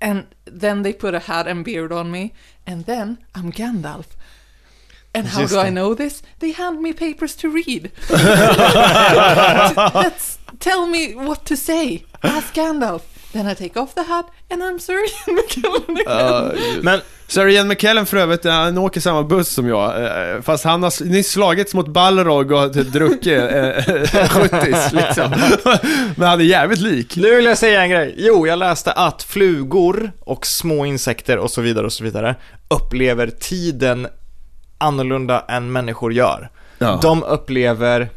[0.00, 0.22] And
[0.60, 2.28] then they put a hat and beard on me.
[2.66, 4.06] And then I'm Gandalf.
[5.16, 5.60] And how Just do.
[5.60, 6.22] I know this?
[6.38, 7.90] They hand me papers to read.
[10.02, 12.04] That's, tell me what to say.
[12.22, 13.02] Ask Gandalf.
[13.32, 16.80] Then I take off the hat and I'm Sir Ian McKellen again.
[16.84, 20.04] Men, Sir Ian McKellen för övrigt, han åker samma buss som jag.
[20.34, 24.56] eh, Fast han har nyss slagits mot Balrog och druckit eh, 70
[24.92, 25.30] liksom.
[26.16, 27.16] Men han är jävligt lik.
[27.16, 28.14] nu vill jag säga en grej.
[28.18, 32.34] Jo, jag läste att flugor och små insekter och så vidare och så vidare
[32.68, 34.06] upplever tiden
[34.78, 36.50] annorlunda än människor gör.
[36.78, 36.98] Ja.
[37.02, 38.08] De upplever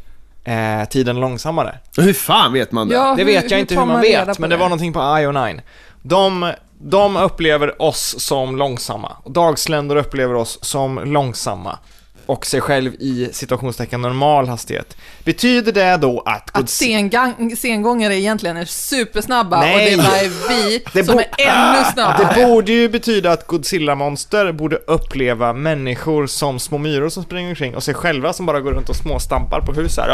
[0.44, 1.78] eh, tiden långsammare.
[1.96, 2.94] Hur fan vet man det?
[2.94, 4.60] Ja, Det hur- vet jag hur inte tar hur man man vet, men det det?
[4.60, 5.60] var någonting på IO9.
[6.02, 9.12] De, de upplever oss som långsamma.
[9.26, 11.78] Dagsländor upplever oss som långsamma.
[12.30, 14.96] Och sig själv i situationstecken normal hastighet.
[15.24, 16.56] Betyder det då att...
[16.56, 19.74] Att sengang, sengångare egentligen är supersnabba Nej.
[19.74, 22.34] och det är bara vi Det som är ännu snabbare.
[22.34, 27.76] Det borde ju betyda att Godzilla-monster borde uppleva människor som små myror som springer omkring
[27.76, 30.08] och sig själva som bara går runt och småstampar på hus här.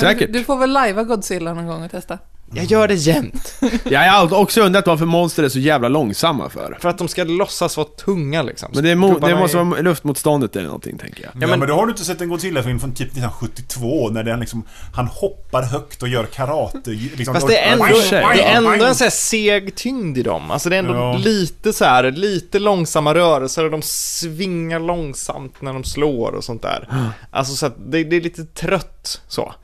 [0.00, 0.32] Säkert.
[0.32, 2.18] Du får väl lajva Godzilla någon gång och testa.
[2.54, 3.54] Jag gör det jämt.
[3.84, 6.78] Jag har också undrat varför monster är så jävla långsamma för.
[6.80, 8.70] För att de ska låtsas vara tunga liksom.
[8.74, 11.30] Men det, är mo- det måste är- vara luftmotståndet eller någonting, tänker jag.
[11.42, 14.40] Ja, men- men, då har du inte sett en Godzilla-film från typ 1972 när den
[14.40, 14.62] liksom,
[14.94, 16.90] han hoppar högt och gör karate.
[16.90, 20.50] Liksom, Fast det är ändå, det är ändå en så här seg tyngd i dem.
[20.50, 21.16] Alltså det är ändå Ja.
[21.16, 26.62] lite så här, lite långsamma rörelser och de svingar långsamt när de slår och sånt
[26.62, 26.88] där.
[27.30, 29.54] Alltså så att det, det är lite trött så.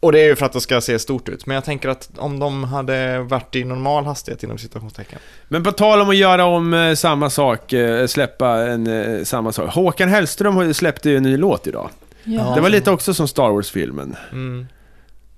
[0.00, 1.46] Och det är ju för att det ska se stort ut.
[1.46, 5.18] Men jag tänker att om de hade varit i normal hastighet inom citationstecken.
[5.48, 9.52] Men på tal om att göra om eh, samma sak, eh, släppa en, eh, samma
[9.52, 9.70] sak.
[9.74, 10.64] Håkan Hellström har
[11.04, 11.90] ju en ny låt idag.
[12.24, 12.52] Ja.
[12.54, 14.16] Det var lite också som Star Wars-filmen.
[14.32, 14.66] Mm.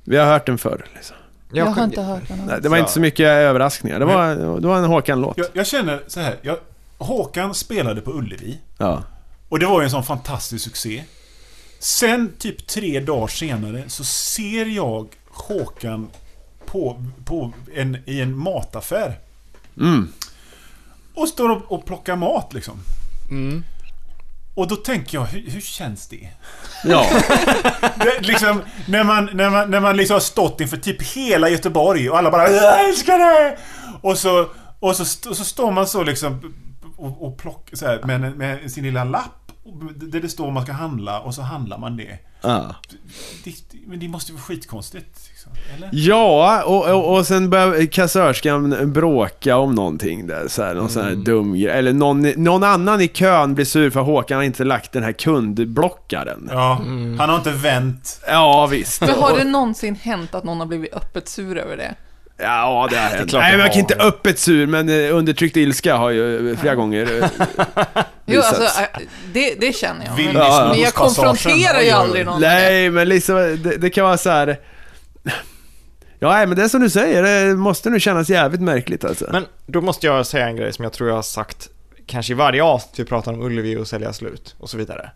[0.04, 0.86] Vi har hört den förr.
[0.94, 1.16] Liksom.
[1.52, 2.38] Jag har kan- inte hört den.
[2.46, 3.98] Nej, det var inte så mycket överraskningar.
[3.98, 5.38] Det var, det var en Håkan-låt.
[5.38, 6.36] Jag, jag känner så här.
[6.42, 6.56] Jag,
[6.98, 8.58] Håkan spelade på Ullevi.
[8.78, 9.02] Ja.
[9.48, 11.04] Och det var ju en sån fantastisk succé.
[11.82, 16.08] Sen, typ tre dagar senare, så ser jag Håkan
[16.66, 19.18] på, på en, i en mataffär.
[19.76, 20.12] Mm.
[21.14, 22.80] Och står och, och plockar mat liksom.
[23.30, 23.64] Mm.
[24.54, 26.28] Och då tänker jag, hur, hur känns det?
[26.84, 27.06] Ja.
[27.96, 32.10] det liksom, när man, när man, när man liksom har stått inför typ hela Göteborg
[32.10, 33.58] och alla bara Jag älskar det!
[34.00, 34.48] Och så,
[34.80, 36.54] och så, och så står man så liksom
[36.96, 39.41] och, och plockar så här, med, med sin lilla lapp
[39.94, 42.18] där det står man ska handla och så handlar man det.
[42.40, 42.74] ja.
[43.44, 43.52] det
[43.86, 45.28] men det måste ju vara skitkonstigt.
[45.28, 45.90] Liksom, eller?
[45.92, 51.04] Ja, och, och, och sen börjar kassörskan bråka om någonting där, så här, någon sån
[51.04, 51.78] här dum grej.
[51.78, 55.12] Eller någon, någon annan i kön blir sur för Håkan har inte lagt den här
[55.12, 56.48] kundblockaren.
[56.52, 56.74] Ja,
[57.18, 58.20] han har inte vänt.
[58.26, 59.00] Ja, visst.
[59.00, 61.94] Men har det någonsin hänt att någon har blivit öppet sur över det?
[62.42, 63.32] Ja, det har hänt.
[63.32, 67.22] Nej, jag kan inte öppet sur, men eh, undertryckt ilska har ju eh, flera gånger
[67.22, 67.28] eh,
[68.26, 68.62] Jo, alltså,
[69.32, 70.16] det, det känner jag.
[70.16, 72.40] Men, Willys men jag konfronterar ju aldrig någon.
[72.40, 74.60] Nej, men liksom, det, det kan vara så här.
[76.18, 79.28] Ja, men det är som du säger, det måste nu kännas jävligt märkligt alltså.
[79.32, 81.68] Men då måste jag säga en grej som jag tror jag har sagt
[82.06, 85.10] kanske i varje avsnitt vi pratar om Ullevi och sälja slut och så vidare.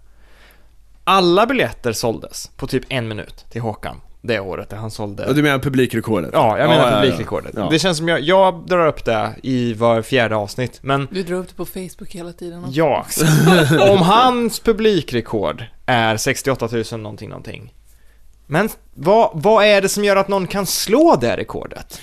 [1.04, 5.34] Alla biljetter såldes på typ en minut till Håkan det året där han sålde Och
[5.34, 6.30] du menar publikrekordet?
[6.32, 7.52] Ja, jag menar ja, publikrekordet.
[7.56, 7.68] Ja.
[7.70, 11.36] Det känns som jag, jag drar upp det i var fjärde avsnitt, men Du drar
[11.36, 12.64] upp det på Facebook hela tiden.
[12.64, 12.76] också.
[12.76, 13.90] ja.
[13.92, 17.72] om hans publikrekord är 68 000 någonting, någonting.
[18.46, 22.00] Men vad, vad är det som gör att någon kan slå det rekordet?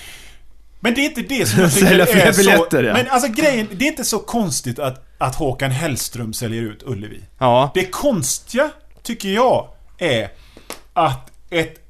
[0.80, 2.38] Men det är inte det som jag tycker Sälja fler är så...
[2.38, 2.92] biljetter, ja.
[2.92, 7.20] Men alltså grejen, det är inte så konstigt att, att Håkan Hellström säljer ut Ullevi.
[7.38, 8.70] Ja, Det konstiga,
[9.02, 9.68] tycker jag,
[9.98, 10.28] är
[10.92, 11.83] att ett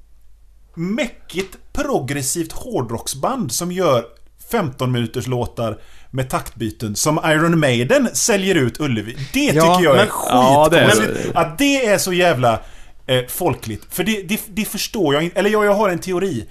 [0.74, 4.05] mäckigt progressivt hårdrocksband som gör
[4.51, 5.78] 15 minuters låtar
[6.10, 9.12] med taktbyten som Iron Maiden säljer ut Ullevi.
[9.32, 11.30] Det tycker Ja, jag är men- Ja, det är.
[11.34, 12.60] Att det är så jävla
[13.06, 13.86] eh, folkligt.
[13.90, 15.38] För det, det, det förstår jag inte.
[15.38, 16.48] Eller jag, jag har en teori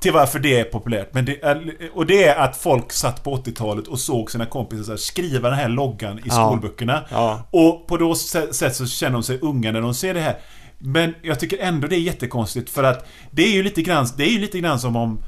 [0.00, 1.14] till varför det är populärt.
[1.14, 4.84] Men det är, och det är att folk satt på 80-talet och såg sina kompisar
[4.96, 6.46] så skriva den här loggan i Ja.
[6.48, 7.04] skolböckerna.
[7.10, 7.48] Ja.
[7.50, 10.36] Och på då sätt så känner de sig unga när de ser det här.
[10.86, 14.24] Men jag tycker ändå det är jättekonstigt för att det är ju lite grann, det
[14.24, 15.22] är ju lite grann som om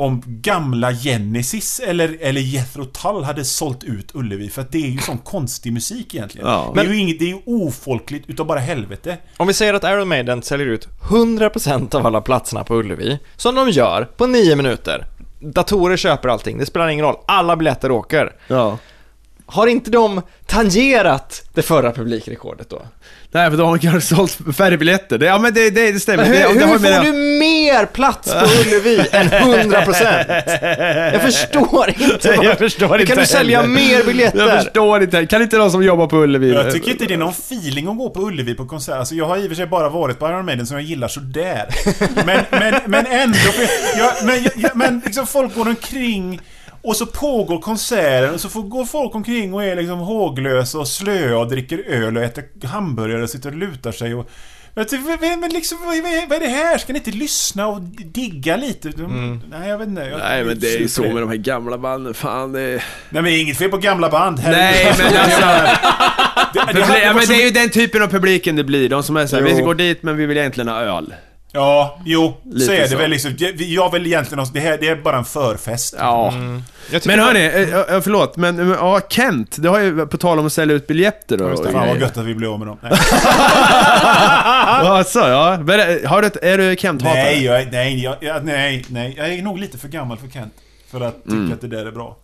[0.00, 4.88] om gamla Genesis eller, eller Jethro Tull hade sålt ut Ullevi för att det är
[4.88, 6.48] ju sån konstig musik egentligen.
[6.48, 6.72] Ja.
[6.74, 9.16] det är ju inget, det är ju ofolkligt utav bara helvete.
[9.36, 13.54] om vi säger att Iron Maiden säljer ut 100% av alla platserna på Ullevi, som
[13.54, 15.06] de gör på 9 minuter.
[15.40, 17.16] Datorer köper allting, det spelar ingen roll.
[17.26, 18.32] Alla biljetter åker.
[18.48, 18.78] Ja.
[19.52, 22.82] Har inte de tangerat det förra publikrekordet då?
[23.32, 25.18] Nej, för då har kanske sålt färre biljetter.
[25.18, 26.24] Det, ja, men det, det, det stämmer.
[26.24, 31.12] Men hur, det, hur får med- du mer plats på Ullevi än 100%?
[31.12, 32.28] Jag förstår inte.
[32.42, 33.74] Jag förstår Hur inte kan du sälja heller.
[33.74, 34.38] mer biljetter?
[34.48, 35.26] Jag förstår inte.
[35.26, 36.52] Kan inte de som jobbar på Ullevi...
[36.52, 38.94] Jag tycker inte det är någon feeling att gå på Ullevi på konsert.
[38.96, 41.08] Alltså jag har i och för sig bara varit på Iron Maiden som jag gillar
[41.08, 41.66] sådär.
[42.26, 43.38] Men, men, men ändå.
[43.98, 46.40] Jag, men jag, men liksom folk går omkring
[46.82, 50.88] och så pågår konserten och så får, går folk omkring och är liksom håglösa och
[50.88, 54.30] slöa och dricker öl och äter hamburgare och sitter och lutar sig och...
[54.74, 56.78] Men- liksom, vad är, det här?
[56.78, 58.92] Ska ni inte lyssna och digga lite?
[59.50, 60.02] Nej, jag vet inte.
[60.02, 62.14] Jag, Nej, men det är ju så med de här gamla banden.
[62.14, 62.60] Fan, det.
[62.60, 64.40] Nej, men det är inget fel på gamla band.
[64.44, 65.40] Nej, men alltså...
[66.54, 68.88] Det, det, hade ja, men det är ju den typen av publiken det blir.
[68.88, 71.14] De som är såhär, vi går dit men vi vill egentligen ha öl.
[71.52, 72.96] Ja, jo, Lite så är det så.
[72.96, 73.34] väl liksom.
[73.38, 73.60] Jag-
[73.92, 75.94] vill egentligen det här, det är bara en förfest.
[75.98, 76.34] Ja.
[76.92, 77.44] Jag tycker Men hörni,
[77.94, 80.86] eh, förlåt, men men, ja, Kent, det har ju på tal om att sälja ut
[80.86, 81.56] biljetter då.
[81.64, 82.78] Fan vad gött att vi blev av med dem.
[82.82, 82.92] Nej,
[84.84, 85.02] Ja,
[86.06, 87.22] Har du är du Kent-hatare?
[87.22, 89.14] nej, jag, är- nej, jag, nej, nej.
[89.16, 90.54] Jag är nog lite för gammal för Kent.
[90.90, 91.52] För att tycka Mm.
[91.52, 92.16] att det där är bra.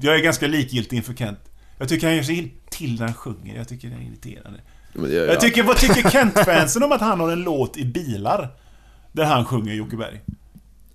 [0.00, 1.38] Jag är ganska likgiltig inför Kent.
[1.78, 3.56] Jag tycker han gör sig till när han sjunger.
[3.56, 4.60] Jag tycker det är irriterande.
[4.98, 8.48] Men det- Jag tycker, vad tycker Kent-fansen om att han har en låt i bilar?
[9.12, 10.20] Där han sjunger Jocke Berg.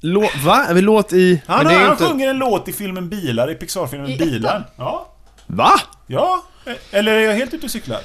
[0.01, 0.65] Lå- va?
[0.69, 1.41] Är vi låt i...
[1.47, 4.69] Han, han inte- sjunger en låt i filmen Bilar, i Pixar-filmen Bilar.
[4.77, 5.07] Ja.
[5.47, 5.71] Va?
[6.07, 6.43] Ja.
[6.91, 7.99] Eller är jag helt ute och cyklar?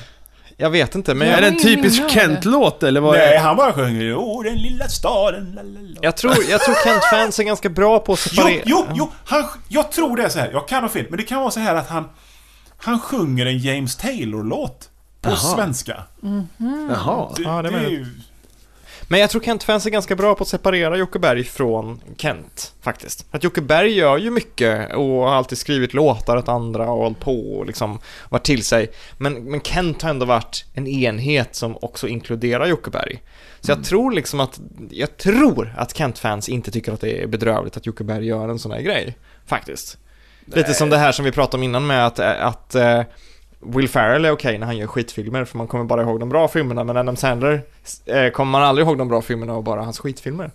[0.57, 2.11] Jag vet inte, men är det en typisk.
[2.11, 5.99] Kent-låt eller vad Nej, är han bara sjunger Åh, den lilla staden, lalala.
[6.01, 8.62] jag tror, jag tror Kent-fans är ganska bra på att Jo, separera.
[8.66, 10.51] jo, jo, han, jag tror det är så här.
[10.53, 12.05] Jag kan ha fel, men det kan vara så här att han
[12.79, 14.89] Han sjunger en James Taylor-låt
[15.20, 15.36] På Jaha.
[15.36, 16.03] svenska
[16.89, 17.35] Jaha.
[17.39, 18.07] Ja, det är är ju...
[19.11, 23.27] Men jag tror Kent-fans är ganska bra på att separera Jocke Berg från Kent, faktiskt.
[23.31, 27.20] Att Jocke Berg gör ju mycket och har alltid skrivit låtar åt andra och hållit
[27.20, 28.90] på och liksom varit till sig.
[29.19, 33.23] Men, men Kent har ändå varit en enhet som också inkluderar Jocke Berg.
[33.61, 37.77] Så jag tror liksom att, jag tror att Kent-fans inte tycker att det är bedrövligt
[37.77, 39.99] att Jocke Berg gör en sån här grej, faktiskt.
[40.45, 43.03] Lite som det här som vi pratade om innan med att, att eh,
[43.61, 46.49] Will Ferrell är okej när han gör skitfilmer för man kommer bara ihåg de bra
[46.49, 47.63] filmerna men Adam Sandler
[48.07, 50.51] eh, kommer man aldrig ihåg de bra filmerna och bara hans skitfilmer.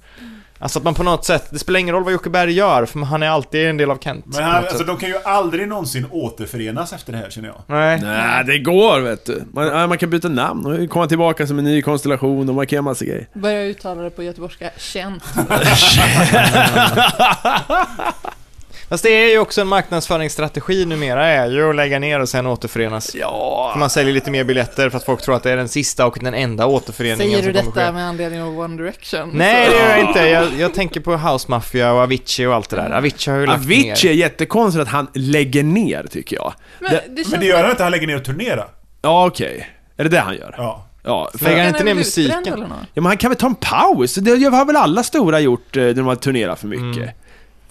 [0.59, 2.99] Alltså att man på något sätt, det spelar ingen roll vad Jocke Berg gör för
[2.99, 4.25] han är alltid en del av Kent.
[4.25, 7.61] Men han, alltså de kan ju aldrig någonsin återförenas efter det här känner jag.
[7.67, 8.01] Nej.
[8.01, 9.43] Nej, det går vet du.
[9.51, 12.75] Man, man kan byta namn och komma tillbaka som en ny konstellation och man kan
[12.75, 13.27] göra massa grejer.
[13.33, 15.23] Börja uttala det på göteborgska, känt.
[18.89, 22.47] Fast det är ju också en marknadsföringsstrategi numera är ju att lägga ner och sen
[22.47, 23.15] återförenas.
[23.15, 23.69] Ja.
[23.73, 26.05] För man säljer lite mer biljetter för att folk tror att det är den sista
[26.05, 29.29] och den enda återföreningen Säger du som detta med anledning av One Direction?
[29.33, 30.19] Nej, Så- det gör jag inte.
[30.19, 32.89] Jag, jag tänker på House Mafia och Avicii och allt det där.
[32.89, 34.05] Avicii har ju lagt Avicii ner.
[34.05, 36.53] är jättekonstigt att han lägger ner, tycker jag.
[36.79, 38.67] Men Det- det, Men det gör han inte, han lägger ner och turnerar.
[39.01, 39.69] Ja, okej.
[39.97, 40.55] Är det det han gör?
[40.57, 40.87] Ja.
[41.05, 42.43] Ja, för, Lägger han inte ner musiken?
[42.45, 42.55] ja,
[42.93, 44.15] men han kan väl ta en paus?
[44.15, 47.15] Det har väl alla stora gjort eh, när de har turnerat för mycket?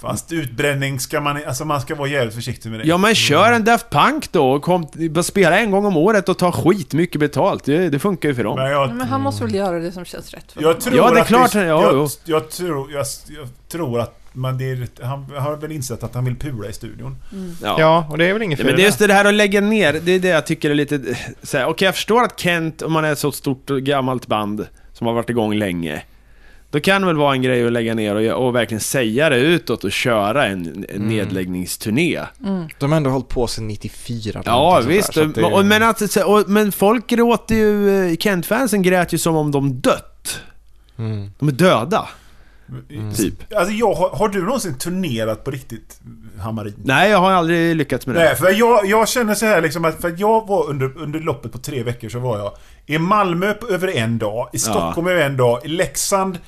[0.03, 2.87] Fast utbränning ska man, alltså man ska vara jävligt försiktig med det.
[2.87, 6.29] Ja men kör en Daft Punk då och kom, bara spela en gång om året
[6.29, 7.65] och ta skit mycket betalt.
[7.65, 8.57] Det, det funkar ju för dem.
[8.57, 10.81] Men jag, Men han måste väl göra det som känns rätt för jag honom.
[10.83, 14.59] tror Ja, det är att klart, ja, jag, jag, tror, jag, jag tror att man,
[14.59, 17.16] det är, han har väl insett att han vill pula i studion.
[17.62, 19.35] Ja, och det är väl inget Ja, fel men det är just det här att
[19.35, 21.01] lägga ner, det är det jag tycker är lite...
[21.66, 25.07] Okej, jag förstår att Kent, om man är ett så stort och gammalt band som
[25.07, 26.03] har varit igång länge.
[26.73, 29.36] Då kan det väl vara en grej att lägga ner och, och verkligen säga det
[29.36, 32.20] utåt och köra en, en nedläggningsturné.
[32.78, 34.43] De har ändå hållit på sedan 94.
[34.44, 35.15] Ja, visst.
[35.15, 38.07] där, det- och, men, att, så- och, men folk gråter ju...
[38.11, 40.40] eh, Kent-fansen grät ju som om de dött.
[40.99, 41.31] Mm.
[41.39, 42.09] De är döda,
[43.16, 43.55] typ.
[43.57, 46.01] Alltså jag, har, har du någonsin turnerat på riktigt,
[46.40, 46.74] Hammarin?
[46.85, 48.24] Nej, jag har aldrig lyckats med det.
[48.24, 51.53] Nej, för jag, jag känner så här liksom att för jag var under, under loppet
[51.53, 52.53] på tre veckor så var jag
[52.86, 56.39] i Malmö på över en dag, i Stockholm över en dag, i Leksand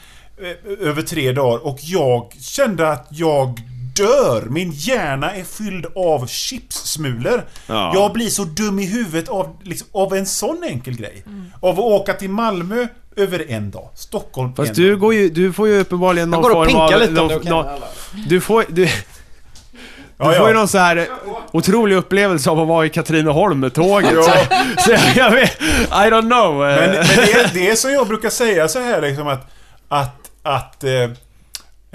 [0.80, 3.60] över tre dagar och jag kände att jag
[3.96, 4.42] dör.
[4.50, 7.44] Min hjärna är fylld av chipssmulor.
[7.66, 7.92] Ja.
[7.94, 11.24] Jag blir så dum i huvudet av, liksom, av en sån enkel grej.
[11.60, 12.86] Av att åka till Malmö
[13.16, 15.00] över en dag, Stockholm Fast en du dag.
[15.00, 16.88] går ju, du får ju uppenbarligen Jag någon går och form av...
[16.88, 18.28] pinkar lite om någon- okej någon-.
[18.28, 18.88] Du får, du,
[20.16, 20.48] Ja, du får ja.
[20.48, 21.08] ju någon så här
[21.52, 24.14] otrolig upplevelse av att vara i Katrineholm med tåget.
[24.24, 24.30] Så,
[24.78, 26.54] så jag, jag vet, I don't know.
[26.58, 26.90] Men, eh.
[26.90, 29.50] men det, är, det är som jag brukar säga så här liksom att...
[29.88, 30.23] Att...
[30.44, 31.10] att eh,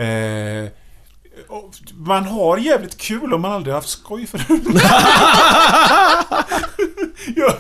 [0.06, 0.66] eh,
[1.96, 4.44] man har jävligt kul om man aldrig haft skoj förut.
[7.36, 7.54] jag,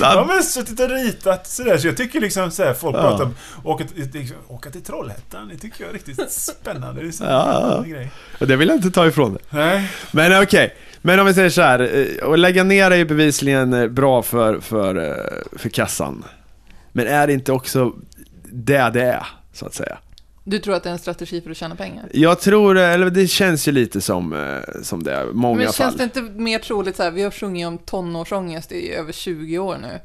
[0.00, 3.00] jag har mest suttit och ritat sådär, så jag tycker liksom såhär, folk Ja.
[3.00, 3.34] pratar om
[3.64, 7.02] åka, liksom, åka till Trollhättan, det tycker jag är riktigt spännande.
[7.02, 7.82] Det är Ja, ja.
[7.82, 8.10] grej.
[8.40, 9.42] Och det vill jag inte ta ifrån dig.
[9.50, 9.90] Nej.
[10.12, 10.74] Men okej.
[11.02, 11.80] Men om vi säger så här,
[12.22, 16.24] eh, att lägga ner är ju bevisligen eh, bra för, för, eh, för kassan.
[16.92, 17.92] Men är det inte också
[18.52, 19.26] det det är,
[19.58, 19.98] så att säga?
[20.44, 22.04] Du tror att det är en strategi för att tjäna pengar?
[22.12, 25.74] Jag tror, eh, eller det känns ju lite som, eh, som det, många Men fall.
[25.74, 29.58] känns det inte mer troligt så här, vi har sjungit om tonårsångest i över 20
[29.58, 30.00] år nu.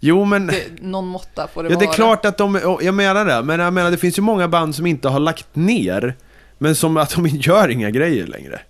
[0.00, 0.46] Jo men...
[0.46, 1.86] Det, någon måtta får det Ja, vara.
[1.86, 4.48] det är klart att de, jag menar det, men jag menar det finns ju många
[4.48, 6.16] band som inte har lagt ner,
[6.58, 8.60] men som att de gör inga grejer längre.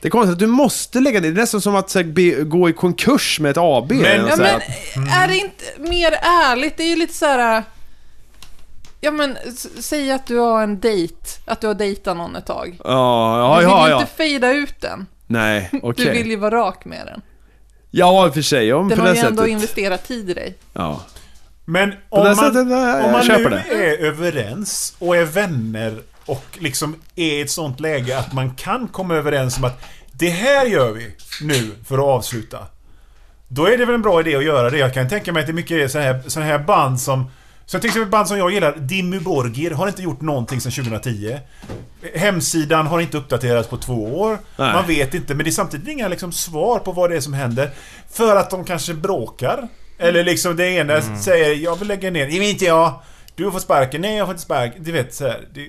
[0.00, 2.06] Det är konstigt att du måste lägga ner, det är nästan som att så här,
[2.06, 3.92] be, gå i konkurs med ett AB.
[3.92, 4.62] Men- Ja, men att-
[5.22, 6.76] är det inte mer ärligt?
[6.76, 7.62] Det är ju lite så här...
[9.04, 9.38] Ja men,
[9.80, 12.80] säg att du har en dejt, att du har dejtat någon ett tag.
[12.84, 14.00] Ja, ja, du vill ja, ju ja.
[14.00, 15.06] inte fejda ut den.
[15.26, 16.04] Nej, okej.
[16.04, 17.22] Du vill ju vara rak med den.
[17.90, 18.72] Ja, i och för sig.
[18.72, 19.52] Om Den på har det ju ändå sättet.
[19.52, 20.54] investerat tid i dig.
[20.72, 21.00] Ja.
[21.64, 23.74] Men om man, sättet, ja, jag om man nu det.
[23.74, 28.88] är överens och är vänner och liksom är i ett sånt läge att man kan
[28.88, 32.58] komma överens om att det här gör vi nu för att avsluta.
[33.48, 34.78] Då är det väl en bra idé att göra det.
[34.78, 37.30] Jag kan tänka mig att det är mycket sådana här, här band som...
[37.66, 41.38] Så till exempel band som jag gillar, Dimmu Borgir, har inte gjort någonting sedan 2010.
[42.14, 44.38] Hemsidan har inte uppdaterats på två år.
[44.56, 44.72] Nej.
[44.72, 47.32] Man vet inte, men det är samtidigt inga liksom svar på vad det är som
[47.32, 47.70] händer.
[48.12, 49.68] För att de kanske bråkar.
[49.98, 51.18] Eller liksom det ena Mm.
[51.18, 52.92] säger 'Jag vill lägga ner' vill inte jag'
[53.36, 54.82] Du får sparken, nej jag får inte sparken.
[54.84, 55.68] Du vet så här, det,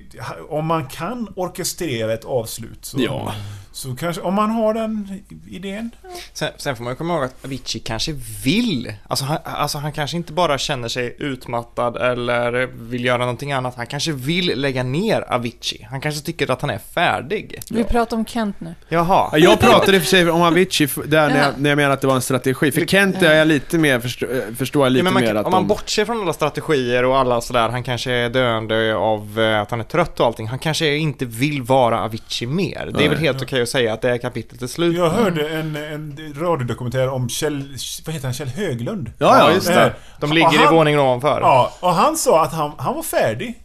[0.50, 3.34] Om man kan orkestrera ett avslut så, Ja.
[3.76, 5.92] Så kanske, om man har den idén.
[6.34, 8.12] Sen, sen får man ju komma ihåg att Avicii kanske
[8.44, 8.94] vill.
[9.08, 12.52] Alltså han, alltså han kanske inte bara känner sig utmattad eller
[12.90, 13.76] vill göra någonting annat.
[13.76, 15.88] Han kanske vill lägga ner Avicii.
[15.92, 17.60] Han kanske tycker att han är färdig.
[17.70, 18.76] Vi pratar om Kent nu.
[18.90, 19.30] Jaha.
[19.32, 21.44] Ja, Jag pratade i och för sig om Avicii där när Ja.
[21.44, 22.72] jag, när jag menade att det var en strategi.
[22.72, 25.36] För Kent är jag lite mer, förstå, eh, förstår jag lite Ja, men man, mer
[25.36, 25.68] att om man de...
[25.68, 29.80] bortser från alla strategier och alla sådär, han kanske är döende av eh, att han
[29.80, 30.48] är trött och allting.
[30.48, 32.92] Han kanske inte vill vara Avicii mer.
[32.98, 34.98] Det är väl helt okej att säga att det här kapitlet är slut.
[34.98, 39.12] Jag hörde en, en radiodokumentär om Kjell, vad heter han, Kjell Höglund?
[39.18, 39.94] Ja, ja, just Eh, det.
[40.20, 41.42] De ligger och i han- våningen ovanför.
[41.42, 43.62] Ja, och han sa att han, han var färdig.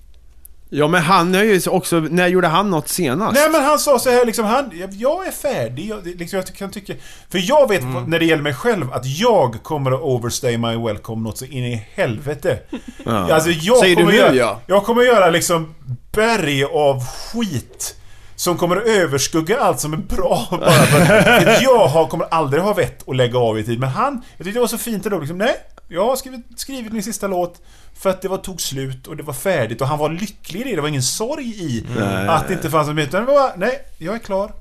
[0.72, 3.34] Ja men han är ju också, när gjorde han något senast?
[3.34, 5.86] Nej men han sa så här liksom, han, jag- är färdig.
[5.88, 6.94] Jag, liksom, jag kan tycka...
[7.30, 8.04] För jag vet Mm.
[8.04, 11.64] när det gäller mig själv att jag kommer att overstay my welcome något så in
[11.64, 12.58] i helvete.
[13.04, 13.32] Ja.
[13.34, 14.60] Alltså jag Säger du kommer nu, göra, ja?
[14.66, 15.74] Jag kommer göra liksom
[16.12, 17.96] berg av skit.
[18.40, 22.72] Som kommer att överskugga allt som är bra bara för jag har, kommer aldrig ha
[22.72, 23.80] vett att lägga av i tid.
[23.80, 25.56] Men han, jag tyckte det var så fint ändå liksom, nej.
[25.88, 27.62] Jag har skrivit, skrivit min sista låt
[27.94, 30.64] för att det var, tog slut och det var färdigt och han var lycklig i
[30.64, 30.74] det.
[30.74, 32.28] Det var ingen sorg i Nej.
[32.28, 33.02] att det inte fanns något mer.
[33.02, 34.52] Utan det var, nej, jag är klar.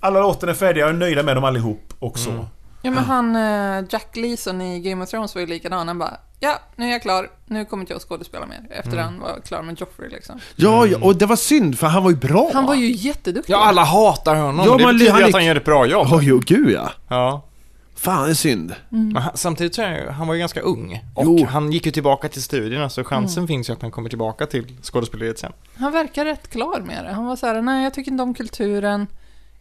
[0.00, 2.46] Alla låtarna är färdiga, jag är nöjda med dem allihop och så.
[2.82, 5.88] Ja men han, eh, Jack Leeson i Game of Thrones var ju likadan.
[5.88, 7.30] Han bara, ja, nu är jag klar.
[7.46, 8.66] Nu kommer inte jag att skådespela mer.
[8.70, 10.40] Efter han var klar med Joffrey liksom.
[10.56, 12.50] Ja, ja, och det var synd för han var ju bra.
[12.54, 13.52] Han var ju jätteduktig.
[13.52, 14.66] Ja, alla hatar honom.
[14.66, 16.08] Ja, det men betyder han att han gör ett bra jobb.
[16.10, 16.90] Oj, jo, gud ja.
[17.08, 17.42] Ja.
[17.96, 18.74] Fan, det är synd.
[18.92, 19.08] Mm.
[19.08, 21.04] Men han, samtidigt så är han, han var ju ganska ung.
[21.14, 21.46] Och Jo.
[21.46, 23.48] han gick ju tillbaka till studierna, så chansen Mm.
[23.48, 25.52] finns ju att han kommer tillbaka till skådespeleriet sen.
[25.76, 27.12] Han verkar rätt klar med det.
[27.12, 29.06] Han var så här, nej jag tycker inte om kulturen.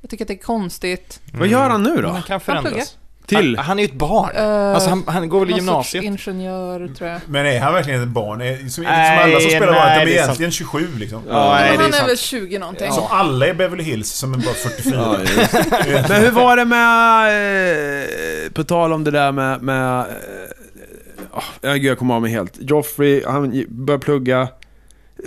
[0.02, 1.22] Jag tycker att det är konstigt.
[1.34, 2.10] Vad gör han nu då?
[2.10, 2.84] han kan pluggar.
[3.30, 3.58] Till?
[3.58, 4.36] Han, han är ju ett barn.
[4.36, 6.04] Eh, alltså han, han går väl i gymnasiet.
[6.04, 7.22] ingenjör, tror jag.
[7.26, 8.42] Men är han verkligen ett barn?
[8.42, 11.24] Är, som, som Nej, alla som spelar nej, barn, de är är egentligen 27 liksom.
[11.30, 12.10] Ja, nej, men det är han är sant.
[12.10, 12.92] väl 20 någonting.
[12.92, 14.96] Som alla i Beverly Hills som är bara 44.
[14.96, 15.18] Ja,
[15.88, 16.10] just.
[16.10, 18.46] Men hur var det med...
[18.46, 19.62] Eh, på tal om det där med...
[19.62, 21.38] med eh,
[21.72, 22.54] oh, jag, kommer av mig helt.
[22.60, 24.48] Joffrey, han började plugga.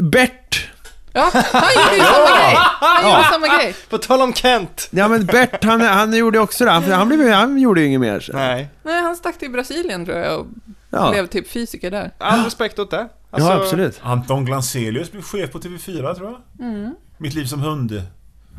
[0.00, 0.71] Bert!
[1.14, 2.56] Ja, han gjorde ju samma grej!
[2.80, 3.74] Han gjorde samma grej.
[3.90, 4.88] På tal om Kent.
[4.90, 6.70] Ja men Bert, han, han gjorde också det.
[6.70, 8.20] Han, han, blev, han gjorde ju inget mer.
[8.20, 8.32] så.
[8.32, 8.68] Nej.
[8.82, 10.46] Nej, han stack till Brasilien tror jag och
[10.90, 12.10] Ja, blev typ fysiker där.
[12.18, 13.08] All respekt åt det.
[13.30, 14.00] Alltså, ja absolut.
[14.02, 16.66] Anton Glanzelius blev chef på TV4 tror jag.
[16.66, 16.94] Mm.
[17.18, 18.02] Mitt liv som hund.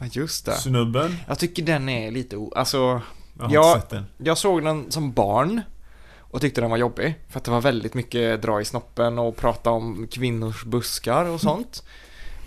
[0.01, 0.51] Ja, just det.
[0.55, 1.17] Snubben.
[1.27, 2.53] Jag tycker den är lite o...
[2.55, 2.77] Alltså,
[3.39, 3.67] Jag har Ja.
[3.75, 4.05] inte sett den.
[4.17, 5.61] jag såg den som barn
[6.19, 7.15] och tyckte den var jobbig.
[7.29, 11.41] För att det var väldigt mycket dra i snoppen och prata om kvinnors buskar och
[11.41, 11.83] sånt.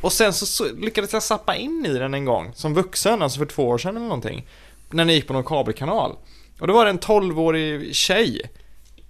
[0.01, 3.39] Och sen så, så lyckades jag sappa in i den en gång, som vuxen, alltså
[3.39, 4.47] för två år sedan eller någonting.
[4.90, 6.16] När den gick på någon kabelkanal.
[6.60, 8.40] Och då var det en 12-årig tjej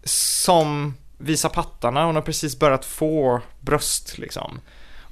[0.04, 4.60] som visar pattarna, hon har precis börjat få bröst liksom.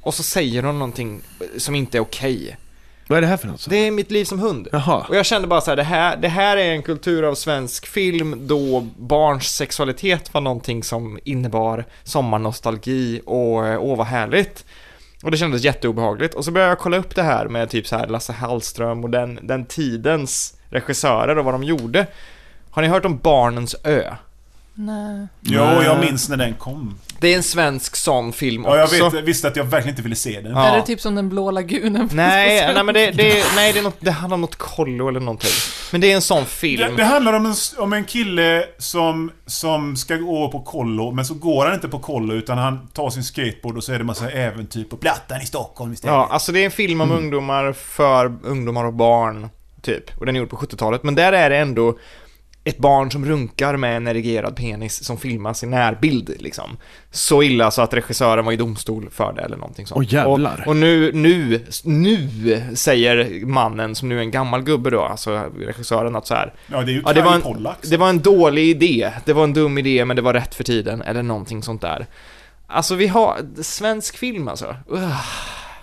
[0.02, 1.20] Och så säger hon någonting
[1.56, 2.56] som inte är okej.
[3.06, 3.60] Vad är det här för något?
[3.60, 3.70] så?
[3.70, 4.68] Det är mitt liv som hund.
[4.72, 5.06] Jaha.
[5.08, 7.86] Och jag kände bara så här, det här, det här är en kultur av svensk
[7.86, 14.64] film då barns sexualitet var någonting som innebar sommarnostalgi och åh vad härligt.
[15.24, 16.34] Och det kändes jätteobehagligt.
[16.34, 19.10] Och så började jag kolla upp det här med typ så här Lasse Hallström och
[19.10, 22.06] den, den tidens regissörer och vad de gjorde.
[22.70, 24.14] Har ni hört om Barnens ö?
[24.74, 25.26] Nej.
[25.40, 26.98] Jo, jag minns när den kom.
[27.24, 28.76] Det är en svensk sån film också.
[28.76, 30.52] Ja, jag vet, visste att jag verkligen inte ville se den.
[30.52, 30.66] Ja.
[30.66, 32.08] Är det typ som den blå lagunen?
[32.12, 35.20] Nej, nej men det, det, nej, det, är något, det handlar om något kollo eller
[35.20, 35.50] någonting.
[35.92, 36.96] Men det är en sån Det, film.
[36.96, 41.34] det handlar om en, om en kille som, som ska gå på kollo, men så
[41.34, 44.30] går han inte på kollo utan han tar sin skateboard och så är det massa
[44.30, 46.14] äventyr på Plattan i Stockholm istället.
[46.14, 49.48] Ja, alltså det är en film om ungdomar för ungdomar och barn,
[49.82, 50.18] typ.
[50.20, 51.02] Och den är gjord på 70-talet.
[51.02, 51.98] Men där är det ändå
[52.64, 56.76] ett barn som runkar med en erigerad penis som filmas i närbild, liksom.
[57.10, 59.98] Så illa så att regissören var i domstol för det eller någonting sånt.
[59.98, 60.60] Åh, jävlar.
[60.60, 62.28] Och, och nu, nu, nu
[62.74, 66.52] säger mannen, som nu är en gammal gubbe då, alltså regissören att så här.
[66.66, 69.10] Ja, det är ju Ja, det var, en, det var en dålig idé.
[69.24, 71.02] Det var en dum idé, men det var rätt för tiden.
[71.02, 72.06] Eller någonting sånt där.
[72.66, 74.76] Alltså, vi har svensk film alltså.
[74.88, 75.20] Ugh.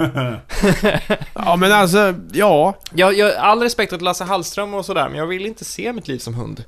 [1.33, 2.77] Ja men alltså, ja.
[2.93, 6.07] Jag, jag all respekt åt Lasse Hallström och sådär, men jag vill inte se mitt
[6.07, 6.63] liv som hund.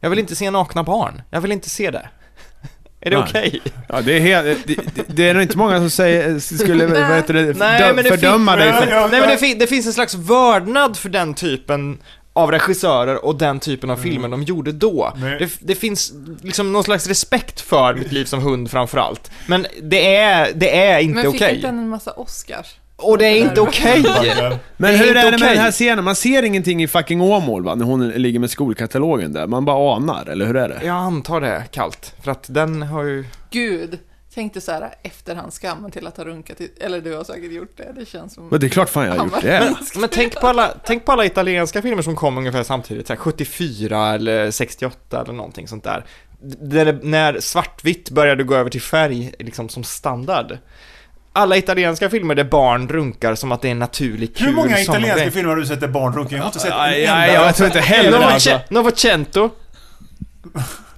[0.00, 1.22] Jag vill inte se nakna barn.
[1.30, 2.08] Jag vill inte se det.
[3.00, 3.26] Är det Nej.
[3.28, 3.60] okej?
[3.88, 7.16] ja det, är helt, det, det, det är nog inte många som säger, skulle, vad
[7.16, 9.08] heter det, det fördöma dig Nej, för...
[9.08, 11.98] Nej, men det, fin- det finns en slags vördnad för den typen
[12.38, 15.12] av regissörer och den typen av filmer de gjorde då.
[15.38, 16.12] Det, det finns
[16.42, 19.30] liksom någon slags respekt för mitt liv som hund framförallt.
[19.46, 21.54] Men det är, det är inte Men fick okej.
[21.54, 22.66] inte den en massa Oscars?
[22.96, 24.02] Och det är inte okej.
[24.76, 25.48] Men Det är hur är det med okej.
[25.48, 26.04] den här scenen?
[26.04, 27.74] Man ser ingenting i fucking Åmål va?
[27.74, 29.46] När hon ligger med skolkatalogen där.
[29.46, 30.80] Man bara anar, eller hur är det?
[30.84, 33.24] Jag antar det kallt, för att den har ju...
[33.50, 33.98] Gud,
[34.38, 37.92] tänkte så här efterhandskammen till att ha runkat, i, eller du har säkert gjort det,
[37.96, 38.48] det känns som...
[38.48, 39.74] Men det är klart fan jag har gjort det.
[39.96, 43.18] Men tänk på, alla, tänk på alla italienska filmer som kom ungefär samtidigt, så här
[43.20, 46.04] 74 eller 68 eller någonting sånt där.
[46.60, 50.58] Där, när svartvitt började gå över till färg liksom som standard.
[51.32, 54.66] Alla italienska filmer där barn runkar som att det är en naturlig kul Hur många
[54.80, 55.30] italienska sommargrej.
[55.30, 56.36] filmer har du sett där barn runkar?
[56.36, 57.14] Jag har inte sett en Aj, enda.
[57.16, 58.60] aj, jag tror inte heller alltså.
[58.70, 59.50] Novecento.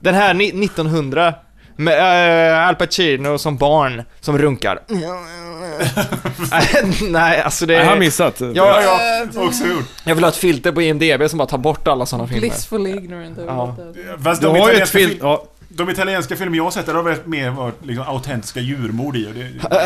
[0.00, 1.34] Den här ni- 1900.
[1.81, 4.78] Med äh, Al Pacino som barn som runkar.
[7.11, 7.98] Nej, alltså det Jag har är...
[7.98, 8.40] missat.
[8.40, 9.01] Ja, ja.
[9.35, 9.85] Ja, också gjort.
[10.05, 12.40] Jag vill ha ett filter på IMDB som bara tar bort alla sådana filmer.
[12.40, 13.77] Blissfully ignorant Ja.
[14.24, 15.11] Fast Du de har ju ett italienska, film...
[15.11, 18.61] fil- Ja, de italienska filmer jag har sett, där har väl mer varit liksom autentiska
[18.61, 19.27] djurmord i.
[19.27, 19.51] Och det,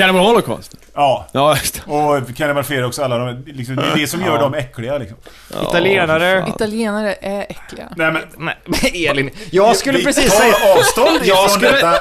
[0.00, 0.74] Cannibal Holocaust.
[0.94, 1.26] ja.
[1.32, 1.82] Ja, just.
[1.86, 5.16] Och Cannibal Ferox och alla de, liksom, det är det som gör dem äckliga liksom.
[5.68, 6.44] Italienare.
[6.54, 7.88] Italienare är äckliga.
[7.96, 8.22] Nej men...
[8.38, 9.30] Nej, men Elin.
[9.50, 10.54] Jag skulle vi precis säga...
[10.78, 11.94] avstånd Jag ifrån skulle- detta.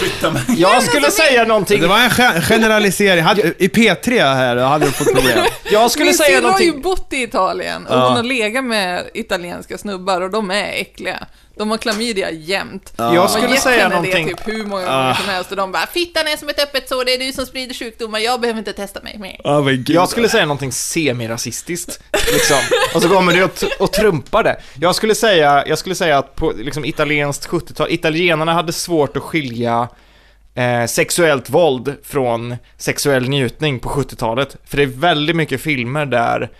[0.00, 0.42] Flytta mig.
[0.56, 1.80] Jag skulle säga någonting.
[1.80, 3.24] Det var en gen- generalisering.
[3.24, 5.38] Hade, I P3 här hade du fått problem.
[5.70, 6.82] Jag skulle Min säga syrra har ju någonting.
[6.82, 8.06] bott i Italien och Ja.
[8.08, 11.26] hon har legat med italienska snubbar och de är äckliga.
[11.56, 12.92] De har klamydia jämt.
[12.96, 13.14] Ja.
[13.14, 14.26] Jag Och skulle gett säga henne någonting.
[14.26, 15.02] det typ hur många Ah.
[15.02, 17.32] gånger som helst och de bara “Fittan är som ett öppet sår, det är du
[17.32, 19.62] som sprider sjukdomar, jag behöver inte testa mig mer”.
[19.62, 19.90] Men gud.
[19.90, 22.00] Jag skulle säga någonting semi-rasistiskt,
[22.32, 22.56] liksom.
[22.94, 24.56] Och så kommer du och, och trumpar det.
[24.80, 29.22] Jag skulle säga, jag skulle säga att på liksom, italienskt 70-tal, italienarna hade svårt att
[29.22, 29.47] skilja
[30.54, 34.56] eh, sexuellt våld från sexuell njutning på 70-talet.
[34.64, 36.50] För det är väldigt mycket filmer där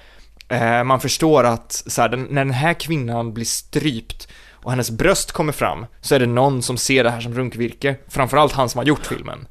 [0.49, 4.91] eh, man förstår att så här, den, när den här kvinnan blir strypt och hennes
[4.91, 7.97] bröst kommer fram så är det någon som ser det här som runkvirke.
[8.09, 9.47] Framförallt han som har gjort filmen.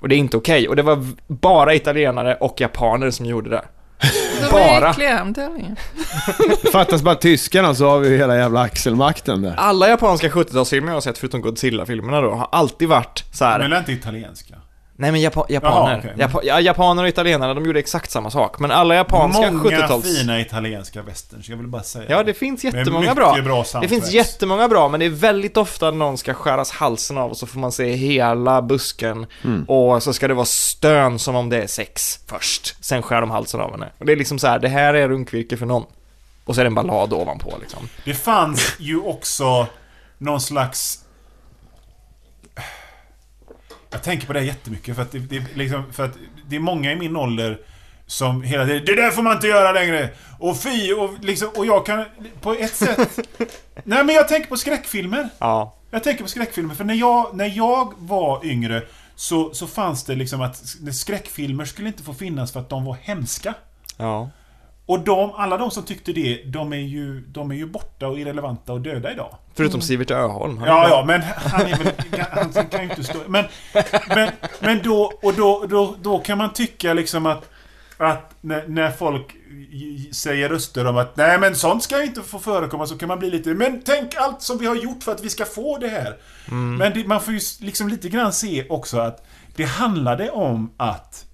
[0.00, 0.68] Och det är inte okej.
[0.68, 3.64] Och det var bara italienare och japaner som gjorde det.
[4.50, 4.94] Bara.
[6.72, 9.54] Fattas bara tyskarna så har vi hela jävla axelmakten där.
[9.56, 13.68] Alla japanska 70-talsfilmer jag har sett, förutom Godzilla-filmerna då, har alltid varit så här.
[13.68, 14.54] Men inte italienska.
[15.00, 15.90] Nej men japa japaner.
[15.90, 16.14] Jaha, okej.
[16.18, 18.58] Japa ja, japaner och italienare, de gjorde exakt samma sak.
[18.58, 20.04] Men alla japanska Många 70-tals...
[20.04, 22.04] fina italienska westerns, jag vill bara säga.
[22.08, 23.36] Ja, det finns jättemånga bra.
[23.44, 27.30] bra det finns jättemånga bra, men det är väldigt ofta någon ska skäras halsen av
[27.30, 29.26] och så får man se hela busken
[29.66, 32.84] och så ska det vara stön som om det är sex först.
[32.84, 33.88] Sen skär de halsen av henne.
[33.98, 35.84] Och det är liksom så här, det här är runkvirke för någon.
[36.44, 37.88] Och så är det en ballad ovanpå liksom.
[38.04, 39.66] Det fanns ju också
[40.18, 41.04] någon slags...
[43.90, 46.14] Jag tänker på det jättemycket för att det, det, liksom, för att
[46.48, 47.58] det är många i min ålder
[48.06, 50.10] som hela tiden Det där får man inte göra längre!
[50.38, 50.92] Och fy!
[50.92, 52.04] Och, liksom, och jag kan
[52.40, 53.18] på ett sätt...
[53.84, 55.28] Nej men jag tänker på skräckfilmer.
[55.38, 55.74] Ja.
[55.90, 58.82] Jag tänker på skräckfilmer, för när jag, när jag var yngre
[59.16, 60.62] så, så fanns det liksom att
[60.92, 63.54] skräckfilmer skulle inte få finnas för att de var hemska.
[63.96, 64.30] Ja.
[64.88, 68.18] Och de, alla de som tyckte det, de är ju, de är ju borta och
[68.18, 69.36] irrelevanta och döda idag.
[69.54, 70.62] Förutom Sivert Öholm.
[70.66, 71.92] Ja, ja, men han är väl...
[72.30, 73.18] Han kan ju inte stå...
[73.26, 73.44] Men,
[74.08, 77.50] men, men då, och då, då, då kan man tycka liksom att...
[77.96, 79.36] Att när, när folk
[80.12, 83.30] säger röster om att nej men sånt ska inte få förekomma så kan man bli
[83.30, 86.16] lite Men tänk allt som vi har gjort för att vi ska få det här.
[86.78, 91.24] Men det, man får ju liksom lite grann se också att det handlade om att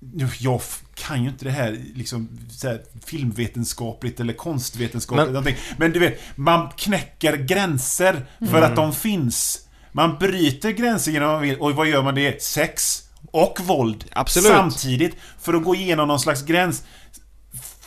[0.00, 0.62] Jag
[1.06, 5.24] kan ju inte det här, liksom, så här filmvetenskapligt eller konstvetenskapligt.
[5.26, 5.56] Men- någonting.
[5.78, 9.60] Men du vet, man knäcker gränser för att de finns.
[9.92, 11.56] Man bryter gränser genom vad man vill.
[11.58, 12.42] Och vad gör man det?
[12.42, 14.04] Sex och våld.
[14.12, 14.48] Absolut.
[14.48, 15.16] Samtidigt.
[15.40, 16.82] För att gå igenom någon slags gräns.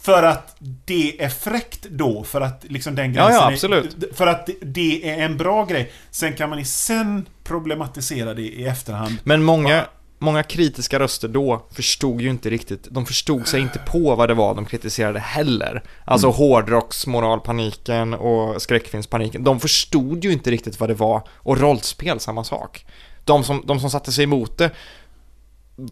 [0.01, 0.55] För att
[0.85, 4.03] det är fräckt då, för att liksom den Ja, ja, gränsen absolut.
[4.03, 4.15] är...
[4.15, 5.91] För att det- är en bra grej.
[6.11, 9.17] Sen kan man i sen problematisera det i efterhand.
[9.23, 9.85] Men många,
[10.21, 14.33] många kritiska röster då förstod ju inte riktigt, de förstod sig inte på vad det
[14.33, 15.83] var de kritiserade heller.
[16.05, 16.37] Alltså Mm.
[16.37, 21.23] hårdrocksmoralpaniken och skräckfilmspaniken, de förstod ju inte riktigt vad det var.
[21.37, 22.85] Och rollspel, samma sak.
[23.25, 24.71] De som, de som satte sig emot det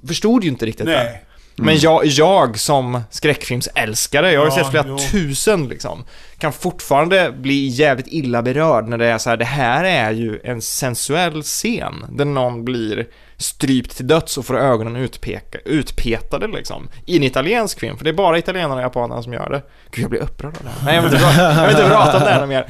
[0.07, 0.91] förstod ju inte riktigt det.
[1.03, 1.23] Nej.
[1.55, 4.97] Men jag, jag som skräckfilmsälskare, jag har ju Ja, sett flera jo.
[4.97, 6.03] tusen liksom,
[6.37, 10.39] kan fortfarande bli jävligt illa berörd när det är så här, det här är ju
[10.43, 13.07] en sensuell scen där någon blir
[13.39, 16.89] strypt till döds och får ögonen utpeka, utpetade liksom.
[17.05, 19.61] I en italiensk film, för det är bara italienarna och japanerna som gör det.
[19.91, 20.85] Gud, jag blir upprörd av det här.
[20.85, 22.69] Nej, jag vill inte jag vill inte prata om det här mer.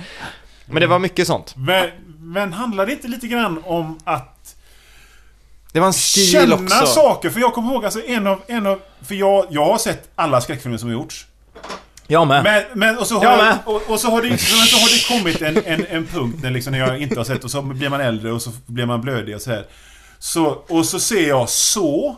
[0.66, 1.54] Men det var mycket sånt.
[1.58, 1.90] Men,
[2.20, 4.56] men handlar det inte lite grann om att
[5.74, 6.86] Det var en stil känna också.
[6.86, 7.30] saker?
[7.30, 8.42] För jag kommer ihåg, alltså en av...
[8.48, 11.26] En av för jag, jag har sett alla skräckfilmer som har gjorts.
[12.08, 12.44] Jag med.
[12.44, 13.58] Men, men och, så har, Jag med.
[13.66, 16.72] och, och så har det, så har det kommit en, en, en punkt när, liksom,
[16.72, 19.36] när jag inte har sett och så blir man äldre och så blir man blödig
[19.36, 19.66] och så här.
[20.20, 22.16] Så, och så ser jag Så,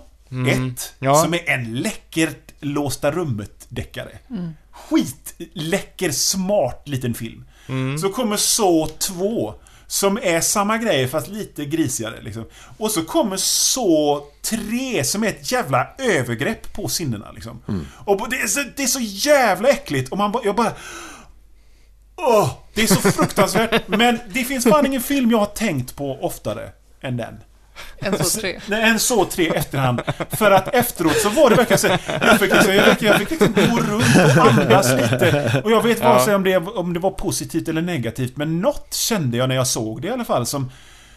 [0.47, 1.15] ett, Ja.
[1.23, 4.17] som är en läckert låsta rummet-deckare.
[4.71, 7.45] Skitläcker, smart liten film.
[8.01, 9.53] Så kommer Så 2,
[9.87, 12.45] Som är samma grej fast lite grisigare liksom.
[12.77, 17.61] Och så kommer så 3 som är ett jävla övergrepp på sinnena liksom.
[18.05, 20.73] Och det är, så, det är så jävla äckligt och man bara, jag bara...
[22.15, 23.81] Åh, det är så fruktansvärt.
[23.87, 26.69] Men det finns fan ingen film jag har tänkt på oftare
[27.01, 27.37] än den.
[27.97, 28.59] En, så, tre.
[28.67, 30.01] Nej, en så tre efterhand.
[30.29, 31.87] För att efteråt så var det verkligen så
[32.21, 35.61] Jag fick liksom, jag fick, jag fick liksom gå runt och andas lite.
[35.63, 38.37] Och jag vet vare sig om det, om det var positivt eller negativt.
[38.37, 40.71] Men något kände jag när jag såg det i alla fall som...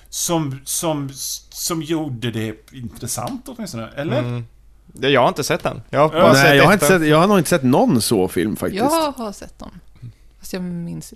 [0.08, 1.10] Som, som,
[1.50, 3.88] som gjorde det intressant åtminstone.
[3.96, 4.18] Eller?
[4.18, 4.46] Mm.
[5.00, 5.82] Jag har inte sett den.
[5.90, 7.62] Jag har bara Ja, sett Nej, jag har, inte sett, jag har nog inte sett
[7.62, 8.82] någon så film faktiskt.
[8.82, 9.80] Jag har sett dem.
[10.38, 11.14] Fast jag minns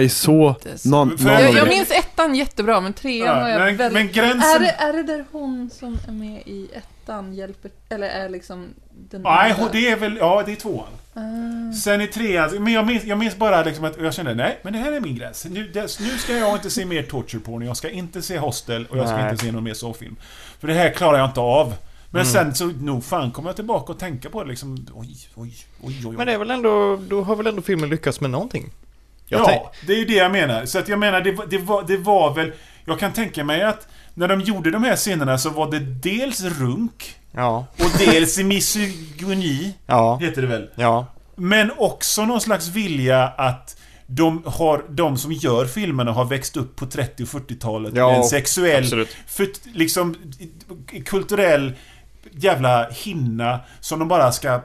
[0.00, 3.34] I saw Inte så- någon, För- någon jag, jag minns ettan jättebra, men trean Ja,
[3.34, 3.92] har jag men- väldigt...
[4.04, 7.70] men gränsen- Är det, är det där hon som är med i ettan hjälper...
[7.88, 8.68] Eller är liksom
[9.10, 9.68] den Nej, andra?
[9.72, 10.16] det är väl...
[10.20, 10.86] Ja, det är tvåan.
[11.14, 11.72] Ah.
[11.72, 14.72] Sen i trean, men jag minns, jag minns bara liksom att jag kände nej, men
[14.72, 15.44] det här är min gräns.
[15.50, 18.86] Nu, det, nu ska jag inte se mer torture porn, jag ska inte se Hostel
[18.90, 19.30] och jag ska Nej.
[19.30, 20.16] inte se någon mer så-film.
[20.60, 21.74] För det här klarar jag inte av.
[22.10, 25.52] Men sen så nog fan kommer jag tillbaka och tänka på det liksom, oj, oj,
[25.82, 26.16] oj, oj.
[26.16, 28.70] Men det är väl ändå, då har väl ändå filmen lyckats med någonting?
[29.28, 30.66] Jag ja, det är ju det jag menar.
[30.66, 32.52] Så att jag menar, det, det, var, det var väl...
[32.84, 36.40] Jag kan tänka mig att när de gjorde de här scenerna så var det dels
[36.44, 40.68] runk Ja, och dels misogyni, ja, heter det väl.
[40.74, 41.06] ja.
[41.36, 43.76] Men också någon slags vilja att
[44.06, 48.16] de, har, de som gör filmerna har växt upp på 30 och 40-talet Ja, med
[48.16, 50.16] en sexuell, för, liksom
[51.06, 51.72] kulturell
[52.32, 54.60] jävla hinna som de bara ska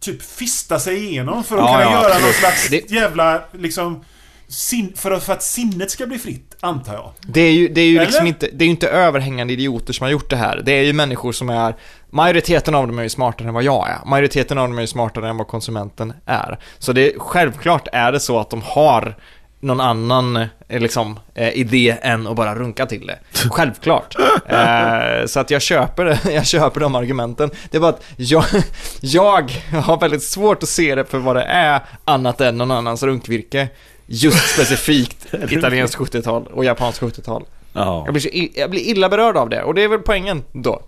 [0.00, 4.04] typ fista sig igenom för att Ja, kunna ja, göra någon slags Det- jävla liksom
[4.48, 7.10] sin, för, att, för att sinnet ska bli fritt, antar jag.
[7.20, 10.10] Det är ju, det är ju liksom inte, det är inte överhängande idioter som har
[10.10, 10.62] gjort det här.
[10.64, 11.76] Det är ju människor som är,
[12.10, 13.98] majoriteten av dem är ju smartare än vad jag är.
[14.06, 16.58] Majoriteten av dem är ju smartare än vad konsumenten är.
[16.78, 19.16] Så det, självklart är det så att de har
[19.64, 20.36] någon annan
[20.68, 23.18] eh, liksom, eh, idé än att bara runka till det.
[23.50, 24.16] Självklart.
[24.46, 27.50] Eh, så att jag köper jag köper de argumenten.
[27.70, 28.44] Det är bara att jag,
[29.00, 33.02] jag har väldigt svårt att se det för vad det är annat än någon annans
[33.02, 33.68] runkvirke.
[34.06, 37.44] Just specifikt italienskt 70-tal och japanskt 70-tal.
[37.72, 38.02] Ja.
[38.04, 40.82] Jag blir, så jag blir illa berörd av det och det är väl poängen då.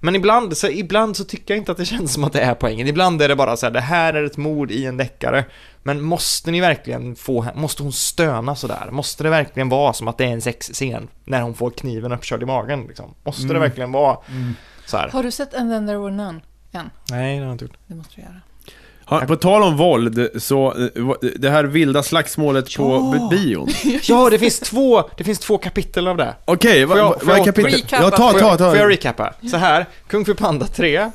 [0.00, 2.54] Men ibland så, ibland så tycker jag inte att det känns som att det är
[2.54, 2.88] poängen.
[2.88, 5.44] Ibland är det bara så här, det här är ett mord i en deckare.
[5.86, 8.88] Men måste ni verkligen få, måste hon stöna sådär?
[8.90, 12.42] Måste det verkligen vara som att det är en sexscen när hon får kniven uppkörd
[12.42, 13.14] i magen liksom?
[13.24, 14.18] Måste det verkligen vara
[14.86, 15.08] så här?
[15.08, 16.40] Har du sett And then there were none?
[16.72, 16.90] Än?
[17.10, 17.76] Nej, det har jag inte gjort.
[17.86, 18.40] Det måste du göra.
[19.10, 23.00] Ja, på tal om våld, så eh, det här vilda slagsmålet på
[23.30, 23.68] bi- bion.
[24.02, 26.34] Ja, det finns två, det finns två kapitel av det.
[26.44, 27.84] Okej, vad jag- vad är kapitlet?
[27.92, 28.70] Ja, ta, ta, ta.
[28.70, 29.34] får jag recappa?
[29.50, 30.98] Så här, Kung Fu Panda 3.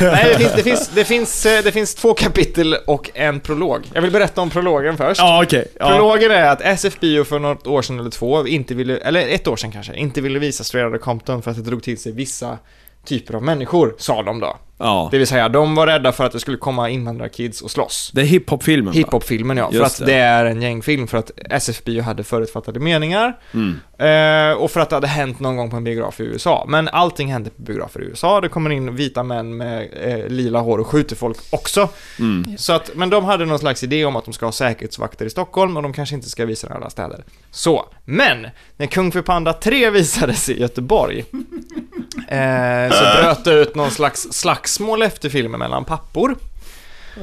[0.00, 3.80] Nej, det finns, det, finns, det, finns, eh, det finns två kapitel och en prolog.
[3.94, 5.20] Jag vill berätta om prologen först.
[5.20, 5.68] Ja, okej.
[5.80, 5.88] Ja.
[5.88, 9.48] Prologen är att SF Bio för något år sedan eller två inte ville, eller ett
[9.48, 12.12] år sedan kanske, inte ville visa Straight Outta Compton för att det drog till sig
[12.12, 12.58] vissa
[13.04, 14.56] typer av människor, sa de då.
[14.78, 15.08] Ja.
[15.10, 18.10] Det vill säga, de var rädda för att det skulle komma invandrarkids och slåss.
[18.14, 18.98] Det är hiphop-filmen va?
[18.98, 20.04] Hiphop-filmen ja, för att det.
[20.04, 23.38] det är en gängfilm, för att SF Bio hade förutfattade meningar.
[23.54, 23.80] Mm.
[24.02, 26.64] Eh, och för att det hade hänt någon gång på en biograf i USA.
[26.68, 28.40] Men allting hände på biografer i USA.
[28.40, 31.88] Det kommer in vita män med eh, lila hår och skjuter folk också.
[32.18, 32.58] Mm.
[32.58, 35.30] Så att, men de hade någon slags idé om att de ska ha säkerhetsvakter i
[35.30, 37.24] Stockholm och de kanske inte ska visa den i alla städer.
[37.50, 38.46] Så, men
[38.76, 41.18] när Kung Fu Panda 3 visades i Göteborg
[42.28, 44.32] eh, så bröt det ut någon slags
[44.72, 46.36] slagsmål efter filmen mellan pappor.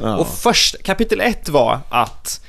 [0.01, 0.17] Ja.
[0.17, 2.45] Och först, kapitel 1 var att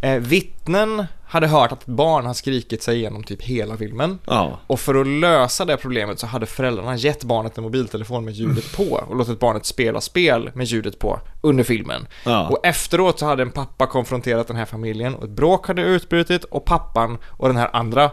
[0.00, 4.18] eh, vittnen hade hört att ett barn har skrikit sig igenom typ hela filmen.
[4.26, 4.60] Ja.
[4.66, 8.76] Och för att lösa det problemet så hade föräldrarna gett barnet en mobiltelefon med ljudet
[8.76, 12.06] på och låtit barnet spela spel med ljudet på under filmen.
[12.24, 12.48] Ja.
[12.48, 16.44] Och efteråt så hade en pappa konfronterat den här familjen och ett bråk hade utbrutit
[16.44, 18.10] och pappan och den här andra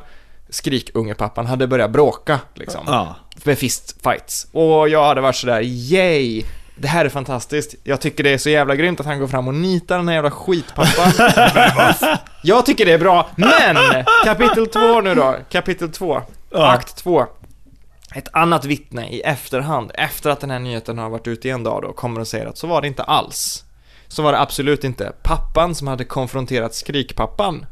[0.50, 2.82] skrikungepappan hade börjat bråka liksom.
[2.88, 3.16] Ja.
[3.44, 4.48] Med fistfights.
[4.52, 6.44] Och jag hade varit sådär, yay!
[6.76, 7.76] Det här är fantastiskt.
[7.84, 10.16] Jag tycker det är så jävla grymt att han går fram och nitar den här
[10.16, 11.12] jävla skitpappan.
[12.44, 13.78] jag tycker det är bra, men!
[14.24, 15.36] Kapitel 2 nu då.
[15.50, 16.22] Kapitel 2.
[16.50, 16.72] Ja.
[16.72, 17.26] Akt 2.
[18.16, 21.64] Ett annat vittne i efterhand, efter att den här nyheten har varit ute i en
[21.64, 23.64] dag då, kommer och säger att så var det inte alls.
[24.08, 25.12] Så var det absolut inte.
[25.24, 27.66] Pappan som hade konfronterat skrikpappan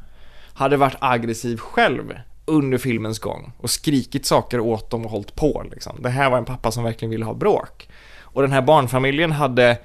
[0.54, 2.14] hade varit aggressiv själv
[2.48, 6.02] under filmens gång och skrikit saker åt dem och hållit på liksom.
[6.02, 7.90] Det här var en pappa som verkligen ville ha bråk.
[8.22, 9.78] Och den här barnfamiljen hade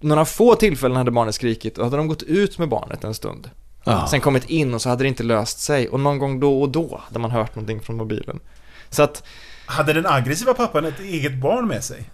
[0.00, 3.50] några få tillfällen hade barnet skrikit och hade de gått ut med barnet en stund.
[3.84, 4.06] Ja.
[4.06, 6.68] Sen kommit in och så hade det inte löst sig och någon gång då och
[6.68, 8.40] då hade man hört någonting från mobilen.
[8.90, 9.22] Så att
[9.66, 12.10] Hade den aggressiva pappan ett eget barn med sig?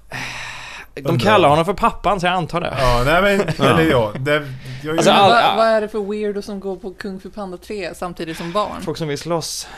[1.03, 2.75] De kallar honom för pappan så jag antar det.
[2.81, 3.41] Ja, nej men...
[3.67, 4.47] Eller ja, det,
[4.85, 7.31] jag, Alltså, jag, all- vad, vad är det för weirdo som går på Kung Fu
[7.31, 8.83] Panda 3 samtidigt som barn?
[8.83, 9.69] Folk som vill slåss.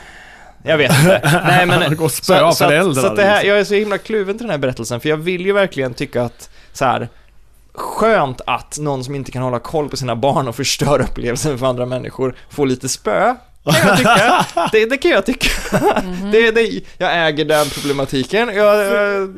[0.63, 1.21] Jag vet inte.
[1.47, 1.95] Nej men...
[1.95, 3.49] Gå och spöa så, att, föräldrar, så att det här, liksom.
[3.49, 6.23] jag är så himla kluven till den här berättelsen, för jag vill ju verkligen tycka
[6.23, 7.09] att så här
[7.73, 11.65] skönt att någon som inte kan hålla koll på sina barn och förstör upplevelsen för
[11.65, 13.35] andra människor får lite spö.
[13.65, 14.45] Kan jag tycka.
[14.71, 15.49] Det, det kan jag tycka.
[16.03, 16.31] Mhm.
[16.31, 18.49] Det, det, jag äger den problematiken.
[18.55, 18.77] Jag,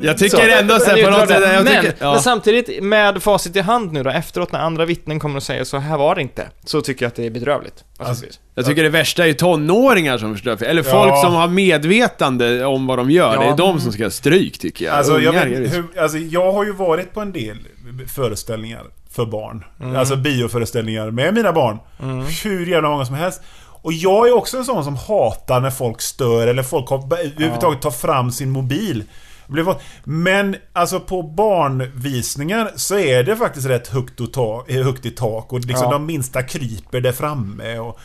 [0.02, 2.12] Jag tycker ändå så på något sätt, jag men, tycker- ja.
[2.12, 5.64] men samtidigt, med facit i hand nu då, efteråt när andra vittnen kommer och säger
[5.64, 7.84] så här var det inte, så tycker jag att det är bedrövligt.
[7.98, 8.24] Alltså,
[8.54, 10.70] Jag tycker det värsta är ju tonåringar som förstör film.
[10.70, 10.90] Eller Ja.
[10.90, 13.34] folk som har medvetande om vad de gör.
[13.34, 13.40] Ja.
[13.40, 14.94] Det är de som ska ha stryk tycker jag.
[14.94, 15.44] Alltså jag, vet,
[15.74, 17.56] hur, alltså jag har ju varit på en del
[18.14, 19.64] föreställningar för barn.
[19.80, 19.96] Mm.
[19.96, 21.78] Alltså bioföreställningar med mina barn.
[22.44, 23.40] Hur jävla många som helst.
[23.82, 27.82] Och jag är också en sån som hatar när folk stör eller folk har, överhuvudtaget
[27.82, 29.04] tar fram sin mobil.
[30.04, 35.52] Men alltså på barnvisningar så är det faktiskt rätt högt, och ta, högt i tak
[35.52, 35.92] och liksom Ja.
[35.92, 37.78] de minsta kryper där framme.
[37.78, 37.98] Och,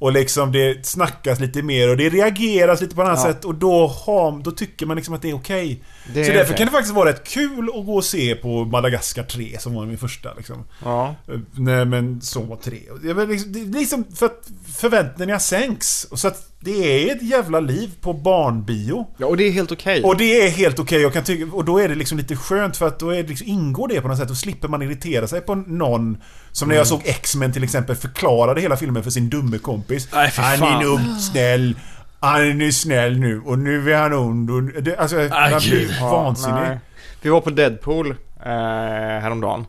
[0.00, 3.32] och liksom det snackas lite mer och det reageras lite på annat Ja.
[3.32, 5.82] sätt och då, har, då tycker man liksom att det är okej.
[6.14, 6.56] Det Så är därför okej.
[6.56, 9.86] kan det faktiskt vara rätt kul att gå och se på Madagaskar 3 som var
[9.86, 10.64] min första liksom.
[10.84, 11.14] Ja.
[11.28, 12.78] Eh, Nej men så 3.
[13.04, 16.04] Jag vet, liksom, liksom för att förväntningarna sänks.
[16.04, 19.06] Och Så att det är ett jävla liv på barnbio.
[19.16, 20.02] ja, och det är helt okej.
[20.02, 22.76] Och det är helt okej, jag kan tycka, och då är det liksom lite skönt
[22.76, 24.28] för att då är det liksom, ingår det på något sätt.
[24.28, 26.18] Då slipper man irritera sig på någon
[26.52, 30.08] Som när jag såg X-Men till exempel förklarade hela filmen för sin dumme kompis.
[30.12, 30.82] Nej, fy han är fan.
[30.84, 31.74] nog snäll.
[32.20, 34.50] Han är nu snäll nu och nu är han ond.
[34.50, 35.60] Och det, alltså, man gud.
[35.70, 36.78] blir Ja, vansinnig.
[37.22, 38.16] Vi var på Deadpool eh,
[39.22, 39.66] häromdagen.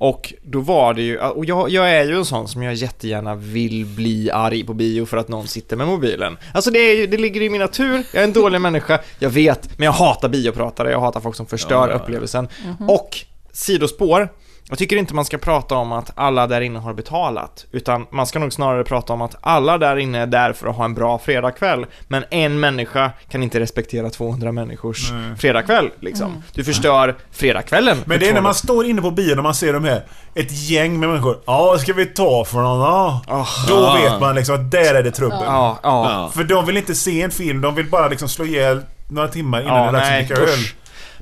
[0.00, 3.34] Och då var det ju, och jag, jag är ju en sån som jag jättegärna
[3.34, 6.36] vill bli arg på bio för att någon sitter med mobilen.
[6.54, 9.30] Alltså det, är ju, det ligger i min natur, jag är en dålig människa, jag
[9.30, 12.48] vet, men jag hatar biopratare, jag hatar folk som förstör upplevelsen.
[12.88, 13.16] Och,
[13.52, 14.28] sidospår,
[14.68, 18.26] jag tycker inte man ska prata om att alla där inne har betalat, utan man
[18.26, 20.94] ska nog snarare prata om att alla där inne är där för att ha en
[20.94, 26.42] bra fredagkväll, men en människa kan inte respektera 200 människors fredagkväll, liksom.
[26.52, 27.98] Du förstör fredagskvällen.
[28.04, 28.42] Men för det är när 200.
[28.42, 30.04] man står inne på bion och man ser de här
[30.34, 31.38] Ett gäng med människor.
[31.46, 33.20] Ja, ska vi ta för någon då?
[33.68, 35.38] Då vet man liksom att där är det trubbel.
[35.44, 36.10] Ja, ja.
[36.10, 36.30] Ja.
[36.34, 39.62] För de vill inte se en film, de vill bara liksom slå ihjäl några timmar
[39.62, 40.58] innan Ja, det är dags att nej, dricka öl.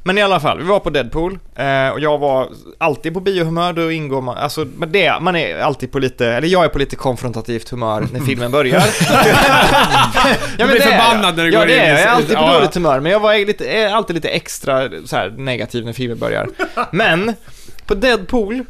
[0.07, 3.73] Men i alla fall, vi var på Deadpool eh, och jag var alltid på biohumör,
[3.73, 6.79] då ingår man, alltså men det, man är alltid på lite, eller jag är på
[6.79, 8.85] lite konfrontativt humör när filmen börjar.
[10.59, 11.03] ja, blir det är jag.
[11.03, 12.01] förbannad när du ja, går det in i- är jag.
[12.01, 12.59] Är alltid på Ja, ja.
[12.59, 16.19] dåligt humör, men jag var lite, är alltid lite extra så här, negativ när filmen
[16.19, 16.49] börjar.
[16.93, 17.35] Men,
[17.87, 18.65] på Deadpool,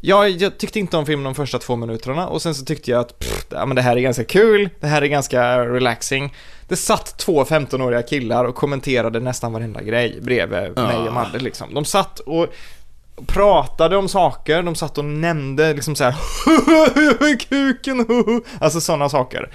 [0.00, 3.00] jag, jag tyckte inte om filmen de första två minuterna och sen så tyckte jag
[3.00, 6.34] att pff, ja, men det här är ganska kul, det här är ganska relaxing.
[6.68, 11.74] Det satt två 15-åriga killar och kommenterade nästan varenda grej bredvid mig och Madde liksom.
[11.74, 12.46] De satt och
[13.26, 16.14] pratade om saker, de satt och nämnde liksom så här
[17.48, 19.50] kuken, huhu", alltså sådana saker.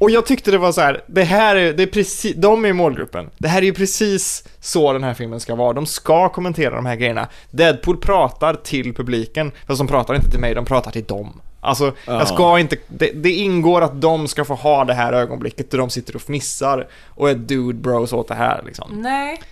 [0.00, 2.68] Och jag tyckte det var så här, det här är, det är precis, de är
[2.68, 3.30] i målgruppen.
[3.38, 5.72] Det här är ju precis så den här filmen ska vara.
[5.72, 7.28] De ska kommentera de här grejerna.
[7.50, 11.40] Deadpool pratar till publiken, fast de pratar inte till mig, de pratar till dem.
[11.60, 15.70] Alltså, jag ska inte, det, det ingår att de ska få ha det här ögonblicket
[15.70, 19.02] där de sitter och fnissar och är dude bros åt det här liksom.
[19.02, 19.42] Nej,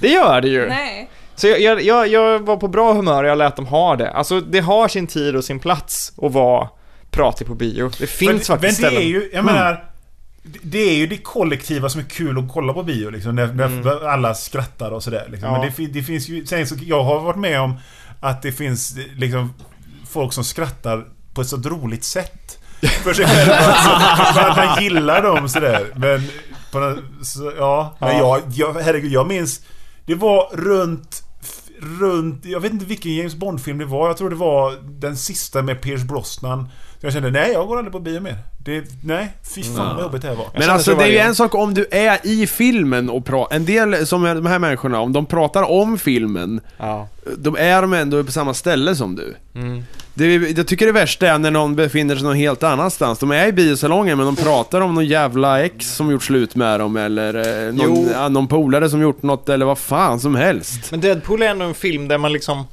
[0.00, 0.68] Det gör det ju!
[0.68, 1.10] nej.
[1.36, 4.10] Så jag, jag, jag, jag var på bra humör och jag lät dem ha det.
[4.10, 6.68] Alltså, det har sin tid och sin plats att vara
[7.10, 7.90] pratig på bio.
[7.98, 9.08] Det finns men, faktiskt men det är ställen.
[9.08, 9.84] ju, jag menar
[10.62, 14.08] Det är ju det kollektiva som är kul att kolla på bio liksom, när, när
[14.08, 15.48] alla skrattar och sådär liksom.
[15.48, 15.60] Ja.
[15.60, 17.74] Men det, det finns ju, sen så, jag har varit med om
[18.20, 19.54] att det finns liksom
[20.10, 21.04] folk som skrattar
[21.34, 22.58] på ett så roligt sätt.
[23.02, 25.86] För sig själva, alltså, för att man gillar dem sådär.
[25.96, 26.28] Men,
[26.72, 29.60] på så, ja, men jag, jag, herregud, jag minns
[30.06, 31.22] Det var runt
[32.00, 34.08] Runt, jag vet inte vilken James Bond-film det var.
[34.08, 36.68] Jag tror det var den sista med Pierce Brosnan.
[37.04, 38.36] Jag kände, nej jag går aldrig på bio mer.
[38.58, 40.46] Det, nej, fy fan vad jobbigt det här var.
[40.58, 43.56] Men alltså så det är ju en sak om du är i filmen och pratar,
[43.56, 47.08] en del som är de här människorna, om de pratar om filmen, Ja.
[47.38, 49.34] de är de ändå på samma ställe som du.
[49.54, 49.82] Mm.
[50.14, 53.18] Det, jag tycker det värsta är när någon befinner sig någon helt annanstans.
[53.18, 56.80] De är i biosalongen men de pratar om någon jävla ex som gjort slut med
[56.80, 60.90] dem eller eh, någon, någon polare som gjort något eller vad fan som helst.
[60.90, 62.64] Men Deadpool är ändå en film där man liksom...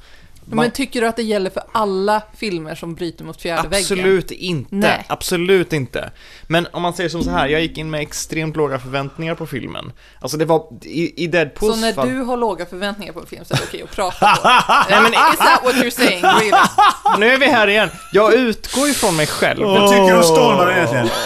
[0.56, 3.84] Man, Men tycker du att det gäller för alla filmer som bryter mot fjärde väggen?
[3.84, 4.76] absolut inte.
[4.76, 5.06] Nej.
[5.08, 6.12] Absolut inte.
[6.48, 9.46] Men om man säger som så här, jag gick in med extremt låga förväntningar på
[9.48, 9.92] filmen.
[10.20, 12.10] Alltså det var, i, i Deadpools Så när fall...
[12.10, 14.50] du har låga förväntningar på en film så är det okej att prata på?
[14.90, 16.52] Nej, men, Is that what you're saying, really?
[17.20, 17.90] nu är vi här igen.
[18.14, 19.64] Jag utgår ifrån mig själv.
[19.66, 21.10] Vad tycker du om Stålmannen egentligen?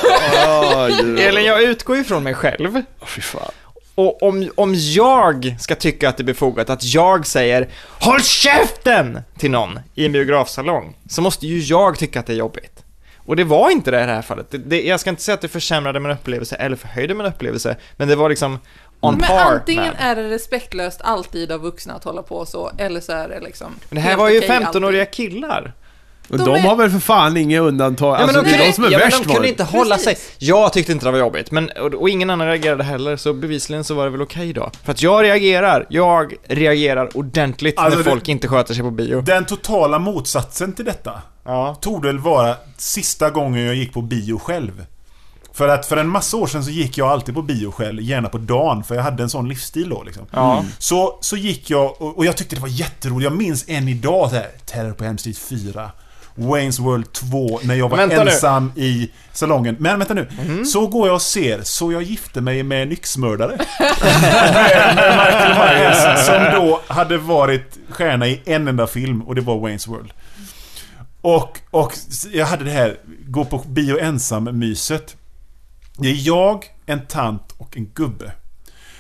[0.45, 2.81] Oh, Eller jag utgår ifrån mig själv.
[3.05, 3.51] fy fan.
[3.95, 7.69] Och om, om jag ska tycka att det är befogat att jag säger
[8.01, 9.21] HÅLL KÄFTEN!
[9.37, 12.83] till någon i en biografsalong, så måste ju jag tycka att det är jobbigt.
[13.17, 14.51] Och det var inte det i det här fallet.
[14.51, 17.75] Det, det, jag ska inte säga att det försämrade min upplevelse eller förhöjde min upplevelse,
[17.97, 18.59] men det var liksom
[18.99, 19.95] on Men par antingen med.
[19.99, 23.75] är det respektlöst alltid av vuxna att hålla på så, eller så är det liksom
[23.89, 24.81] Men det här var ju okej alltid.
[24.81, 25.73] 15-åriga killar.
[26.29, 28.15] Och De de är- har väl för fan inga undantag.
[28.15, 30.17] Alltså, det är de som är ja, men värst de kunde inte hålla sig.
[30.37, 33.83] Jag tyckte inte det var jobbigt, men, och, och ingen annan reagerade heller, så bevisligen
[33.83, 34.71] så var det väl okej då.
[34.83, 38.91] För att jag reagerar, jag reagerar ordentligt Alltså, när det- folk inte sköter sig på
[38.91, 39.21] bio.
[39.21, 41.75] Den totala motsatsen till detta Ja.
[41.81, 44.85] torde väl vara sista gången jag gick på bio själv.
[45.53, 48.29] För att för en massa år sedan så gick jag alltid på bio själv, gärna
[48.29, 50.23] på dagen, för jag hade en sån livsstil då liksom.
[50.31, 50.65] Ja.
[50.77, 53.23] Så, så gick jag, och, och jag tyckte det var jätteroligt.
[53.23, 55.91] Jag minns än idag så här, Terror på Street 4.
[56.35, 58.31] Wayne's World 2, när jag var Vänta nu.
[58.31, 59.75] ensam i salongen.
[59.79, 60.27] Men vänta nu.
[60.45, 60.65] Mhm.
[60.65, 63.57] Så går jag och ser Så jag gifte mig med en yxmördare.
[63.79, 64.21] med,
[64.95, 69.55] med Michael Myers, som då hade varit stjärna i en enda film, och det var
[69.55, 70.11] Wayne's World.
[71.21, 71.93] Och, och
[72.33, 72.97] jag hade det här
[73.27, 75.15] gå på bio ensam-myset.
[75.97, 78.31] Det är jag, en tant och en gubbe.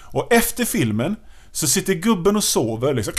[0.01, 1.15] Och efter filmen
[1.51, 3.13] så sitter gubben och sover liksom.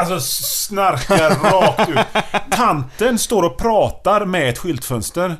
[0.00, 2.22] Alltså snarkar rakt ut.
[2.50, 5.36] Tanten står och pratar med ett skyltfönster.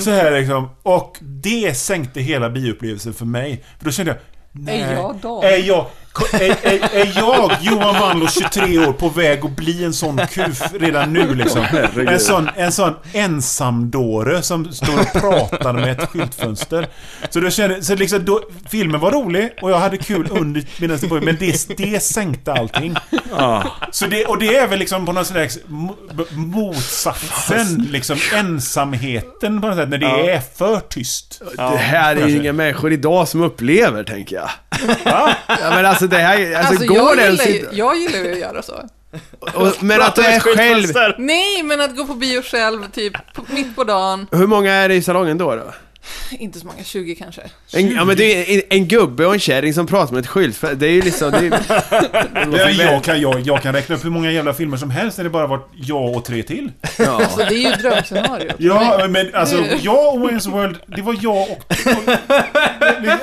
[0.00, 0.70] Så här liksom.
[0.82, 3.64] Och det sänkte hela bioupplevelsen för mig.
[3.78, 4.20] För då kände jag...
[4.52, 5.44] Nej, Är jag Dan?
[5.44, 5.86] Är jag,
[6.32, 10.62] är, är, är jag, Johan Wanlo, 23 år, på väg att bli en sån kuf
[10.72, 11.64] redan nu liksom?
[12.08, 16.88] En sån, en sån ensamdåre som står och pratar med ett skyltfönster.
[17.30, 20.98] Så då kände, så liksom då, filmen var rolig och jag hade kul under medan
[21.00, 22.96] det började, men det, det sänkte allting.
[23.36, 23.64] Ja.
[23.90, 25.58] Så det, och det är väl liksom på något slags
[26.30, 31.42] motsatsen, liksom ensamheten på något sätt, när det är för tyst.
[31.56, 34.50] Det här är ju inga människor idag som upplever, tänker jag.
[35.04, 37.96] Ja, men alltså det här, alltså, Alltså, går jag, det ens gillar ju, inte- jag
[37.96, 38.72] gillar ju att göra så.
[39.40, 41.14] och, Men att du är själv...
[41.18, 43.12] Nej, men att gå på bio själv, typ
[43.48, 44.26] mitt på dagen.
[44.32, 45.54] Hur många är det i salongen då?
[45.54, 45.72] då?
[46.30, 47.42] Inte så många, 20 kanske.
[47.72, 50.26] En, ja men det är en, en gubbe och en kärring som pratar med ett
[50.26, 51.30] skylt, det är ju liksom...
[51.30, 51.60] Det är,
[52.52, 55.24] Ja, jag, kan, jag, jag kan räkna upp hur många jävla filmer som helst när
[55.24, 56.72] det bara varit jag och tre till.
[56.98, 57.28] ja.
[57.28, 58.54] Så det är ju drömscenariot.
[58.58, 61.50] Ja, men alltså jag och Wayne's World, det var jag och...
[61.50, 62.14] och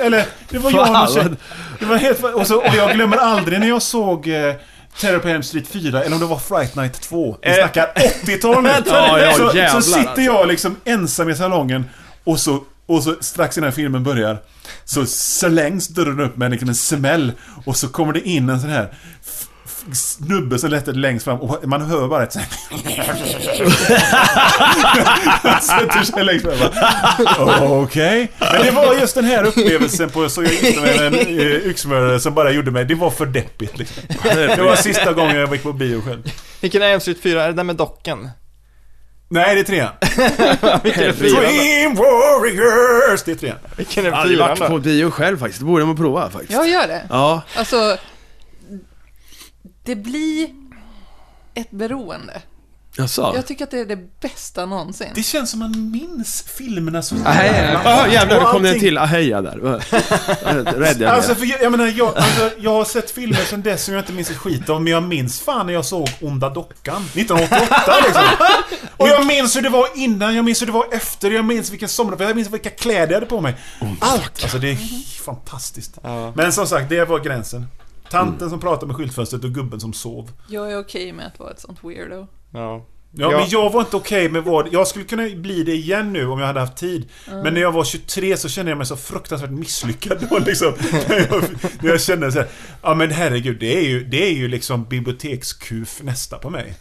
[0.00, 1.24] eller, det var jag och tjej.
[1.78, 2.24] Det var helt...
[2.24, 4.54] Och, så, och jag glömmer aldrig när jag såg eh,
[5.00, 7.36] Terror på Elm Street 4, eller om det var Fright Night 2.
[7.42, 7.54] Vi Eh.
[7.54, 7.92] snackar
[8.26, 8.70] 80-tal nu.
[8.86, 9.38] Ja, ja, så,
[9.80, 10.20] så sitter alltså.
[10.20, 11.84] jag liksom ensam i salongen
[12.24, 14.38] och så, och så strax innan filmen börjar
[14.84, 17.32] så slängs dörren upp med liksom en smäll
[17.66, 18.94] och så kommer det in en sån här
[19.92, 22.44] snubbe som lättar längst fram och man hör bara ett sånt
[25.42, 26.54] Han sätter sig längst fram
[27.18, 27.36] Okej.
[27.38, 28.30] bara, Okej.
[28.38, 31.46] Men det var just den här upplevelsen på Så jag gifte mig med en eh,
[31.46, 34.02] yxmördare som bara gjorde mig, det var för deppigt liksom.
[34.32, 36.22] Det var sista gången jag gick på bio själv.
[36.60, 37.42] Vilken är Elm Street 4?
[37.42, 38.30] Är det den med docken?
[39.32, 39.92] Nej, det är trean.
[40.82, 41.42] Vilken är fyran?
[41.42, 43.22] Dream Warriors!
[43.24, 43.58] Det är trean.
[43.76, 44.78] Vilken är aldrig fyran varit på då?
[44.78, 46.52] bio själv faktiskt, det borde man prova faktiskt.
[46.52, 47.06] Jag gör det.
[47.10, 47.42] Ja.
[47.56, 47.96] Alltså,
[49.82, 50.48] det blir
[51.54, 52.42] ett beroende.
[52.96, 53.32] Jaså?
[53.34, 55.08] Jag tycker att det är det bästa någonsin.
[55.14, 58.80] Det känns som man minns filmerna så Ahej, ja jävlar, nu Och kom det en
[58.80, 59.58] till aheja där.
[60.78, 63.84] Rädd jag Alltså för jag, jag menar, jag, alltså, jag har sett filmer sedan dess
[63.84, 66.50] som jag inte minns ett skit av, men jag minns fan när jag såg Onda
[66.50, 67.02] Dockan.
[67.02, 68.22] 1988 liksom.
[68.96, 71.70] Och jag minns hur det var innan, jag minns hur det var efter, jag minns
[71.70, 73.56] vilken sommar, jag minns vilka kläder jag hade på mig.
[74.00, 74.42] Allt!
[74.42, 74.76] Alltså det är
[75.22, 75.98] fantastiskt.
[76.34, 77.66] Men som sagt, det var gränsen.
[78.10, 80.30] Tanten som pratade med skyltfönstret och gubben som sov.
[80.48, 82.26] Jag är okej med att vara ett sånt weirdo.
[82.52, 82.86] Ja.
[83.14, 83.38] Ja, Ja.
[83.38, 84.68] men jag var inte okej med vad...
[84.72, 87.08] Jag skulle kunna bli det igen nu om jag hade haft tid.
[87.26, 90.72] Men när jag var 23 så kände jag mig så fruktansvärt misslyckad då liksom.
[91.08, 91.44] När jag,
[91.80, 92.48] när jag kände så här,
[92.82, 96.74] ja men herregud, det är ju, det är ju liksom bibliotekskuf nästa på mig.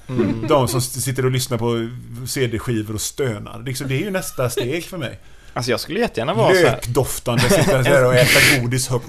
[0.47, 1.89] De som sitter och lyssnar på
[2.27, 3.63] CD-skivor och stönar.
[3.65, 5.19] Liksom, det är ju nästa steg för mig.
[5.53, 6.53] Alltså jag skulle jättegärna vara.
[6.53, 9.07] Lökdoftande, sitta här och äta godis högt.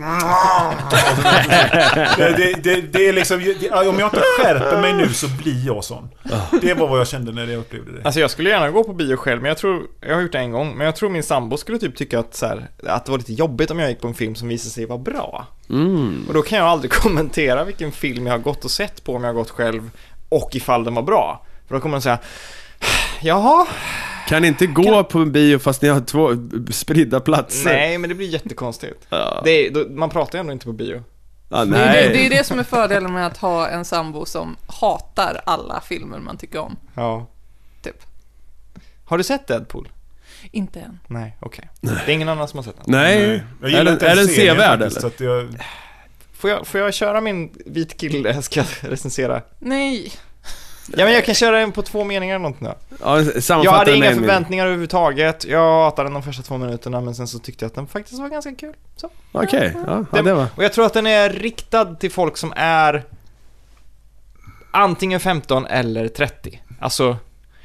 [2.16, 5.66] Det, det, det, det är liksom, det, om jag inte skärper mig nu så blir
[5.66, 6.08] jag sån.
[6.60, 8.04] Det var vad jag kände när jag upplevde det.
[8.04, 10.38] Alltså jag skulle gärna gå på bio själv, men jag tror, jag har gjort det
[10.38, 13.10] en gång, men jag tror min sambo skulle typ tycka att, så här, att det
[13.10, 15.46] var lite jobbigt om jag gick på en film som visade sig vara bra.
[15.70, 16.24] Mm.
[16.28, 19.24] Och då kan jag aldrig kommentera vilken film jag har gått och sett på om
[19.24, 19.90] jag har gått själv
[20.28, 21.46] och ifall den var bra.
[21.68, 22.18] För då kommer de säga
[23.20, 23.66] Jaha,
[24.28, 26.30] Kan inte gå på en bio fast ni har två
[26.70, 27.70] spridda platser?
[27.70, 29.06] nej men det blir jättekonstigt.
[29.08, 29.40] Ja.
[29.44, 31.02] Det är, då, man pratar ju ändå inte på bio.
[31.48, 32.08] Ja, Det är, nej.
[32.08, 35.80] det, det är det som är fördelen med att ha en sambo som hatar alla
[35.80, 36.76] filmer man tycker om.
[36.94, 37.26] Ja.
[37.82, 37.96] Typ.
[39.04, 39.88] Har du sett Deadpool?
[40.50, 40.98] Inte än.
[41.08, 41.70] Nej, okej.
[41.80, 42.84] Det är ingen annan som har sett den.
[42.86, 45.00] Nej, Jag är den, är den sevärd eller?
[45.00, 45.54] Så att jag,
[46.32, 49.42] Får jag, får jag köra min vit kille ska recensera?
[49.58, 50.12] Nej.
[50.86, 52.74] Ja men jag kan köra den på två meningar eller någonting då.
[53.04, 53.20] Ja,
[53.64, 55.44] Jag hade inga förväntningar överhuvudtaget.
[55.44, 58.20] Jag hatade den de första två minuterna men sen så tyckte jag att den faktiskt
[58.20, 58.74] var ganska kul.
[59.32, 60.46] Okej, ja, ja, det var...
[60.56, 63.04] Och jag tror att den är riktad till folk som är
[64.72, 66.60] antingen 15 eller 30.
[66.80, 67.16] Alltså,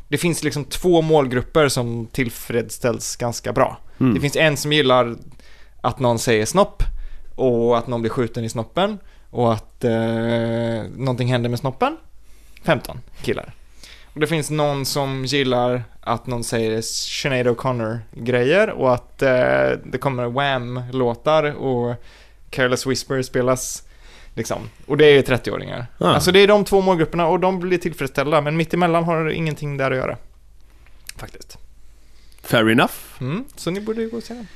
[0.07, 3.77] det finns liksom två målgrupper som tillfredsställs ganska bra.
[3.99, 4.13] Mm.
[4.13, 5.15] Det finns en som gillar
[5.81, 6.83] att någon säger snopp
[7.35, 8.97] och att någon blir skjuten i snoppen
[9.29, 9.91] och att eh,
[10.95, 11.97] någonting händer med snoppen.
[12.63, 13.53] 15 killar.
[14.13, 19.97] Och det finns någon som gillar att någon säger Sinead O'Connor-grejer och att eh, det
[19.99, 21.95] kommer Wham-låtar och
[22.49, 23.83] Careless Whisper spelas
[24.33, 24.69] liksom.
[24.85, 25.85] Och det är 30-åringar.
[25.97, 26.07] Ah.
[26.07, 29.77] Alltså det är de två målgrupperna och de blir tillfredsställda men mittemellan har det ingenting
[29.77, 30.17] där att göra.
[31.15, 31.57] Faktiskt.
[32.41, 32.93] Fair enough.
[33.21, 34.47] Mm, så ni borde ju gå och se den.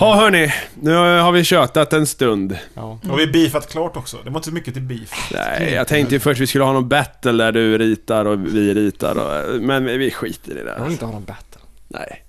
[0.00, 2.58] Ja hörni, nu har vi tjötat en stund.
[2.74, 2.98] Ja.
[3.08, 4.16] har vi beefat klart också.
[4.24, 5.30] Det var inte så mycket till beef.
[5.32, 8.74] Nej, jag tänkte ju först vi skulle ha någon battle där du ritar och vi
[8.74, 11.60] ritar och, Men vi skiter i det Jag vill inte ha någon battle.
[11.88, 12.24] Nej.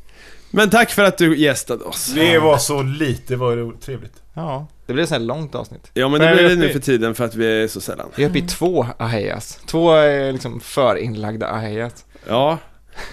[0.52, 2.14] Men tack för att du gästade oss.
[2.16, 4.14] Det var så lite, det var trevligt.
[4.34, 5.92] Ja, det blir ett sånt här långt avsnitt.
[5.94, 8.08] Ja men det blir det nu för tiden för att vi är så sällan.
[8.16, 9.60] Vi är uppe i två ahejas.
[9.66, 12.06] Två eh, liksom förinlagda ahejas.
[12.28, 12.58] Ja.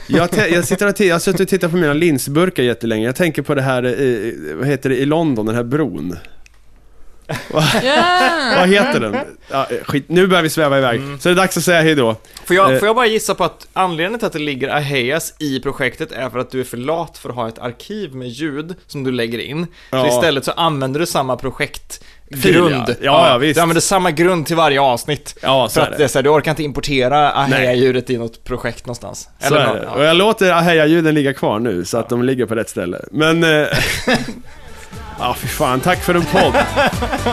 [0.06, 3.06] Jag, jag, sitter och jag har suttit och tittat på mina linsburkar jättelänge.
[3.06, 6.16] Jag tänker på det här, i, vad heter det, i London, den här bron.
[7.52, 7.62] Ja!
[8.56, 9.16] Vad heter den?
[9.50, 11.00] Ja, skit, nu börjar vi sväva iväg.
[11.20, 12.16] Så det är dags att säga hejdå.
[12.44, 12.78] Får jag, Eh.
[12.78, 16.30] får jag bara gissa på att anledningen till att det ligger ahejas i projektet är
[16.30, 19.10] för att du är för lat för att ha ett arkiv med ljud som du
[19.12, 19.66] lägger in.
[19.90, 20.08] Så Ja.
[20.08, 21.50] istället så använder du samma Fil,
[22.31, 22.89] projektgrund.
[22.89, 22.94] ja.
[23.01, 23.55] Ja, ja, visst.
[23.57, 25.36] Du använder samma grund till varje avsnitt.
[25.43, 25.98] Ja, så För är att det.
[25.98, 29.28] det är så här, du orkar inte importera aheja-ljudet i något projekt någonstans.
[29.39, 29.86] Så är nå- det.
[29.86, 32.98] Och jag låter Aheja-ljuden ligga kvar nu, så att de ligger på rätt ställe.
[33.11, 33.44] Men...
[33.44, 33.66] eh,
[35.19, 35.81] Ja, fy fan.
[35.81, 36.43] Tack för en podd.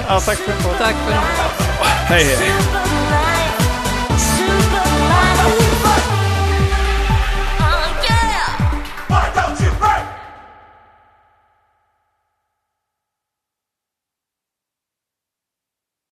[0.08, 1.20] Ja, tack för Tack för det.
[1.86, 2.36] Hej, hej.
[2.36, 2.93] Super